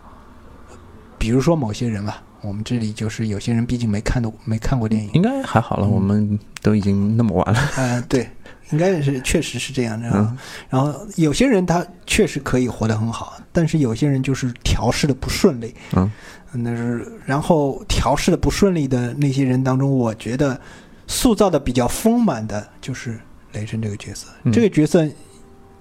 [1.18, 7.60] 比如说某些人吧，我们这里就是有些人毕竟没看到没看过电影，应该还好了，嗯我们都已经那么晚了。
[7.76, 8.28] 嗯、 对，
[8.70, 10.08] 应该是确实是这样的。
[10.14, 10.38] 嗯
[10.68, 15.74] 然后有些人他确实可以活得很好，但是有些人就是调试的不顺利。
[15.96, 16.10] 嗯，
[16.52, 20.60] 那是然后调试的不顺利的那些人当中，我觉得
[21.06, 23.18] 塑造的比较丰满的就是
[23.52, 24.28] 雷神这个角色。
[24.44, 25.06] 嗯这个角色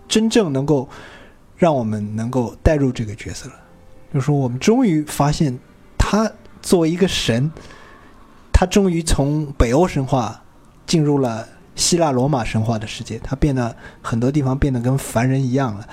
[0.07, 0.87] 真正能够
[1.55, 3.55] 让我们能够带入这个角色了，
[4.13, 5.57] 就是说我们终于发现
[5.97, 6.31] 他
[6.67, 7.49] 作为一个神，
[8.51, 10.43] 他终于从北欧神话
[10.85, 15.87] 进入了希腊罗马神话的世界，他变得很多地方变得跟凡人一样了。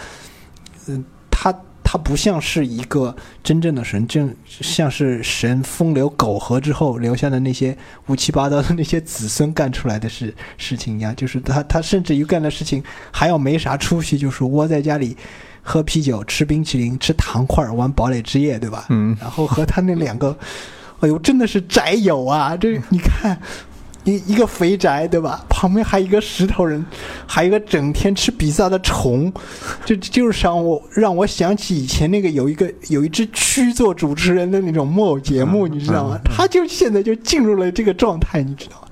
[0.88, 7.78] 嗯，他他不像是一个真正的神，正像是神风流苟合之后留下的那些
[8.08, 12.82] 乌七八糟的那些子孙干出来的事事情一样，就是他他甚至于干的事情
[13.12, 15.16] 还要没啥出息，就是窝在家里
[15.64, 18.84] 喝啤酒、吃冰淇淋、吃糖块、玩堡垒之夜，对吧？
[18.90, 20.36] 嗯然后和他那两个，
[21.00, 22.54] 哎呦，真的是宅友啊！
[22.54, 23.36] 这你看，
[24.04, 25.42] 一一个肥宅，对吧？
[25.48, 26.84] 旁边还有一个石头人，
[27.26, 29.32] 还有一个整天吃比萨的虫，
[29.86, 36.20] 这这就是让我让我想起以前那个有一个有一只蛆做主持人的那种木偶节目，你知道吗？
[36.24, 38.88] 他就现在就进入了这个状态，你知道吗？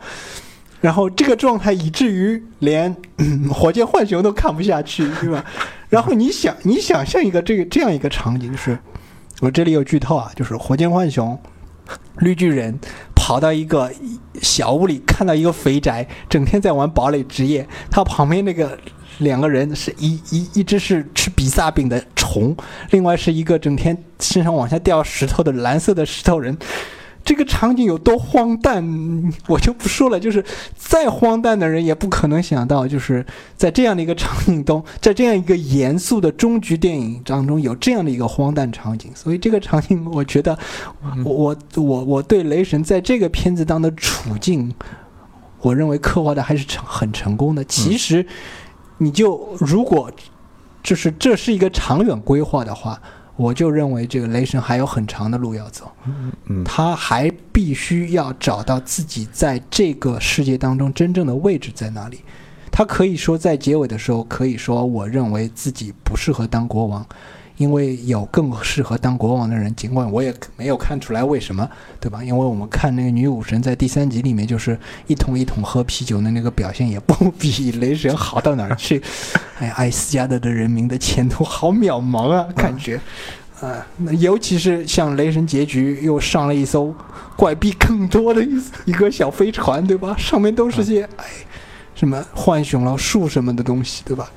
[0.81, 5.44] 然后这个状态以至于连、 嗯火箭浣熊都看不下去，对吧？
[5.93, 8.78] 然后你想，你想象一个这个这样一个场景，就是
[9.40, 11.39] 我这里有剧透啊，就是火箭浣熊、
[12.20, 12.74] 绿巨人
[13.14, 13.93] 跑到一个
[14.40, 18.78] 小屋里，看到一个肥宅整天在玩堡垒之夜，他旁边那个
[19.19, 22.56] 两个人是一一一只是吃比萨饼的虫，
[22.90, 26.56] 另外是一个整天身上往下掉石头的蓝色的石头人。
[27.24, 28.82] 这个场景有多荒诞，
[29.49, 30.19] 我就不说了。
[30.19, 30.44] 就是
[30.77, 33.24] 再荒诞的人也不可能想到，就是
[33.57, 39.11] 在这样的一个场景中， 在这样一个严肃的终局电影当中有这样的一个荒诞场景。
[39.15, 40.59] 所以这个场景，我觉得
[41.24, 44.74] 我我我我对雷神在这个片子当的处境，
[45.61, 47.65] 我认为刻画的还是成很成功的。
[47.65, 48.27] 其实，
[48.99, 50.11] 你就如果
[50.82, 53.01] 就是这是一个长远规划的话，
[53.37, 55.91] 我就认为这个雷神还有很长的路要走。
[56.47, 62.21] 嗯他还必须要找到自己在这个世界当中真正的位置在哪里。
[62.71, 67.07] 他可以说在结尾的时候可以说，我认为自己不适合当国王，
[67.63, 69.73] 因为有更适合当国王的人。
[69.77, 71.69] 尽管我也没有看出来为什么，
[72.01, 72.23] 对吧？
[72.25, 74.77] 因为我们看那个女武神在第三集里面，就是
[75.07, 79.01] 一桶一桶喝啤酒的那个表现，也不比雷神好到哪儿去。
[79.61, 83.01] 哎呀，艾斯加德的人民的前途好渺茫啊，感觉。
[83.61, 86.93] 啊，那尤其是像雷神结局又上了一艘
[87.37, 90.17] 怪逼更多的一一个小飞船，对吧？
[90.19, 91.25] 上面都是些哎，
[91.95, 94.29] 什么浣熊了、树什么的东西，对吧？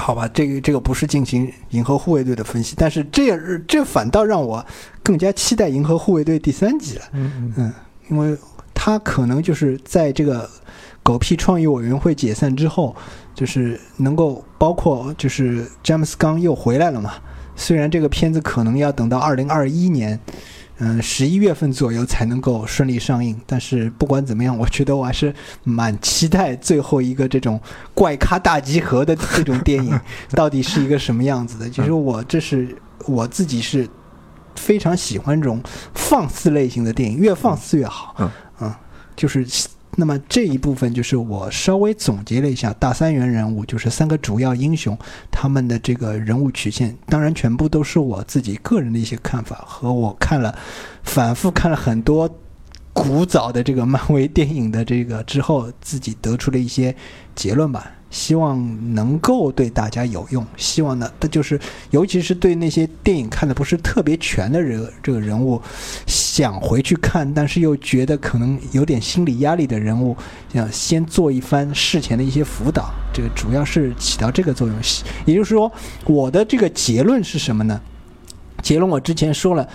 [0.00, 4.64] 好吧，这个这个不是进行银河护卫队的分析，但是这这反倒让我
[5.02, 7.04] 更加期待银河护卫队第三集了。
[7.12, 7.72] 嗯嗯，
[8.08, 8.36] 因为
[8.74, 10.48] 他可能就是在这个
[11.02, 12.96] 狗屁创意委员会解散之后，
[13.34, 17.12] 就是能够包括就是詹姆斯刚又回来了嘛。
[17.54, 20.18] 虽然这个片子可能要等到二零二一年，
[20.80, 25.32] 嗯，十一月份左右才能够顺利上映，但是不管怎么样，我觉得我还是
[25.62, 27.60] 蛮期待最后一个这种
[27.94, 29.98] 怪咖大集合的这种电影
[30.32, 31.68] 到底是一个什么样子的。
[31.68, 32.74] 其实我这是
[33.06, 33.86] 我自己是
[34.56, 35.62] 非常喜欢这种
[35.94, 38.14] 放肆类型的电影，越放肆越好。
[38.18, 38.30] 嗯
[38.60, 38.74] 嗯，
[39.14, 39.46] 就是。
[40.00, 44.98] 那么这一部分就是我稍微总结了一下大三元人物，就是三个主要英雄
[45.30, 50.58] 他们的这个人物曲线，当然全部都是我自己个人的一些看法和我看了
[51.02, 52.26] 反复看了很多
[52.94, 56.96] 古早的这个漫威电影的这个之后自己得出的一些
[57.34, 57.92] 结论吧。
[58.10, 60.44] 希望能够对大家有用。
[60.56, 61.58] 希望呢，这就是
[61.90, 65.60] 尤其是对那些电影看的不是特别全的人，这个人物
[66.06, 70.16] 想回去看，但是又觉得可能有点心理压力的人物，
[70.52, 72.90] 想先做一番事前的一些辅导。
[73.12, 74.76] 这个主要是起到这个作用。
[75.24, 75.70] 也就是说，
[76.04, 77.80] 我的这个结论是什么呢？
[78.62, 79.68] 结论我之前说了。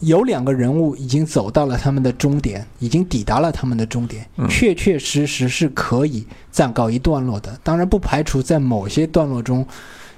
[0.00, 7.58] 有两个人物已经走到了他们的终点，已经抵达了他们的终点，确确实实是可以暂告一段落的。
[7.64, 9.66] 当然，不排除在某些段落中，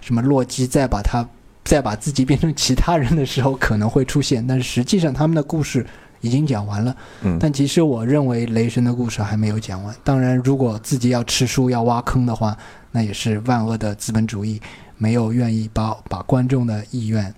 [0.01, 1.27] 什么洛基再把他
[1.65, 5.87] 再把自己变成其他人的时候可能会出现，但是实际上他们的故事
[6.21, 6.95] 已经讲完了。
[7.23, 9.95] 嗯，但其实我认为雷神的故事还没有讲完。
[10.05, 12.57] 当然，如果自己要吃书要挖坑的话，
[12.93, 14.61] 那也是万恶的资本主义
[14.99, 17.33] 没有愿意把把观众的意愿。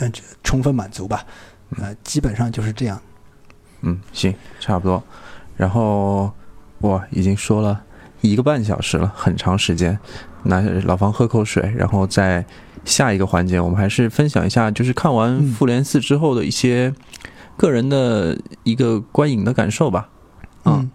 [0.00, 0.12] 嗯，
[0.42, 1.24] 充分满足吧，
[1.78, 3.00] 呃，基本上就是这样。
[3.82, 5.02] 嗯，行，差不多。
[5.56, 6.30] 然后
[6.78, 7.82] 我已经说了
[8.20, 9.98] 一个半小时了，很长时间。
[10.44, 12.44] 那老方喝口水，然后在
[12.84, 16.94] 下一个环节，我们还是分享一下，就是看完《复联四》之后的一些
[17.56, 20.08] 个人的一个观影的感受吧。
[20.64, 20.90] 嗯，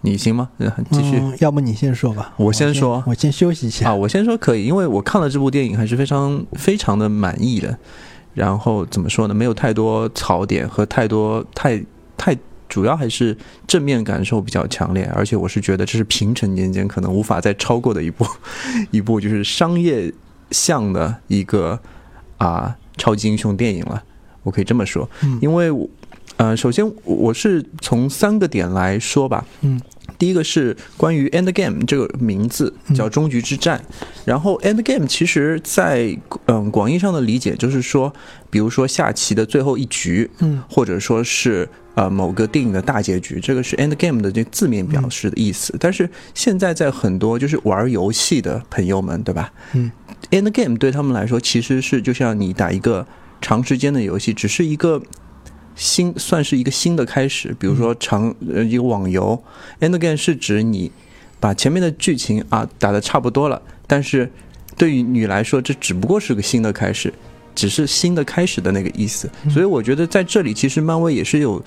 [0.00, 0.50] 你行吗？
[0.90, 1.22] 继续。
[1.38, 2.32] 要不你先说吧。
[2.36, 3.94] 我先说，我先休息一下啊。
[3.94, 7.78] 我先说可以，因为我看了这部电影，还是非常非常的满意的。
[8.36, 9.32] 然后怎么说呢？
[9.32, 11.82] 没有太多槽点和太多太
[12.18, 12.36] 太，
[12.68, 13.34] 主要还是
[13.66, 15.10] 正面感受比较强烈。
[15.14, 18.26] 而且我是觉得这是平成年间可能无法再超过的一部
[18.92, 20.12] 一部就是商业
[20.50, 21.80] 向的一个
[22.36, 24.04] 啊超级英雄电影了。
[24.42, 25.08] 我可以这么说，
[25.40, 25.88] 因为我
[26.36, 29.42] 呃，首先我是从三个点来说吧。
[29.62, 29.80] 嗯。
[30.18, 33.84] 第一个是关于 End Game 这个名字叫终局之战，
[34.24, 36.16] 然后 End Game 其实，在
[36.46, 38.12] 嗯广义上的理解就是说，
[38.48, 45.74] 比如说下棋的最后一局，嗯，或者说是呃某个电影的大结局，这个是 End Game 的这字面表示的意思。
[45.78, 49.52] 但是现在在很多就是玩游戏的朋友们，对吧？
[49.74, 49.90] 嗯
[50.30, 53.06] ，End Game 对他们来说其实是就像你打一个
[53.40, 55.02] 长时间的游戏，只是一个。
[55.76, 59.40] 新算是一个新的开始，比如说长呃一个网游
[59.80, 60.90] ，end game 是指你
[61.38, 64.28] 把前面的剧情啊打的差不多了，但是
[64.76, 67.12] 对于你来说，这只不过是个新的开始，
[67.54, 69.30] 只是新的开始的那个意思。
[69.50, 71.62] 所以我觉得在这里，其实漫威也是有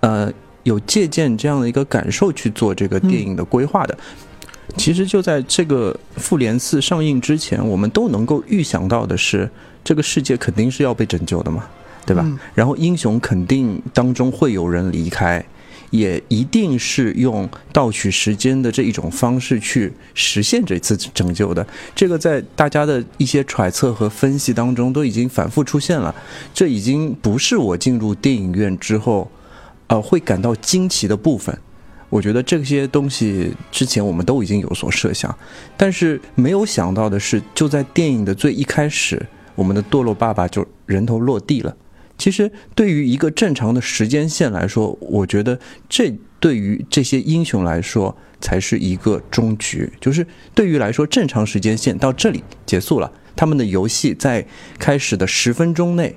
[0.00, 0.32] 呃
[0.62, 3.98] 有借鉴这样的一个感受去做这个电影的规划的。
[4.76, 9.50] 其实就在这个复联四上映之前，我们都能够预想到的是，
[9.82, 11.68] 这个世界肯定是要被拯救的嘛。
[12.04, 12.26] 对吧？
[12.54, 15.44] 然后英雄肯定当中会有人离开，
[15.90, 21.66] 也一定是用盗取时间的这一种方式去实现这次拯救的。
[21.94, 26.14] 这个在大家的一些揣测和分析当中都已经反复出现了。
[26.52, 29.30] 这已经不是我进入电影院之后，
[29.86, 31.56] 呃，会感到惊奇的部分。
[32.08, 35.34] 我觉得这些东西之前我们都已经有所设想，
[35.76, 39.24] 但是没有想到的是，就在电影的最一开始，
[39.54, 41.74] 我们的堕落爸爸就人头落地了。
[42.22, 45.58] 其实，对于一个正常的时间线来说，我觉得
[45.88, 49.92] 这对于这些英雄来说才是一个终局。
[50.00, 50.24] 就是
[50.54, 54.46] 对于来说，正常时间线到这里结束了，他们的游戏在
[54.78, 56.16] 开始的十分钟内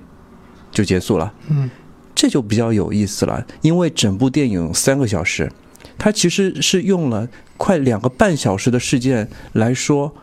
[0.72, 1.34] 就结束了。
[1.50, 1.72] 嗯，
[2.14, 5.52] 这就比较有意思了，因为整部电影三个小时，
[5.98, 7.28] 它其实是用了
[7.58, 10.16] 快两个半小时的事件来说。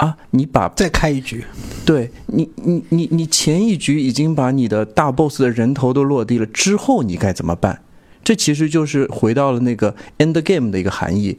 [0.00, 0.16] 啊！
[0.30, 1.44] 你把再开一局，
[1.84, 7.82] 对你，你你你前一局已经把你的大 boss 的人头都落地了，之后你该怎么办？
[8.24, 11.36] 这其实就是回到了那个 end game 的一个含义。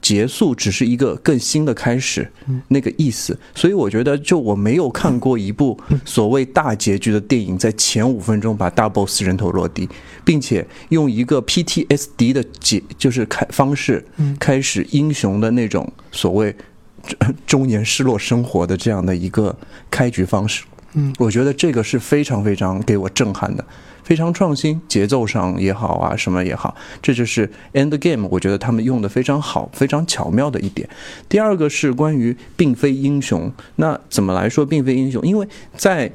[0.00, 2.30] 结束只是一个更新的开始，
[2.68, 3.36] 那个意思。
[3.52, 9.88] 所以我觉得，就我没有看过一部所谓大结局的电影，在前五分钟把大 boss 人头落地，
[10.24, 14.06] 并且用一个 PTSD 的结就是开方式
[14.38, 16.54] 开始英雄的那种所谓
[17.46, 19.56] 中年失落生活的这样的一个
[19.90, 20.64] 开局方式。
[20.94, 23.64] 嗯，我觉得这个是非常非常给我震撼的。
[24.04, 28.26] 非常创新，节奏上也好啊，什么也好，这就是 End Game。
[28.30, 30.88] 我觉得他们用的非常好，非常巧妙的一点。
[31.28, 35.20] 第二个是关于并非英雄，那怎么来说并非英雄？
[35.26, 35.46] 因为
[35.76, 36.10] 在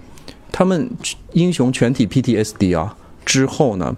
[0.52, 0.90] 他们
[1.34, 3.96] 英雄全体 PTSD 啊之后呢，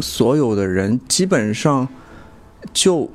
[0.00, 1.86] 所有的人基本上
[2.72, 3.10] 就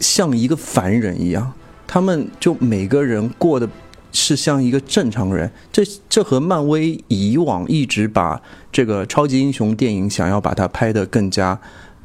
[0.00, 1.52] 像一个凡人一样，
[1.86, 3.68] 他们就每个人过的。
[4.16, 8.40] 是像一个正常人，这这和漫威以往一直把
[8.70, 11.58] 这个超级英雄电影想要把它拍得更加，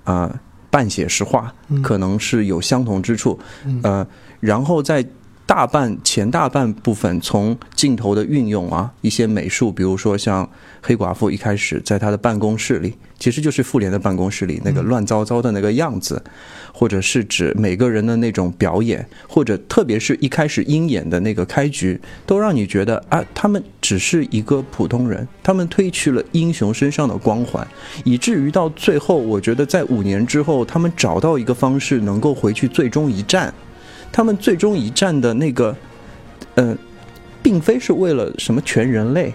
[0.06, 0.27] 啊，
[0.72, 1.53] 半写实化，
[1.84, 3.39] 可能是有相同之处，
[3.84, 4.07] 呃，
[4.39, 5.06] 然后在。
[5.49, 10.47] 大半前大半部分从镜头的运用啊，一些美术，比如说像
[10.80, 16.21] 黑寡妇一开始在他的办公室里，其实就是妇联的办公室里那个乱糟糟的那个样子，
[16.71, 27.67] 或者是指每个人的那种表演，或者特别是一开始鹰眼的那个开局，都让你觉得啊，他们只是一个普通人，他们褪去了英雄身上的光环，
[28.03, 33.51] 以至于到最后，我觉得在五年之后，他们找到一个方式能够回去最终一战。
[34.11, 35.76] 他们最终一战的那个，
[36.56, 36.76] 呃，
[37.41, 39.34] 并非是为了什么全人类，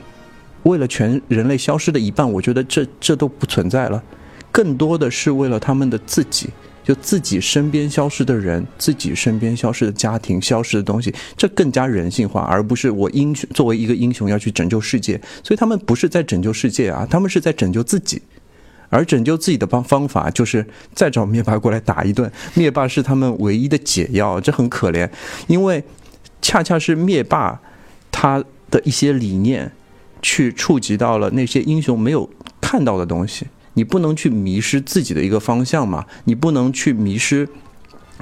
[0.65, 4.03] 为了全人类消失的一半，我觉得这这都不存在了，
[4.51, 6.49] 更多的是为了他们的自己，
[6.83, 18.21] 就自己身边消失的人，自己身边消失的家庭，消失的东西，这更加人性化，而不是我英雄作为一个英雄要去拯救世界，所以他们不是在拯救世界啊，他们是在拯救自己。
[18.95, 20.65] 而拯救自己的方方法就是
[20.95, 25.11] 再找灭霸过来打一顿，灭霸是他们唯一的解药，这很可怜，
[25.49, 25.83] 因为
[26.41, 27.61] 恰恰是灭霸
[28.13, 29.73] 他的一些理念
[30.23, 32.31] 去触及到了那些英雄没有
[32.61, 33.47] 看到的东西。
[33.77, 37.49] 你不能去迷失自己的一个方向嘛，你不能去迷失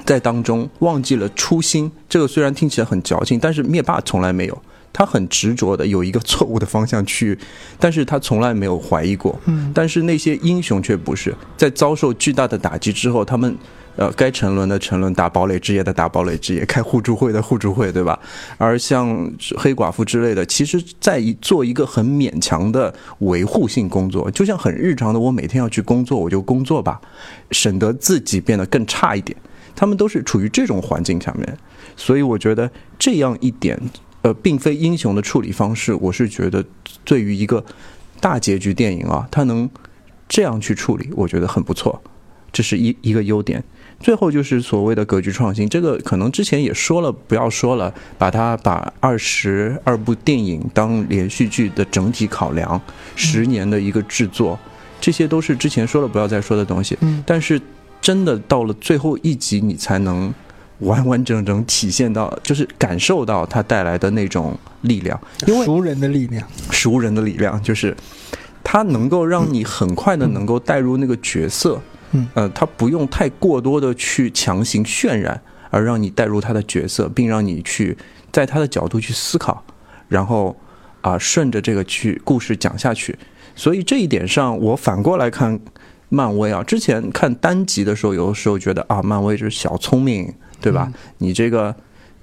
[0.03, 1.91] 在当中忘记了初心。
[2.09, 4.63] 这个虽然听起来很矫情，但是灭霸从来没有。
[4.93, 7.37] 他很执着的有一个错误的方向去，
[7.79, 9.37] 但是他从来没有怀疑过。
[9.45, 13.57] 嗯，但是那些英雄却不是在遭受巨大的打击之后，他们
[13.95, 18.17] 呃该沉沦的沉沦，打堡垒之夜的打堡垒之夜，开互助会的互助会，对吧？
[18.57, 27.01] 而像黑寡妇之类的，其实在做一个很勉强的维护性工作，就像很日常的，我每天要去工作，我就工作吧，
[27.51, 29.35] 省得自己变得更差一点。
[29.75, 31.57] 他们都是处于这种环境下面，
[31.95, 33.79] 所以我觉得这样一点。
[34.23, 36.63] 呃，并非英雄的处理方式，我是觉得
[37.03, 37.63] 对于一个
[38.21, 39.69] 大结局电影啊，它能
[40.29, 42.01] 这样去处理，我觉得很不错，
[42.51, 43.61] 这是一一个优点。
[43.99, 52.81] 最后就是所谓的格局创新，这个可能之前也说了，不要说了，把它把二十二部电影当连续剧的整体考量，
[53.17, 54.57] 十年的一个制作，
[55.01, 56.97] 这些都是之前说了不要再说的东西。
[57.01, 57.61] 嗯，但是
[57.99, 60.33] 真的到了最后一集，你才能。
[60.83, 67.95] 完完整整体现到，就是感受到它带来的那种力量，因为熟人的力量，熟人的力量就是
[68.63, 71.81] 它能够让你很快的能够带入那个角色，
[72.11, 77.97] 嗯，呃，它不用太过多的去强行渲染，而让你带入他的角色，并让你去
[78.31, 79.63] 在他的角度去思考，
[80.07, 80.55] 然后
[81.01, 83.17] 啊顺着这个去故事讲下去。
[83.55, 85.59] 所以这一点上，我反过来看
[86.09, 90.33] 漫威啊，之前看单集的时候，有的时候觉得啊，漫威就是小聪明。
[90.63, 90.89] 对吧？
[91.17, 91.75] 你这个，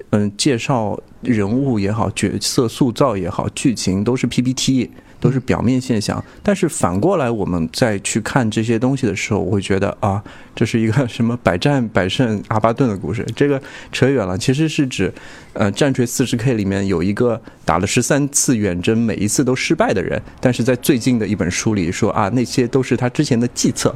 [0.08, 4.90] 嗯，介绍人物也好，角色塑造也好，剧情都是 PPT，
[5.20, 6.24] 都是表面现象。
[6.42, 13.22] 但是反过来，我们再去看这些东西的时候，我会觉得啊，这是一个什么百战百胜阿巴顿的故事？
[13.36, 13.60] 这个
[13.92, 15.12] 扯远了，其实是指，
[15.52, 23.94] 呃，战锤四十 K 里面有一个打了十三次远征，每一次都失败的人，但是在最近的一本书里说啊，那些都是他之前的计策，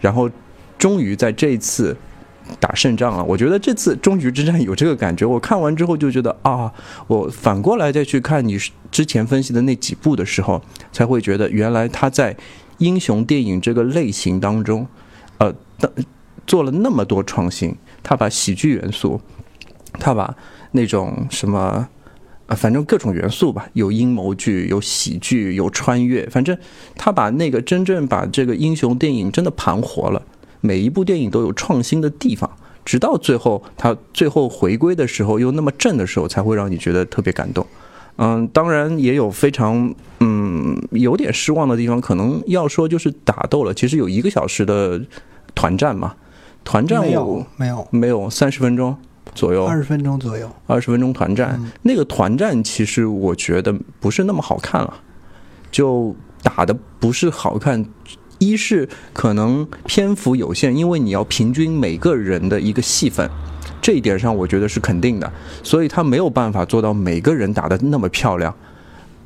[0.00, 0.30] 然后
[0.78, 1.94] 终于在这一次。
[2.58, 5.26] 打胜仗了，我觉得这次终局之战有这个感觉。
[5.26, 6.72] 我看完之后就觉得啊，
[7.06, 8.58] 我反过来再去看你
[8.90, 10.62] 之前分析的那几部的时候，
[10.92, 12.36] 才会觉得原来他在
[12.78, 14.86] 英雄电影这个类型当中，
[15.38, 15.54] 呃，
[16.46, 17.74] 做了那么多创新。
[18.02, 19.20] 他把喜剧元素，
[19.94, 20.36] 他把
[20.70, 21.88] 那种什么，
[22.46, 26.56] 呃，反正各种元素吧，有阴谋剧，有喜剧，有穿越，反正
[26.94, 30.22] 他把那个真正把这个英雄电影真的盘活了。
[30.60, 32.50] 每一部电影都有创新的地方，
[32.84, 37.66] 直到最后他最后回归的时候又那么正的时候，才会让你觉得特别感动。
[38.18, 43.74] 嗯，当然也有非常嗯有点失望的地方，可能要说就是打斗了。
[43.74, 44.98] 其实有一个小时的
[45.54, 46.14] 团战嘛，
[46.64, 48.96] 团战没有我没有，没有三十分钟
[49.34, 50.50] 左右，二十分钟左右。
[50.66, 54.94] 二十分钟团战，嗯那个团战其实我觉得不是那么好看了，
[55.70, 57.84] 就打的不是好看。
[58.38, 63.28] 一是可能篇幅有限，因为你要平均每个人的一个戏份，
[63.80, 65.32] 这一点上我觉得是肯定的，
[65.62, 68.54] 所以他没有办法做到每个人打得那么漂亮。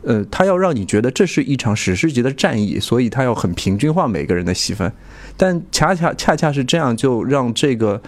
[0.03, 4.91] 呃，他要让你觉得这是一场史诗级的战役，所以他要很平均化每个人的戏份，
[5.37, 8.01] 但恰恰恰恰是这样，就让这个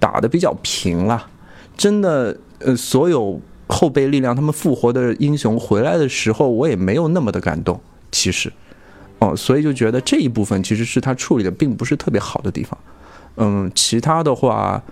[0.00, 1.24] 打得比较平了。
[1.76, 7.80] 真的，呃，所有后备力量他们复活的英雄回来的时候，我也没有那么的感动，
[8.10, 8.52] 其实，
[9.18, 12.78] 哦，所以就觉得这一部分其实是他处理的并不是特别好的地方。
[13.36, 14.82] 嗯，其他的话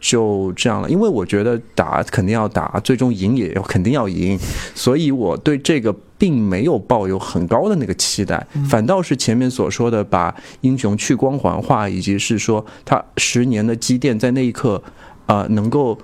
[0.00, 4.38] 就这样了，因为我觉得打肯定要打，最终赢也要肯定要赢，
[4.74, 14.82] 所以我对这个并没有抱有很高的那个期待，反倒是前面所说的把英雄去光环化，以及是说他十年的积淀在那一刻，
[15.26, 15.96] 啊、能够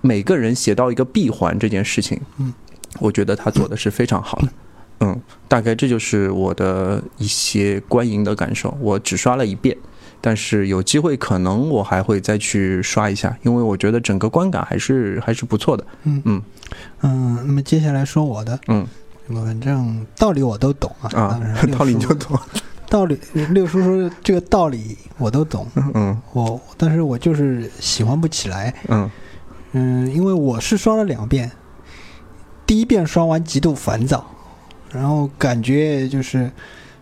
[0.00, 2.52] 每个人写到一个闭环这件事情，嗯，
[2.98, 4.46] 我觉得他做的是非常好的。
[4.46, 4.52] 嗯，
[5.48, 8.76] 大概这就是我的一些观影的感受。
[8.80, 9.76] 我只刷了一遍，
[10.20, 15.86] 但是有机会可能我还会再去刷一下，因为我觉得整个观感还是还是不错的。
[16.04, 16.42] 嗯嗯
[17.02, 18.86] 嗯，那么接下来说我的，嗯
[19.28, 21.10] 反正道理我都懂啊。
[21.14, 21.40] 啊，
[21.78, 22.38] 道理你就懂。
[22.90, 23.18] 道理，
[23.50, 28.74] 六叔说这个道理我都懂，嗯我但是我就是喜欢不起来。
[28.88, 29.10] 嗯
[29.72, 31.52] 嗯，因为我是刷了两遍，
[32.66, 34.26] 第一遍刷完极度烦躁，
[34.92, 36.50] 然后感觉就是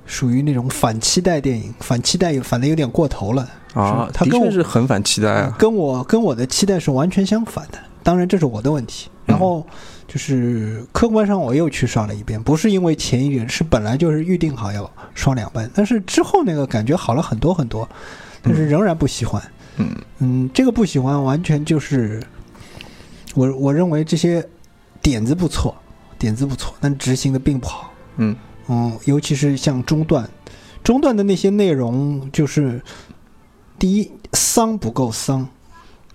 [0.07, 3.49] 属于那种反期待电影，反期待有反的有点过头了。
[3.75, 5.55] 啊，他跟我确是很反期待啊。
[5.59, 7.79] 跟我跟我的期待是完全相反的。
[8.03, 9.09] 当然这是我的问题。
[9.27, 9.67] 然后
[10.07, 17.89] 就是客观上我又去刷了一遍，不是因为前一遍，是本来就是预定好要刷两遍，但是之后那个感觉好了很多很多，
[18.41, 19.43] 但是仍然不喜欢。
[19.79, 19.89] 嗯
[20.21, 22.23] 嗯，这个不喜欢完全就是
[23.35, 24.43] 我我认为这些
[25.03, 25.75] 点子不错，
[26.19, 27.93] 点子不错，但执行的并不好。
[28.17, 28.35] 嗯
[28.69, 30.29] 嗯，尤其是像中段，
[30.83, 32.83] 中段的那些内容，就是
[33.79, 35.47] 第一丧不够丧，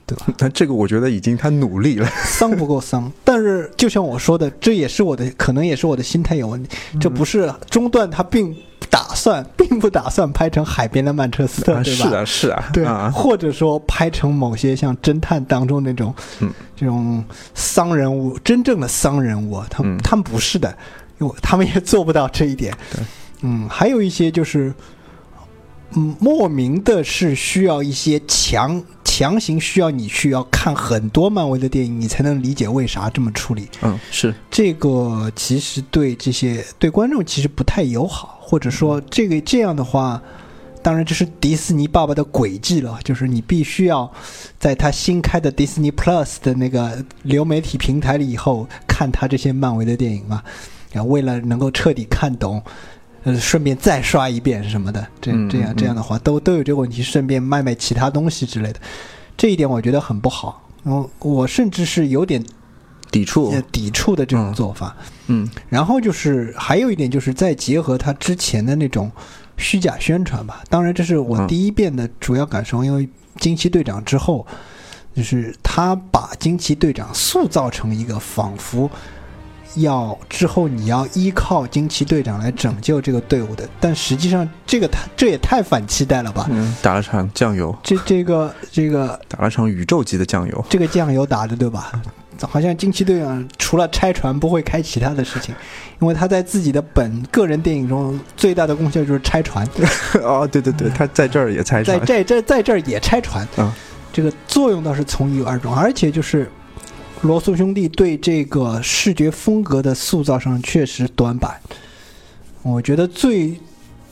[0.06, 0.28] 对吧？
[0.38, 2.10] 但 这个我觉得已经他努力了。
[2.26, 6.76] 丧不够丧，但是就像我说的，这也是我的，可能也是我的心态有问题。
[7.00, 8.60] 这不是中段，他并不
[8.92, 12.06] 打算，并不打算拍成海边的曼彻斯特，啊对吧？
[12.10, 17.24] 是啊是啊，对，啊，或者说拍成某些像侦探当中那种，嗯这种
[17.56, 20.78] 丧人物，真正的丧人物，他们、嗯他们不是的，
[21.20, 22.76] 因为他们也做不到这一点。
[22.94, 23.04] 对，
[23.44, 24.74] 嗯，还有一些就是，
[25.96, 33.68] 嗯，莫名的是需要一些强强行需要你去要看很多漫威的电影，你才能理解为啥这么处理。
[33.82, 40.22] 嗯是，这个其实对这些对观众其实不太友好，或者说这个这样的话，
[40.82, 44.10] 当然这是迪士尼爸爸的诡计了，就是你必须要
[44.58, 50.42] 在他新开的 Disney Plus 的那个流媒体平台里以后看他这些漫威的电影嘛，
[50.94, 52.64] 然后为了能够彻底看懂。
[53.24, 58.80] 呃，顺便再刷一遍什么的，这嗯这样嗯这样的话，都都有这个问题，顺便卖卖其他东西之类的，
[59.38, 60.68] 这一点我觉得很不好。
[60.84, 62.44] 我我甚至是有点
[63.12, 64.96] 抵触呃，抵触的这种嗯做法。
[65.28, 69.12] 嗯然后就是还有一点，就是再结合他之前的那种
[69.58, 70.64] 虚假宣传吧。
[70.70, 73.08] 当然，这是我嗯第一遍的主要感受，因为
[73.38, 74.46] 惊奇队长之后，
[75.16, 78.90] 就是他把惊奇队长塑造成一个仿佛
[79.76, 86.48] 要之后你要依靠惊奇队长来拯救这个队伍的，但实际上这个太这也太反期待了吧？
[86.50, 90.66] 嗯，打了场酱油，这这个这个 打了场宇宙级的酱油。
[90.70, 91.92] 这个酱油打的对吧？
[92.50, 95.54] 好像惊奇队长除了拆船不会开其他的事情，
[96.00, 99.68] 因为他在自己的本个人电影中最大的贡献就是拆船，
[100.24, 102.06] 哦，对对对，他在这儿也拆船在。
[102.06, 103.72] 这这在这儿也拆船，啊
[104.12, 106.52] 这个作用倒是从一而终，而且就是
[107.22, 111.62] 罗素兄弟对这个视觉风格的塑造上确实短板。
[112.64, 113.60] 我觉得最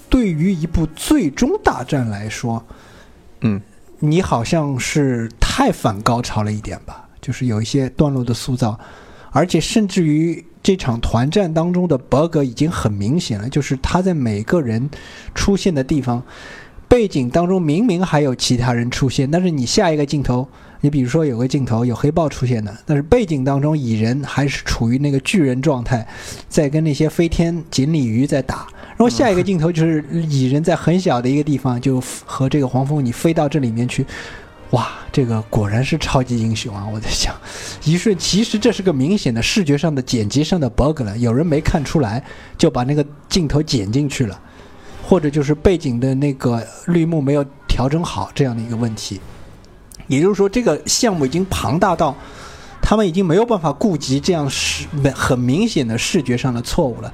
[0.09, 2.63] 对于一部最终大战来说，
[3.41, 3.59] 嗯
[3.97, 8.79] 你好像是太反高潮了一点吧，就是有一些段落的塑造，
[9.31, 14.87] 而且甚至于这场团战当中的 bug 已经很明显了，就是他在每个人
[15.33, 16.23] 出现的地方，
[16.87, 20.47] 背景当中明明还有其他人出现，但是你下一个镜头，
[20.81, 26.07] 你比如说有个镜头有黑豹出现的，但是背景当中蚁人还是处于那个巨人状态，
[26.47, 28.67] 在跟那些飞天锦鲤鱼在打。
[28.89, 34.05] 然后下一个镜头就是蚁人在很小的一个地方就和这个黄蜂你飞到这里面去，
[34.71, 36.85] 哇，这个果然是超级英雄啊！
[36.93, 37.33] 我在想，
[37.85, 42.23] 一瞬其实这是个明显的视觉上的剪辑上的 bug 了，有人没看出来
[42.57, 44.39] 就把那个镜头剪进去了，
[45.01, 49.19] 或者就是背景的那个绿幕没有调整好这样的一个问题。
[50.09, 52.13] 也就是说，这个项目已经庞大到
[52.81, 57.13] 他们已经没有办法顾及这样视很明显的视觉上的错误了。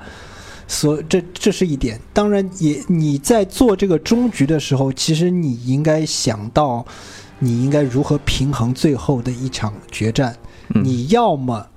[0.68, 2.02] 所这这是一点。
[2.12, 6.84] 当然，也你在做这个终局的时候，其实你应该想到，
[7.38, 10.36] 你应该如何平衡最后的一场决战。
[10.70, 11.68] 嗯你要么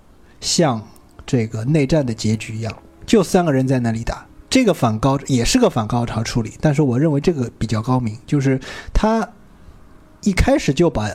[0.40, 0.82] 像
[1.26, 2.74] 这个内战的结局一样，
[3.04, 8.58] 就三个人在那里打，这个反高也是个反高潮处理，但是我认为这个比较高明，就是
[8.94, 9.28] 他
[10.22, 11.10] 一开始就把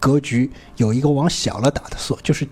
[0.00, 2.46] 格局有一个往小了打的锁，就是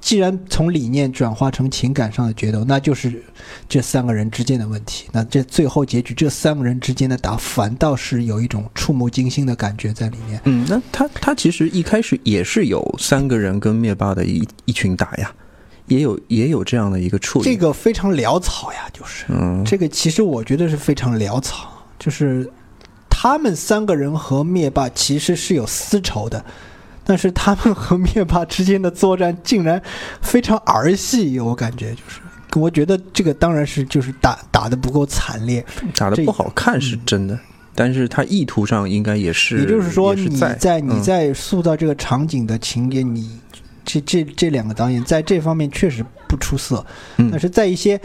[0.00, 3.22] 既然从理念转化成情感上的决斗，那就是
[3.68, 5.06] 这三个人之间的问题。
[5.12, 10.40] 那这最后结局，这三个人之间的打反倒是有一种触目惊心的感觉在里面。
[10.44, 15.30] 嗯，那他他其实一开始也是有三个人跟灭霸的一一群打呀，
[15.88, 17.44] 也有也有这样的一个处理。
[17.44, 19.26] 这个非常潦草呀，就是。
[19.28, 22.50] 嗯，这个其实我觉得是非常潦草，就是
[23.18, 26.44] 他们三个人和灭霸其实是有私仇的，
[27.02, 29.80] 但是他们和灭霸之间的作战竟然
[30.20, 32.20] 非常儿戏，我感觉就是。
[32.60, 35.64] 我觉得这个当然是就是打 打的不够惨烈，
[35.96, 37.38] 打的不好看是真的，
[37.74, 43.40] 但是他意图上应该也是，也就是说你在在你嗯在塑造这个场景的情节，你
[43.82, 46.84] 这这这两个导演在这方面确实不出色，
[47.16, 47.30] 嗯。
[47.30, 47.98] 但是在一些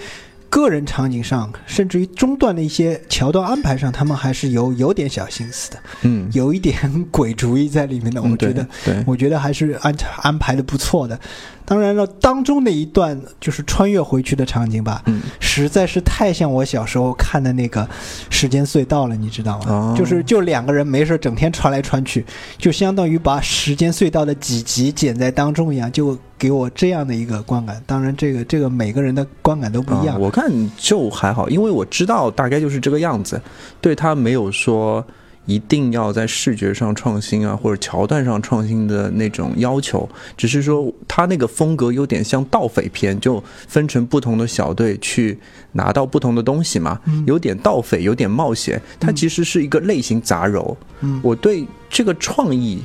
[0.51, 6.77] 个人场景上，甚至于中段的一些桥段安排上，他们还是有有点小心思的，嗯，有一点
[7.09, 8.21] 鬼主意在里面的。
[8.21, 11.19] 嗯我觉得，对对我觉得还是安安排的不错的。
[11.63, 17.87] 当然了，当中那一段就是穿越回去的场景吧，嗯实在是太像我小时候看的那个
[18.29, 19.65] 时间隧道了，你知道吗？
[19.69, 22.25] 哦就是就两个人没事整天穿来穿去，
[22.57, 27.79] 就相当于把时间隧道的几集剪在当中一样，就给我这样的一个观感。
[27.85, 30.15] 当然，这个这个每个人的观感都不一样。
[30.15, 33.39] 啊我看就还好，因为我知道大概就是这个样子，
[33.79, 35.05] 对他没有说
[35.45, 45.37] 一定要在视觉上创新啊，或者桥段上创新的那种要求，只是说他那个风格有点像盗匪片，就分成不同的小队去
[45.73, 50.75] 拿到不同的东西嘛，嗯有点盗匪，有点冒险，它其实是一个类型杂糅。
[51.01, 52.81] 嗯我对这个创意。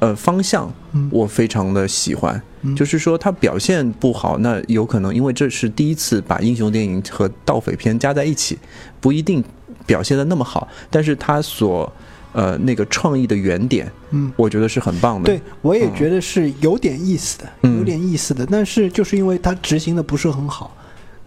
[0.00, 8.58] 呃，方向嗯我非常的喜欢，嗯就是说它表现不好，那有可能因为这是第一次把英雄电影和盗匪片加在一起，
[9.00, 9.42] 不一定
[9.86, 11.92] 表现的那么好，但是它所
[12.32, 15.24] 呃那个创意的原点，嗯，我觉得是很棒的。
[15.24, 18.46] 对，我也觉得是有点意思的，嗯有点意思的。
[18.46, 20.76] 但是就是因为他执行的不是很好，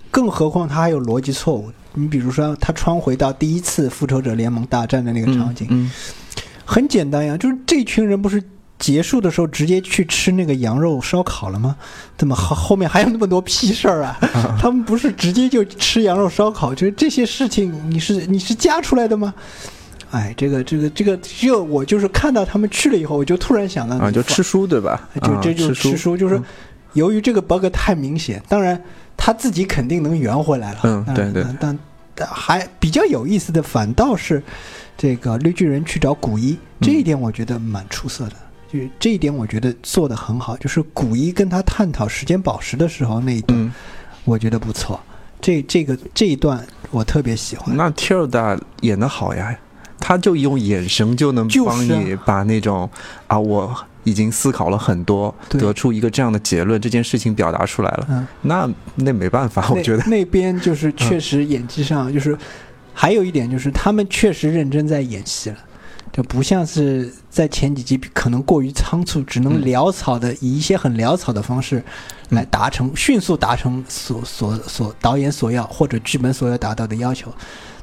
[0.10, 1.70] 更何况他还有逻辑错误。
[1.94, 5.92] 你比如说，他穿回到第一次复仇者联盟大战的那个嗯，场景，嗯，
[6.64, 8.42] 很简单呀，就是这群人不是
[8.82, 11.76] 结束的时候直接去吃那个羊肉烧烤了吗？
[12.18, 14.18] 怎么后后面还有那么多屁事儿啊？
[14.60, 16.74] 他们不是直接就吃羊肉烧烤？
[16.74, 19.32] 就是这些事情，你是你是加出来的吗？
[20.10, 25.08] 哎，这个这个这个，就我就是看到他们去了以后，我就突然想到啊，就吃书对吧？
[25.22, 26.42] 啊就这就是吃吃书，就是
[26.94, 28.82] 由于这个 bug 太明显，当然
[29.16, 30.80] 他自己肯定能圆回来了。
[30.84, 31.78] 嗯对对但
[32.16, 34.44] 但还比较有意思的，反倒是
[34.98, 38.34] 这个绿巨人去找古一，这一点我觉得蛮出色的。
[38.72, 40.56] 就这一点，我觉得做的很好。
[40.58, 43.72] 就是古一跟他探讨时间宝石的时候那一段，嗯，
[44.24, 45.00] 我觉得不错。
[45.42, 47.76] 这这个这一段我特别喜欢。
[47.76, 49.58] 那 Tilda 演的好呀，
[50.00, 52.90] 他就用眼神就能帮你把那种
[53.28, 58.08] 啊，我已经思考了很多，得出一个这样的结论，这件事情表达出来了。
[58.10, 62.38] 嗯，那那没办法，我觉得，那边就是确实演技上就是，
[62.94, 65.58] 还有一点就是他们确实认真在演戏了，
[66.12, 71.84] 就不像是在前几集可能过于仓促，只能嗯潦草的以一些很潦草的方式
[72.30, 77.34] 来达成，迅速达成所所所导演所要或者剧本所要达到的要求。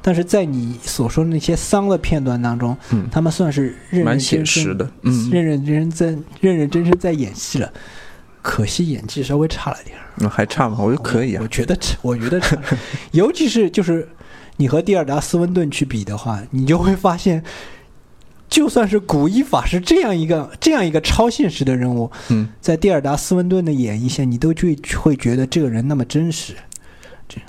[0.00, 6.06] 但是在你所说的那些丧的片段当中，嗯，他们算是认蛮认真真写实的，嗯，认认真真在
[6.40, 7.72] 认认真真在演戏了。
[8.40, 10.04] 可惜演技稍微差了点儿。
[10.16, 10.76] 那还差吗？
[10.78, 12.56] 我觉得可以啊我，觉得差，我觉得差，
[13.10, 14.08] 尤其是就是
[14.56, 17.42] 你和蒂尔达·斯温顿去比的话，你就会发现，
[18.48, 26.54] 就算是古一法师这样一个这样一个超现实的人物，嗯在蒂尔达·斯温顿的演绎下，你都去会觉得这个人那么真实。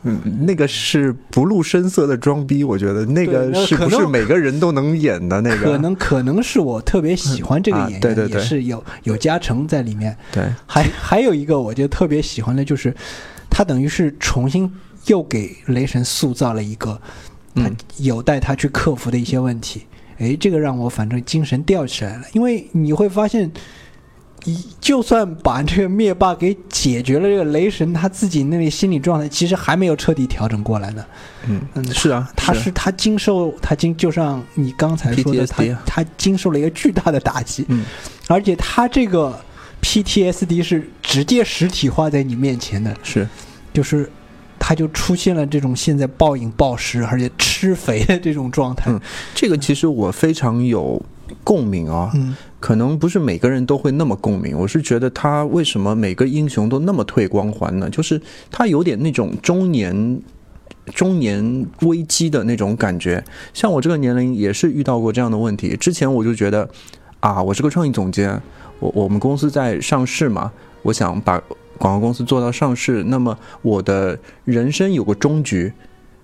[0.03, 5.71] 嗯，那个是不露声色的装逼，我觉得那个是不是每个人都能演的那个？
[5.71, 10.15] 可能可能是我特别喜欢这个啊演员，对对对也是有有加成在里面。
[10.33, 12.93] 对，还还有一个我就特别喜欢的就是，
[13.49, 14.69] 他等于是重新
[15.05, 17.01] 又给雷神塑造了一个
[17.99, 19.83] 有待他去克服的一些问题。
[20.19, 23.51] 诶，这个让我反正精神吊起来了，因为你会发现，
[24.45, 31.05] 一就算把这个灭霸给解决了，这个雷神他自己那里心理状态其实还没有彻底调整过来呢。
[31.47, 37.85] 嗯嗯，是啊，他是他经受他经就像你刚才说的，他他经受了一个巨大的打击，嗯
[38.27, 39.37] 而且他这个
[39.81, 43.27] PTSD 是直接实体化在你面前的，是
[43.73, 44.09] 就是
[44.59, 48.91] 他就出现了这种现在暴饮暴食而且吃肥的这种状态。
[48.91, 48.99] 嗯
[49.33, 51.01] 这个，其实我非常有
[51.43, 52.11] 共鸣啊。
[52.13, 54.57] 嗯可能不是每个人都会那么共鸣。
[54.57, 57.89] 我是觉得他为什么每个英雄都那么退光环呢？
[57.89, 58.21] 就是
[58.51, 60.21] 他有点那种中年。
[60.95, 63.23] 中年危机的那种感觉，
[63.53, 65.77] 像我这个年龄也是遇到过这样的问题。
[65.77, 66.67] 之前我就觉得，
[67.19, 68.41] 啊，我是个创意总监，
[68.79, 71.39] 我我们公司在上市嘛，我想把
[71.79, 75.73] 广告公司做到上市，那么我的人生有个终局，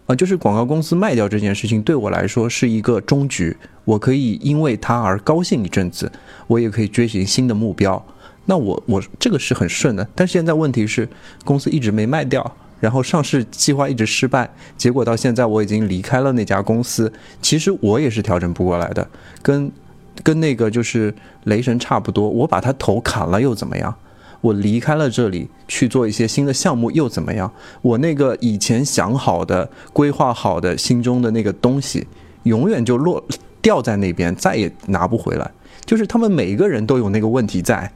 [0.06, 3.56] 啊、就是广告公司卖掉这件事情对我来说是一个终局，
[3.86, 6.11] 我可以因为它而高兴一阵子，
[6.45, 8.06] 我也可以追寻新的目标。
[8.45, 11.10] 那我我这个是很顺的，但现在问题是
[11.44, 17.11] 公司一直没卖掉，然后上市计划一直失败，结果到现在我已经离开了那家公司，
[17.41, 19.07] 其实我也是调整不过来的，
[19.41, 19.72] 跟
[20.22, 21.11] 跟那个就是
[21.45, 23.95] 雷神差不多，我把他头砍了又怎么样？
[24.41, 27.52] 我离开了这里去做一些新的项目又怎么样？
[27.82, 32.06] 我那个以前想好的、规划好的心中的那个东西，
[32.44, 33.24] 永远就落
[33.62, 35.52] 掉在那边，再也拿不回来。
[35.86, 37.91] 就是他们每一个人都有那个问题在，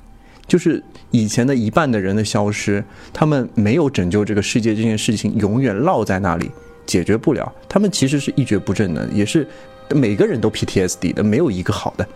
[0.47, 6.49] 就是以前的一半的人的消失，他们没有拯救这个世界这件事情，永远落在那里，
[6.85, 7.51] 解决不了。
[7.67, 9.47] 他们其实是一蹶不振的，也是
[9.89, 12.07] 每个人都 PTSD 的，没有一个好的，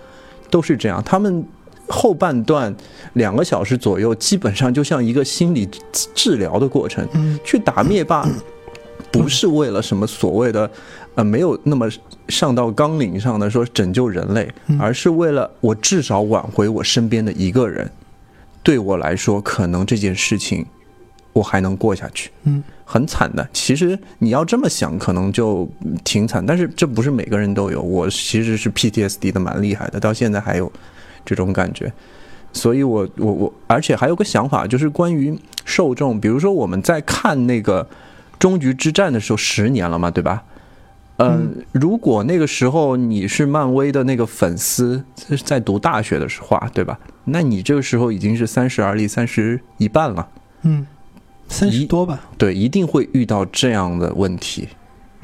[0.50, 1.02] 都是这样。
[1.04, 1.44] 他们
[1.88, 2.73] 后半段
[3.14, 7.07] 两个小时左右，基本上就像一个心理治治疗的过程。
[7.14, 8.27] 嗯去打灭霸，
[9.11, 10.69] 不是为了什么所谓的，
[11.15, 11.89] 呃，没有那么
[12.30, 14.49] 上到纲领上的说拯救人类，
[14.80, 17.89] 而是为了我至少挽回我身边的一个人。
[18.64, 20.65] 对我来说，可能这件事情
[21.34, 22.31] 我还能过下去。
[22.43, 23.45] 嗯，很惨的。
[23.51, 27.81] 其实你要这么想，可能就嗯挺惨，但是这不是每个人都有。
[27.81, 30.72] 我其实是 PTSD 的蛮厉害的，到现在还有
[31.26, 31.91] 这种感觉。
[32.52, 35.36] 所以我我我，而且还有个想法，就是关于
[35.66, 37.88] 受众，比如说我们在看那个
[38.38, 40.44] 终局之战的时候，十年了嘛，对吧？
[41.18, 45.04] 嗯，如果那个时候你是漫威的那个粉丝，
[45.45, 47.00] 在读大学的时候啊，对吧？
[47.26, 50.28] 那你这个时候已经是三十而立，三十一半了。
[50.64, 50.86] 嗯，
[51.48, 52.20] 三十多吧。
[52.38, 54.68] 对，一定会遇到这样的问题。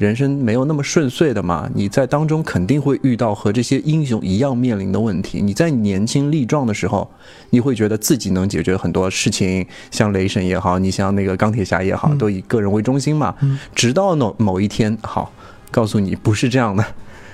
[0.00, 5.42] 人生没有那么顺遂的嘛，你在当中肯定会遇到和这些英雄一样面临的问题。
[5.42, 7.06] 你在年轻力壮的时候，
[7.50, 13.34] 你会觉得自己能解决很多事情，像雷神也好，你像那个钢铁侠也好，都以个人为中心嘛。
[13.74, 15.30] 直到某某一天，好，
[15.70, 16.82] 告诉你不是这样的，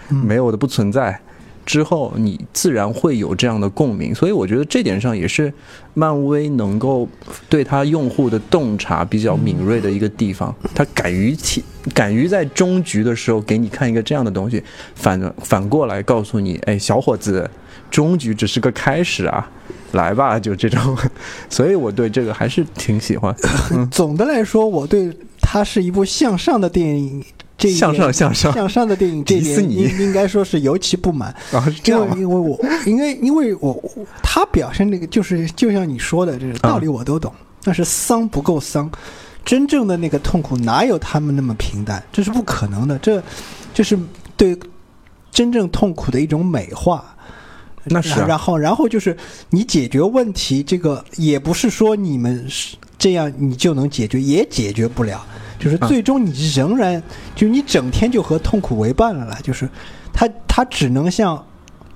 [0.09, 1.21] 没有的不存在。
[1.67, 5.53] 之后，你自然会有这样的共鸣，所以我觉得这点上也是
[5.95, 7.07] 漫威能够
[7.49, 10.55] 对他用户的洞察比较敏锐的一个地方。
[10.75, 11.63] 他敢于提，
[11.93, 14.63] 敢于在终局的时候给你看一个这样的东西，
[14.95, 17.51] 反反过来告诉你，哎，小伙子，
[17.91, 19.51] 终局只是个开始啊，
[19.93, 20.97] 来吧，就这种。
[21.51, 23.35] 所以我对这个还是挺喜欢。
[23.91, 27.25] 总的来说，我对它是一部向上的电影。
[27.59, 31.35] 这向上向上向上的电影，这一点迪士尼应应该说是尤其不满。
[31.53, 38.91] 啊，是这因样因为我因为因为我我他表现那个就是就像你说的，这个道理我都懂，但是丧不够丧，
[39.45, 42.03] 真正的那个痛苦哪有他们那么平淡？
[42.13, 43.23] 这是不可能的，这
[43.73, 43.99] 这是
[44.37, 44.59] 对
[45.31, 47.05] 真正痛苦的一种美化。
[47.89, 49.17] 那是啊然后然后就是
[49.49, 55.25] 你解决问题，这个也不是说你们是这样你就能解决，也解决不了。
[55.59, 57.03] 就是啊最终你仍然，
[57.35, 59.39] 就你整天就和痛苦为伴了啦。
[59.43, 59.69] 就是
[60.13, 61.45] 他他只能像，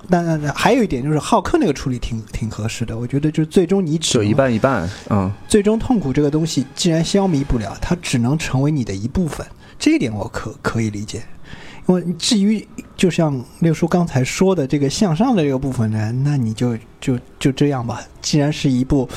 [0.07, 2.97] 那那还有一点就是浩克那个处理挺挺合适的。
[2.97, 9.45] 我觉得就是最终你只有一半一半，嗯，最终痛苦这个东西既然消弭不了，它只能成为你的一部分。
[9.79, 11.23] 这一点我可可以理解。
[11.87, 12.65] 因为至于
[12.95, 18.01] 就像六叔刚才说的这个向上的这个部分呢，那你就就就这样吧。
[18.21, 19.09] 既然是一部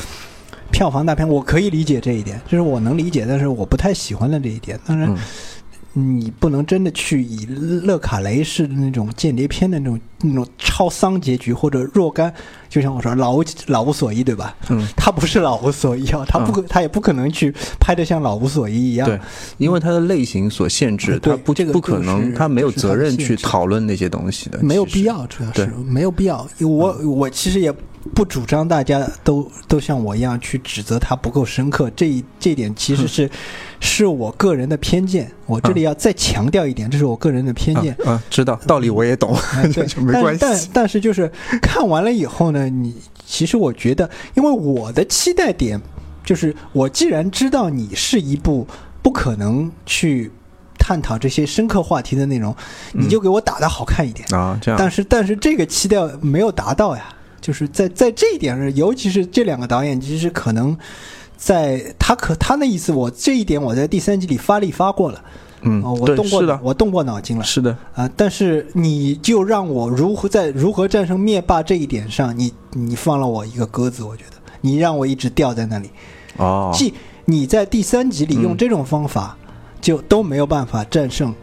[0.74, 4.76] 票房大片，我可以理解这一点，就是我能理解，但是我不太喜欢的这一点。
[4.84, 5.16] 当然，
[5.92, 12.34] 你不能真的去以勒卡雷式的那种间谍片的那种那种超丧结局，或者若干，
[12.68, 14.52] 就像我说老无老无所依，对吧？
[14.68, 19.08] 嗯，他不是老无所依啊，他不可，他也不可能去拍的像老无所依一样。
[19.08, 19.20] 对，
[19.58, 25.04] 因为它的类型所限制，嗯对它不这个不可能，他没有责任去讨论那些东西的，没有必。
[25.04, 26.44] 要，主要是没有必要。
[26.62, 27.72] 我我其实也
[28.12, 33.30] 不主张大家都都像我一样去指责他不够深刻，这一这一点其实是
[33.80, 35.30] 是我个人的偏见。
[35.46, 37.96] 我这里要再强调一点，这是我个人的偏见。
[38.04, 40.40] 啊啊，知道道理我也懂，哎 对就没但关系。
[40.40, 41.30] 但但是就是
[41.62, 42.94] 看完了以后呢，你
[43.24, 45.80] 其实我觉得，因为我的期待点
[46.24, 48.66] 就是，我既然知道你是一部
[49.02, 50.30] 不可能去
[50.78, 52.54] 探讨这些深刻话题的内容，
[52.92, 54.26] 你就给我打的好看一点。
[54.38, 57.04] 啊，这样，但是但是这个期待没有达到呀，
[57.44, 60.74] 就是在在这一点上，尤其是这两个导演，其实可能
[61.36, 65.22] 在他可他那意思，我这一点我在第三集里发力发过了，
[65.60, 67.44] 嗯哦，，我，动过是的，我动过脑筋了。
[67.44, 75.90] 是的，啊、但是你就让我如何在如何战胜灭霸这一点上，你你放了我一个鸽子，我觉得你让我一直吊在那里。
[76.38, 76.94] 哦，即
[77.26, 79.36] 你在第三集里用嗯这种方法，
[79.82, 81.34] 就都没有办法战胜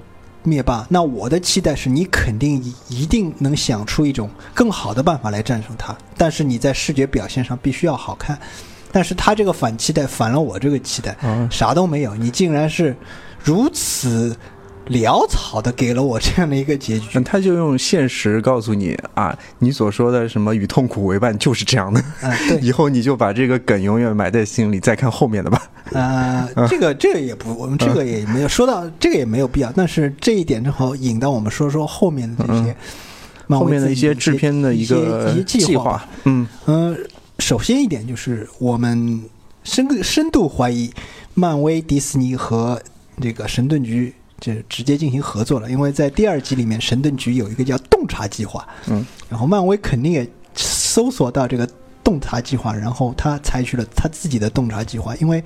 [0.44, 0.86] 灭霸。
[0.90, 8.40] 那我的期待是你肯定一一定能想出一种更好的办法来战胜他，但是你在视觉表现上必须要好看。
[8.92, 12.96] 但是他这个反期待反了我这个期待，啊啥都没有，你竟然是
[13.42, 14.36] 如此
[14.92, 17.22] 潦草的给了我这样的一个结局那。
[17.22, 25.64] 他就用现实告诉你啊，你所说的什么与痛苦为伴就是这样的，嗯，对， 以后你就把这个梗永远埋在心里，再看后面的吧。
[25.94, 29.72] 呃， 这个这个也不，我们这个也没有说到，这个也没有必要。
[29.76, 32.76] 但是这一点正好引到我们说说后面的这些
[33.48, 36.98] 后面的一些制片的一个计划。，嗯嗯、
[37.40, 39.22] 首先一点就是我们
[39.64, 40.92] 深深度怀疑
[41.34, 42.82] 漫威、迪士尼和
[43.22, 51.70] 这个神盾局这直接进行合作了，因为在第二集里面，神盾局有一个叫洞察计划，嗯，然后漫威肯定也搜索到这个
[52.04, 55.44] 洞察计划，然后他采取了他自己的洞察计划，因为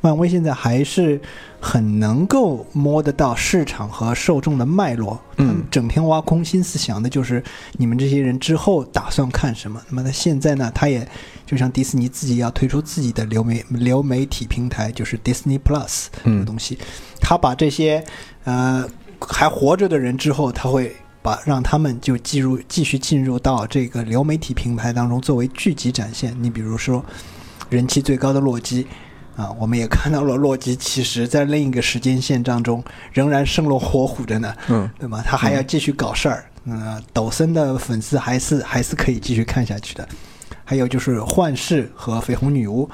[0.00, 1.20] 漫威现在还是
[1.60, 7.42] 很能够摸得到市场和受众的脉络，嗯整天挖空心思想的就是
[7.72, 9.80] 你们这些人之后打算看什么。
[9.88, 11.06] 那么他现在呢，他也
[11.46, 16.78] 就像迪士尼自己要推出自己的流媒流媒体平台，就是 Disney Plus 这个嗯东西，
[17.20, 18.04] 他把这些
[18.44, 18.86] 呃
[19.20, 20.94] 还活着的人之后，他会。
[21.22, 26.34] 把让他们就进入继续进入到这个流媒体平台当中作为剧集展现。
[26.42, 27.04] 你比如说
[27.68, 28.86] 人气最高的洛基
[29.40, 35.24] 啊，我们也看到了洛基其实在另一个时间线当中仍然生龙活虎着呢，嗯对吗？
[35.26, 36.44] 他还要继续搞事儿。
[36.66, 40.06] 嗯、抖森的粉丝还是还是可以继续看下去的。
[40.62, 42.88] 还有就是幻视和绯红女巫，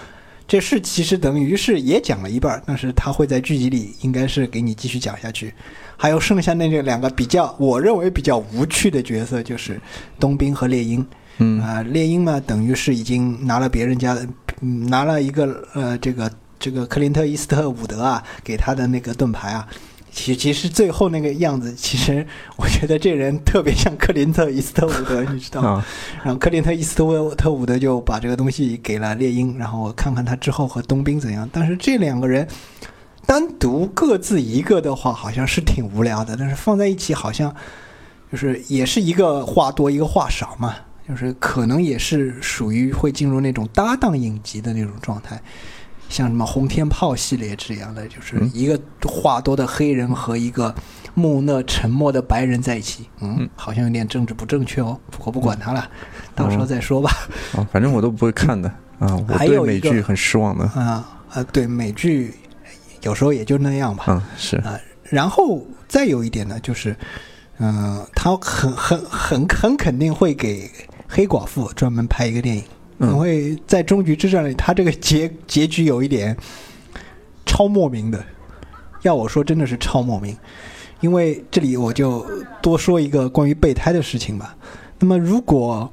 [0.46, 5.52] 这事其实等于是也讲了一半儿，但是他会在剧集里应该是给你继续讲下去。
[5.96, 9.80] 还有剩下那两个比较，我认为比较无趣的角色就是
[10.20, 11.04] 冬兵和猎鹰。
[11.38, 14.26] 嗯啊、猎鹰嘛，等于是已经拿了别人家的，
[14.60, 19.68] 嗯拿了一个呃，这个这个克林特·伊斯特伍德啊给他的那个盾牌啊。
[20.10, 22.26] 其其实最后那个样子，其实
[22.56, 25.68] 我觉得这人特别像克林特·伊斯特伍德，你知道吗？
[25.72, 25.86] 啊，
[26.24, 31.46] 然后克林特·伊斯特特伍德就把这个东西给了猎鹰，然后看看他之后和冬兵怎样。
[31.52, 32.48] 但是这两个人
[33.26, 37.54] 单独各自一个的话，好像是挺无聊的，但是放在一起好像
[38.32, 40.74] 就是也是一个话多一个话少嘛，
[41.08, 45.40] 就是可能也是属于会进入那种搭档影集的那种状态。
[46.08, 50.72] 像什么红天炮系列这样的，就是嗯一个话多的黑人和一个
[51.14, 54.96] 木讷沉默的白人在一起，嗯嗯，好像有点政治不正确哦。
[55.10, 55.90] 不过不管他了，
[56.32, 57.10] 到时候再说吧。
[57.56, 58.68] 啊，反正我都不会看的
[59.00, 60.64] 啊，我对美剧很失望的。
[60.66, 62.32] 啊啊，对美剧
[63.02, 64.04] 有时候也就那样吧。
[64.06, 66.96] 嗯，是，啊，然后再有一点呢，就是，
[67.58, 70.70] 嗯、他很很很很肯定会给
[71.16, 72.62] 黑寡妇专门拍一个电影，
[72.98, 76.36] 嗯因为在终局之战里，他这个结 结局有一点
[77.46, 78.22] 超莫名的，
[79.00, 80.36] 要我说真的是超莫名。
[81.00, 82.26] 因为这里我就
[82.60, 84.54] 多说一个关于备胎的事情吧。
[84.98, 85.90] 那么如果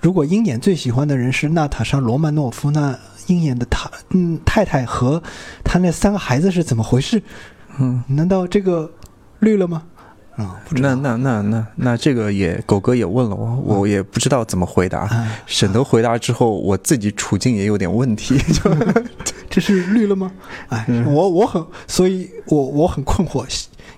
[0.00, 5.22] 如果鹰眼最喜欢的人是娜塔莎·罗曼诺夫，那鹰眼的他嗯太太和
[5.62, 7.22] 他那三个孩子是怎么回事？
[7.78, 8.90] 嗯，难道这个
[9.38, 9.84] 绿了吗？
[10.70, 15.06] 那那那那那这个也狗哥也问了我，我也不知道怎么回答。
[15.06, 18.70] 哎，沈德回答之后，我自己处境也有点问题， 就
[19.48, 20.30] 这是绿了吗？
[20.68, 23.44] 哎，我我很，所以我我很困惑。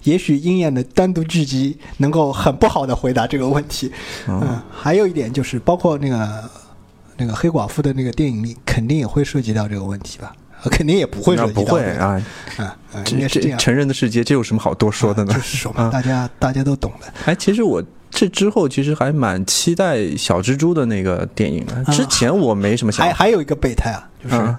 [0.04, 3.92] 也许鹰眼的单独剧集能够很不好的回答这个问题。
[4.26, 6.50] 嗯，还有一点就是，包括那个
[7.16, 10.32] 那个黑寡妇的那个电影里，肯定也会涉及到这个问题吧？
[10.62, 11.36] 呃肯定也不会。
[11.48, 12.22] 不会啊，
[12.56, 12.76] 啊，
[13.10, 13.58] 应该是这样。
[13.58, 15.36] 成人的世界，这有什么好多说的呢啊？
[15.36, 17.12] 就是说大家大家都懂的。
[17.26, 21.84] 哎，其实我这之后其实还蛮期待小蜘蛛的那个电影的。
[21.92, 24.56] 之前我没什么想法，还还有一个备胎啊，就是嗯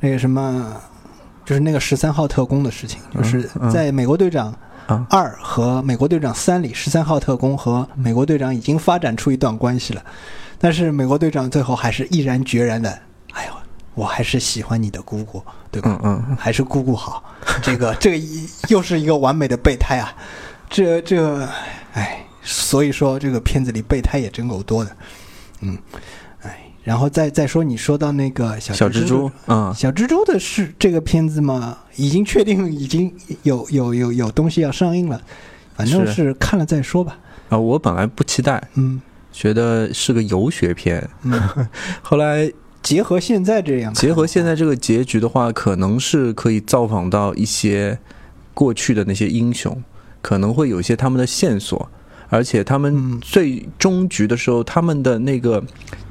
[0.00, 0.76] 那个什么，
[1.44, 4.54] 就是那个十三号特工的事情，就是嗯在美国队长
[4.86, 10.04] 啊二和美国队长三里，十三号特工和美国队长已经发展出一段关系了，
[10.58, 12.90] 但是美国队长最后还是毅然决然的，
[13.32, 13.52] 哎呦，
[13.96, 15.98] 我还是喜欢你的姑姑，对吧？
[16.04, 17.24] 嗯嗯，还是姑姑好，
[17.62, 20.14] 这个 这个一又是一个完美的备胎啊，
[20.70, 21.48] 这这，
[21.94, 24.96] 哎，所以说这个片子里备胎也真够多的，
[25.62, 25.78] 嗯，
[26.42, 33.12] 哎，然后再再说你说到那个小蜘小蜘蛛，嗯，小蜘蛛的是这个片子嘛，已经确定已经
[33.42, 35.20] 有有有有东西要上映了，
[35.74, 36.12] 反正是。
[36.12, 37.18] 是看了再说吧。
[37.48, 39.00] 啊，我本来不期待，嗯。
[39.32, 41.38] 觉得是个游学片，嗯，
[42.00, 42.50] 后来
[42.86, 47.98] 结合现在这样，结合现在这个结局的话，可能是可以造访到一些
[48.54, 49.82] 过去的那些英雄，
[50.22, 51.90] 可能会有一些他们的线索，
[52.28, 53.20] 而且他们嗯。
[53.20, 55.60] 最终局的时候，他们的那个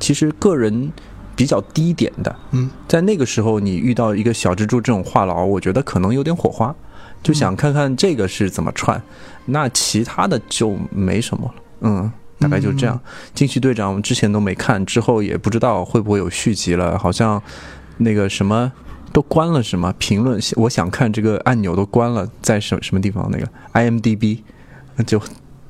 [0.01, 0.91] 其实个人
[1.33, 2.69] 比较低点的，嗯。
[2.89, 6.75] 在那个时候你遇到一个小蜘蛛这种话痨，我觉得可能有点火花，
[7.23, 9.01] 就想看看这个是怎么串，
[9.45, 12.11] 那其他的就没什么了，嗯。
[12.39, 12.99] 大概就这样，
[13.33, 16.97] 惊奇队长我们之前都没看，之后也不知道会不会有续集了。
[16.97, 17.41] 好像
[17.97, 18.71] 那个什么
[19.13, 19.93] 都关了，是吗？
[19.97, 23.29] 评论我想看这个按钮都关了，在什什么地方？
[23.31, 24.39] 那个 IMDB
[25.05, 25.21] 就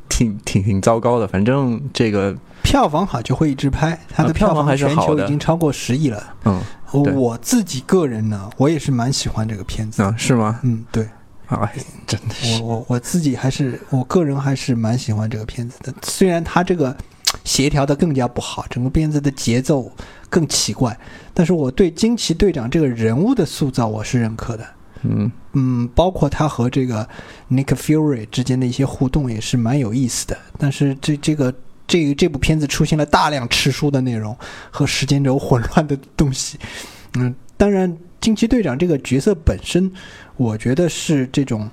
[0.10, 1.28] 挺挺挺糟糕的。
[1.28, 6.34] 反正这个票房好就会一直拍，它的啊票房房还是全球好的已经超过十亿了。
[6.46, 6.62] 嗯
[6.92, 10.06] 我自己个人呢，我也是蛮喜欢这个片子的。
[10.06, 10.62] 啊是吗？
[10.64, 11.06] 嗯，对
[11.48, 11.74] 哎，
[12.08, 16.96] 真的是我我我自己还是我个人还是蛮喜欢这个片子的，虽然它这个
[17.44, 19.92] 协调的更加不好，整个片子的节奏
[20.30, 20.98] 更奇怪，
[21.34, 24.66] 但是我对惊奇队长这个人物的塑造我是认可的。
[25.08, 27.08] 嗯嗯，包括他和这个
[27.52, 30.36] Nick Fury 之间的一些互动也是蛮有意思的。
[30.58, 31.54] 但是这这个
[31.86, 34.36] 这这部片子出现了大量吃书的内容
[34.72, 36.58] 和时间轴混乱的东西。
[37.14, 39.92] 嗯，当然，惊奇队长这个角色本身，
[40.38, 41.70] 我觉得是这种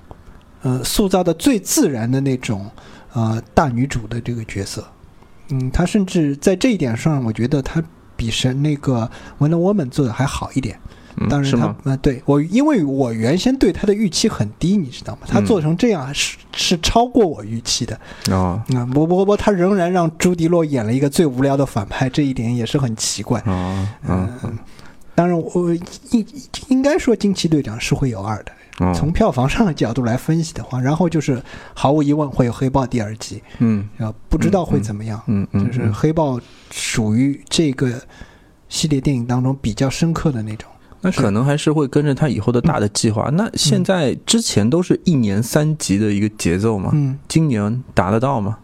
[0.63, 2.71] 呃塑造的最自然的那种
[3.13, 4.87] 呃大女主的这个角色。
[5.49, 7.83] 嗯，她甚至在这一点上，我觉得她
[8.17, 10.79] 比神那个 Wonder Woman 做的还好一点。
[11.17, 11.77] 嗯，当然吗？
[11.85, 15.27] 啊，对我，因为我原先对他的预期很低，你知道吗？
[15.27, 18.01] 他嗯做成这样是、是超过我预期的。
[18.31, 23.39] 哦啊、不不不，他仍然让朱迪洛演了一个最无聊的反派，这一点也是很奇怪。
[23.41, 24.59] 哦嗯嗯
[25.15, 25.75] 当然我，
[26.11, 26.27] 应
[26.69, 28.53] 应该说惊奇队长是会有二的。
[28.53, 31.41] 哦从票房上的角度来分析的话，然后就是
[31.75, 35.23] 毫无疑问会有黑豹第二季，嗯啊，不知道会怎么样。
[35.27, 36.41] 嗯嗯，就是黑豹
[36.71, 37.93] 属于这个
[38.71, 40.69] 系列电影当中比较深刻的那种。
[41.03, 43.29] 那可能还是会跟着他以后的大的计划。
[43.35, 48.59] 那现在之前都是一年三集的一个节奏嘛，嗯，今年达得到吗？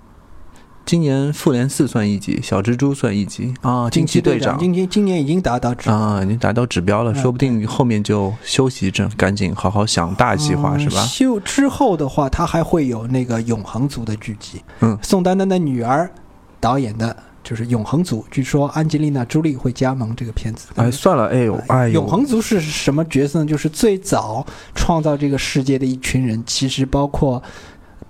[0.88, 11.02] 今年复联四算一集，小蜘蛛算一集啊，惊奇队长今今今年已经达到指啊，已经达到指标了，嗯说不定后面就休息一阵，赶紧好好想大计划嗯是吧？
[11.02, 14.62] 休之后的话，他还会有那个永恒族的剧集。
[14.80, 16.10] 嗯宋丹丹的女儿
[16.58, 20.68] 导演的就是永恒族，据说安吉丽娜·朱莉会加盟这个片子。
[20.76, 23.44] 哎，算了，哎呦，哎呦，永恒族是什么角色呢？
[23.44, 24.42] 就是最早
[24.74, 27.42] 创造这个世界的一群人，其实包括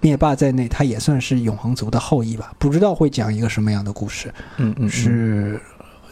[0.01, 2.53] 灭霸在内，他也算是永恒族的后裔吧。
[2.59, 4.33] 不知道会讲一个什么样的故事。
[4.57, 5.61] 嗯嗯，嗯是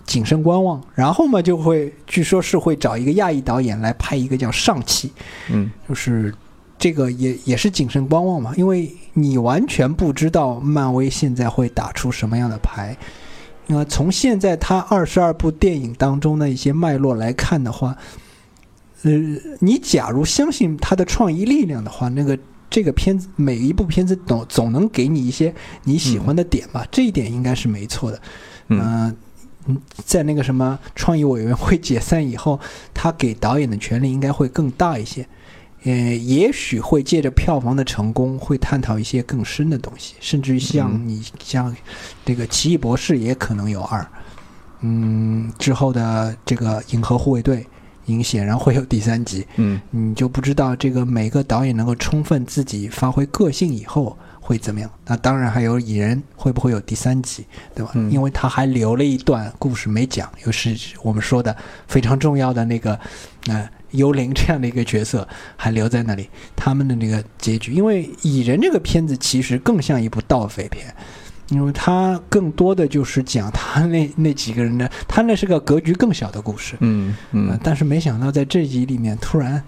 [0.05, 0.83] 谨慎观望。
[0.95, 5.09] 然后嘛，就会据说是会找一个亚裔导演来拍一个叫《上期》，
[5.49, 6.35] 嗯就是
[6.79, 12.97] 这个也也是谨慎观望嘛，因为你完全不知道漫威现在会打出什么样的牌。
[13.69, 17.97] 那从现在他二十二部电影当中的一些脉络来看的话，
[19.03, 19.11] 呃，
[19.59, 22.39] 你假如相信他的创意力量的话，那个
[22.69, 28.21] 这个片子每一部片子总总能给你一些你喜欢的点吧，这一点应该是没错的。
[28.69, 29.15] 嗯
[30.05, 32.61] 在那个什么创意委员会解散以后，
[32.95, 35.27] 他给导演的权利应该会更大一些。
[35.83, 41.75] 呃，也许会借着票房的成功，会探讨一些更深的东西，甚至于像嗯你像
[42.25, 44.07] 这个《奇异博士》也可能有二。
[44.83, 47.59] 嗯，之后的这个《银河护卫队》
[48.07, 49.47] 应显然会有第三集。
[49.57, 54.91] 嗯你就不知道这个每个导演能够充分自己发挥个性以后会怎么样。
[55.07, 57.93] 那当然还有蚁人会不会有第三集，对吧？
[57.95, 61.55] 嗯因为他还留了一段故事没讲，又是我们说的
[61.87, 62.99] 非常重要的那个
[63.49, 65.27] 呃幽灵这样的一个角色
[65.57, 67.73] 还留在那里，他们的那个结局。
[67.73, 70.95] 因为蚁人这个片子其实更像一部盗匪片。
[71.49, 79.63] 因为他更多的就是讲他那 那几个人的，他那是个格局更小的故事，嗯呃嗯，但是没想到在这集里面突然，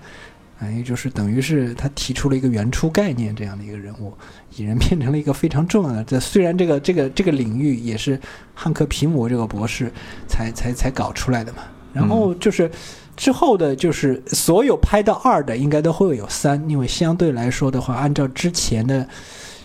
[0.59, 4.13] 哎，就是等于是他提出了一个原初概念这样的一个人物，
[4.57, 6.03] 已然变成了一个非常重要的。
[6.03, 8.21] 这虽然这个这个这个领域也是
[8.55, 9.93] 汉克皮姆这个博士
[10.27, 11.59] 才才才搞出来的嘛。
[11.93, 12.71] 然后就是
[13.17, 19.09] 之后的，就是所有拍到二的应该都会有三，因为相对来说的话，按照之前的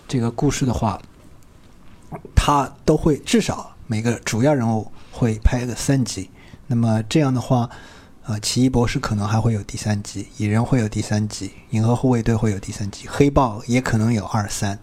[0.07, 0.99] 这个故事的话，
[2.35, 6.29] 他都会至少每个主要人物会拍个三集。
[6.67, 7.69] 那么这样的话，
[8.25, 14.79] 呃，奇异博士可能还会有第三集，蚁人会有第三集，银河护卫队会有第三集，黑豹也可能有二三。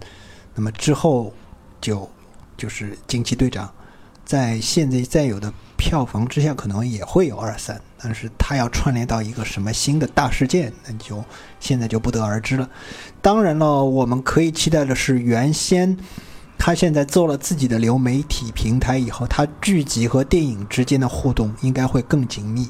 [0.55, 1.33] 那么之后
[1.81, 2.09] 就
[2.57, 3.73] 就是惊奇队长，
[4.25, 11.25] 在现在现有的票房之下可能也会有二三，但是他要串联到一个什么新的大事件，那就
[11.59, 12.69] 现在就不得而知了。
[13.23, 15.97] 当然了，我们可以期待的是，原先
[16.61, 22.69] 他现在做了自己的流媒体平台以后，他剧集和电影之间的互动应该会更紧密。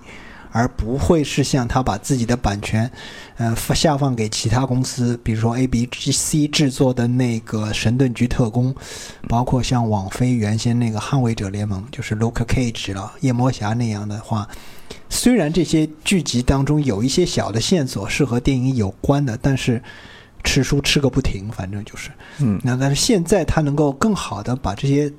[0.52, 2.90] 而不会是像他把自己的版权，
[3.36, 8.74] 呃，下放给其他公司，比如说 A B C 制作的那个《神盾局特工》，
[9.28, 14.48] 包括像网飞原先那个《捍卫者联盟》，就是 Luke Cage 了，夜魔侠那样的话，
[15.08, 19.80] 虽然这些剧集当中有一些小的线索是和电影有关的，但是
[20.44, 25.12] 吃书吃个不停，反正就是，嗯，那但是现在他能够更好的把这些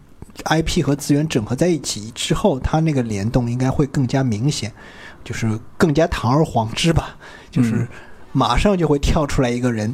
[0.46, 4.72] IP 和资源整合在一起之后，他那个联动应该会更加明显。
[5.24, 7.16] 就是更加堂而皇之吧，
[7.52, 7.88] 就是
[8.32, 9.94] 马上就会跳出来一个人，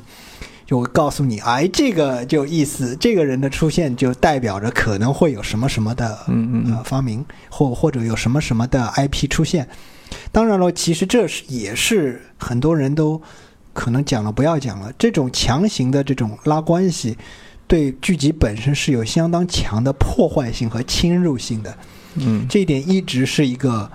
[0.65, 9.67] 就会告诉你，哎，这个就意思，这个人的出现就代表着可能会有什么什么的嗯呃发明，或或者有什么什么的 IP 出现。
[10.31, 13.21] 当然了，其实这是也是很多人都
[13.77, 17.15] 可能讲了不要讲了，这种强行的这种拉关系，
[17.67, 21.77] 对剧集本身是有相当强的破坏性和侵入性的。
[22.15, 23.87] 嗯，这一点一直是一个。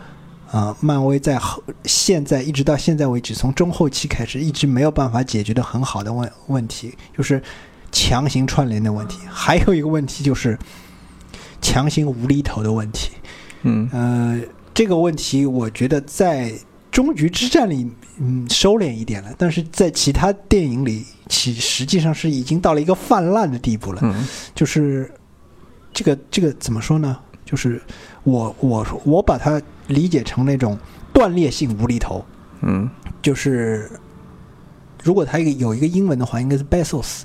[0.53, 7.43] 啊，漫威在后现在一直到现在为止，从中后期开始一直没有办法解决的很好的问问题，就是
[7.91, 9.19] 强行串联的问题。
[9.31, 10.59] 还有一个问题就是
[11.63, 13.13] 强行无厘头的问题。
[13.63, 14.39] 嗯，呃，
[14.75, 16.53] 这个问题我觉得在
[16.93, 24.01] 终局之战里，嗯，收敛一点了，但是在其他电影里，其实际上是已经到了一个泛滥的地步了。
[24.05, 24.15] 嗯，
[24.55, 25.11] 就是
[25.93, 27.19] 这个这个怎么说呢？
[27.45, 27.81] 就是
[28.23, 30.79] 我我我把它理解成那种
[31.13, 32.25] 断裂性无厘头，
[32.61, 32.89] 嗯，
[33.21, 33.91] 就是
[35.03, 37.23] 如果它一个有一个英文的话，应该是 Bezos。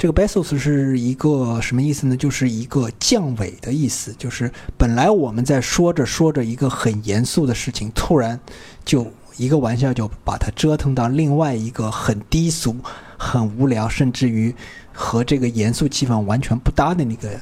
[0.00, 2.16] 这个 Bezos 是一个什么意思呢？
[2.16, 4.14] 就是一个降维的意思。
[4.16, 8.40] 就是本来我们在说着说着一个很严肃的事情，突然
[8.82, 9.06] 就
[9.36, 12.74] 一个玩笑就把它折腾到另外一个很低俗、
[13.18, 14.54] 很无聊，甚至于
[14.90, 17.38] 和这个严肃气氛完全不搭的那个。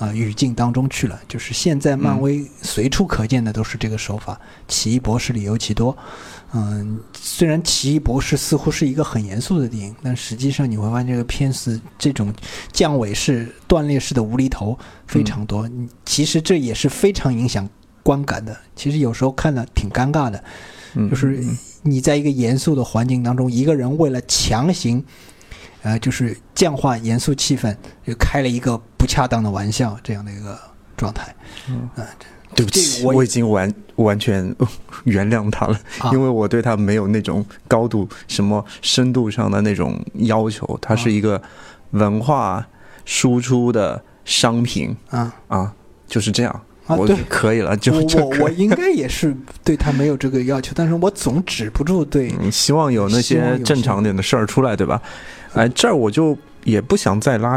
[0.00, 5.94] 啊，语境当中去了，就是现在漫威随处可见的都是这个手法，奇异博士里尤其多。
[6.52, 12.32] 嗯，虽然奇异博士似乎是一个很严肃的电影，但实际上你会发现这个片子这种
[12.72, 15.68] 降维式、断裂式的无厘头非常多。
[16.04, 17.68] 其实这也是非常影响
[18.02, 18.56] 观感的。
[18.74, 20.42] 其实有时候看了挺尴尬的，
[21.08, 21.44] 就是
[21.82, 25.04] 你在一个严肃的环境当中，一个人为了强行。
[25.82, 27.74] 呃，就是降化严肃气氛，
[28.06, 30.60] 就开了一个不恰当的玩笑，这样的一个
[30.94, 31.34] 状态。
[31.70, 31.88] 嗯，
[32.60, 34.54] 对不起，我已经完完全
[35.04, 35.80] 原谅他了，
[36.12, 40.78] 因为我对他没有那种高度、什么深度上的那种要求。
[40.80, 41.40] 他是一个
[41.92, 42.66] 文化
[43.04, 45.72] 输出的商品啊啊，
[46.06, 46.60] 就是这样。
[46.86, 47.76] 啊，对，可以了。
[47.76, 49.32] 就我我应该也是
[49.62, 55.00] 对他没有这个要求，但是我总止不住对，希望有那些正常点的事儿出来，对吧？
[55.54, 57.56] 哎，这儿我就也不想再拉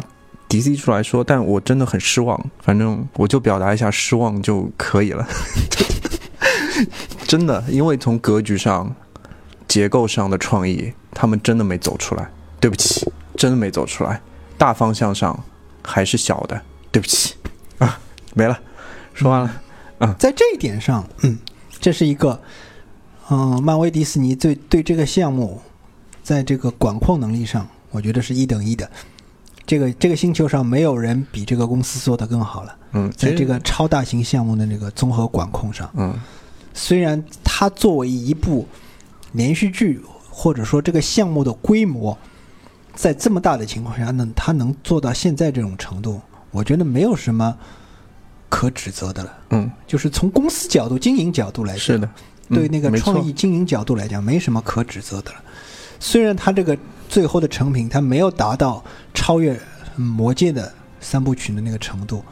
[0.61, 2.39] DC 出来说，但我真的很失望。
[2.59, 5.27] 反正我就表达一下失望就可以了。
[7.27, 8.95] 真的，因为从格局上、
[9.67, 12.29] 结构上的创意，他们真的没走出来。
[12.59, 14.21] 对不起，真的没走出来。
[14.57, 15.43] 大方向上
[15.81, 16.61] 还是小的。
[16.91, 17.33] 对不起
[17.79, 17.99] 啊，
[18.35, 18.59] 没了，
[19.15, 19.61] 说完了。
[19.97, 21.39] 啊，在这一点上，嗯，
[21.79, 22.39] 这是一个，
[23.31, 25.59] 嗯，漫威迪士尼对对这个项目，
[26.21, 27.67] 在这个管控能力上。
[27.89, 28.89] 我觉得是一等一的，
[29.65, 32.75] 这个这个星球上没有人比这个公司做的更好了。
[32.91, 36.13] 嗯，在这个超大型项目的那个综合管控上，嗯，
[36.73, 38.67] 虽然它作为一部
[39.31, 39.99] 连续剧，
[40.29, 42.15] 或者说这个项目的规模，
[42.93, 46.21] 在这么大的情况下，呢它能做到现在这种程度，
[46.51, 47.57] 我觉得没有什么
[48.49, 49.33] 可指责的了。
[49.49, 52.09] 嗯，就是从公司角度、经营角度来讲，是的，
[52.49, 55.37] 对那个创意经营角度来讲，没什么可指责的了。
[55.99, 56.77] 虽然它这个。
[57.13, 58.83] 最后的成品，它没有达到
[59.13, 59.53] 超越
[59.95, 62.25] 《魔戒》的三部曲的那个程度，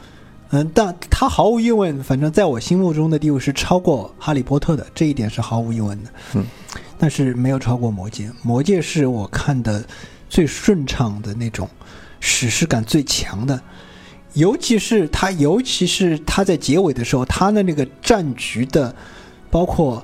[0.50, 6.10] 嗯，但它毫无疑问，反正在我心目中的地位是超过《哈利波特》的，这一点是毫无疑问的。
[6.34, 6.44] 嗯，
[6.98, 9.86] 但是没有超过《魔戒》，《魔戒》是我看的
[10.28, 11.70] 最顺畅的那种，
[12.20, 13.62] 史诗感最强的，
[14.34, 18.96] 尤其是它，尤其是它在结尾的时候，它的那个战局的，
[19.52, 20.04] 包括。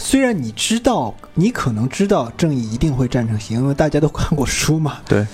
[0.00, 4.98] 虽然你知道，你可能知道正义一定会战胜邪，因为大家都看过书嘛。
[5.06, 5.26] 对。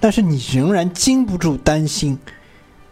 [0.00, 2.18] 但是你仍然禁不住担心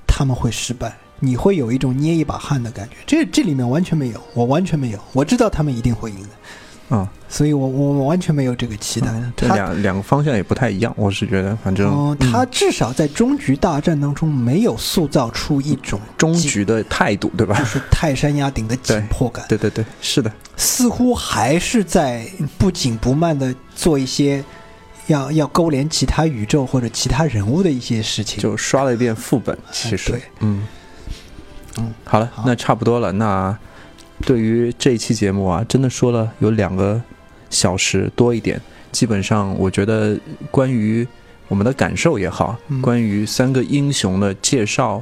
[0.06, 2.96] 他们会失败，你会有一种捏一把汗的感觉。
[3.06, 4.98] 这这里面完全没有，我完全没有。
[5.12, 6.28] 我知道他们一定会赢的，
[6.90, 9.08] 嗯，所以我我完全没有这个期待。
[9.34, 17.64] 这两两个方向也不太一样，我是觉得，反正、嗯，他至少在终局大战当中没有塑造出一种终局的态度，对吧就？
[17.64, 22.28] 是泰山压顶的紧迫感，对对对，是的，似乎还是在
[22.58, 24.44] 不紧不慢的做一些
[25.06, 28.42] 要要勾连其他宇宙或者其他人物的一些事情。
[28.42, 30.66] 就刷了一遍副本，其实，对嗯
[31.78, 33.10] 嗯，好了，好那差不多了。
[33.12, 33.56] 那
[34.26, 37.00] 对于这一期节目啊，真的说了有两个
[37.52, 38.60] 小时多一点，
[38.90, 40.18] 基本上我觉得
[40.50, 41.06] 关于
[41.46, 45.00] 我们的感受也好，嗯关于三个英雄的介绍、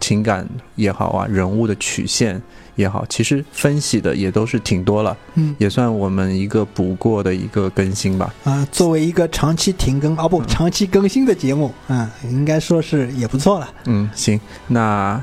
[0.00, 2.42] 情感也好啊，人物的曲线
[2.74, 8.34] 也好，其实分析的也都是挺多了，嗯也算我们一个补过的一个更新吧。
[8.42, 13.72] 啊，作为一个长期停更啊不长期更新的节目啊，应该说是也不错了。
[13.84, 15.22] 嗯，行，那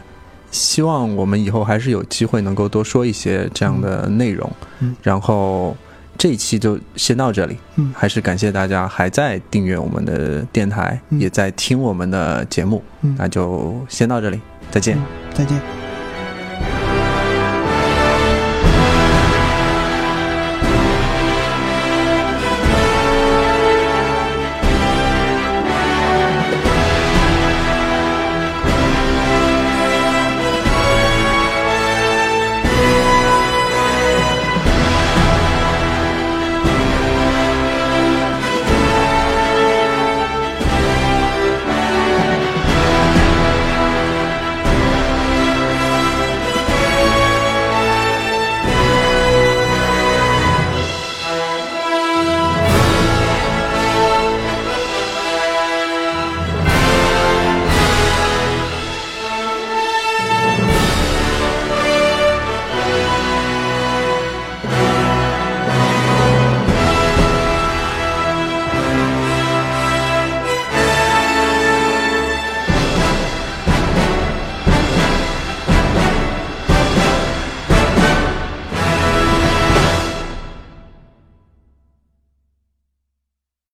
[0.50, 4.50] 希望我们以后还是有机会能够多说一些这样的内容。
[4.80, 5.76] 嗯然后
[6.18, 7.58] 这一期就先到这里。
[7.76, 12.84] 嗯还是感谢大家还在订阅我们的电台，嗯也在听我们的节目。
[13.02, 14.40] 嗯那就先到这里，
[14.72, 14.98] 再见。
[14.98, 15.04] 嗯
[15.34, 15.87] 再见。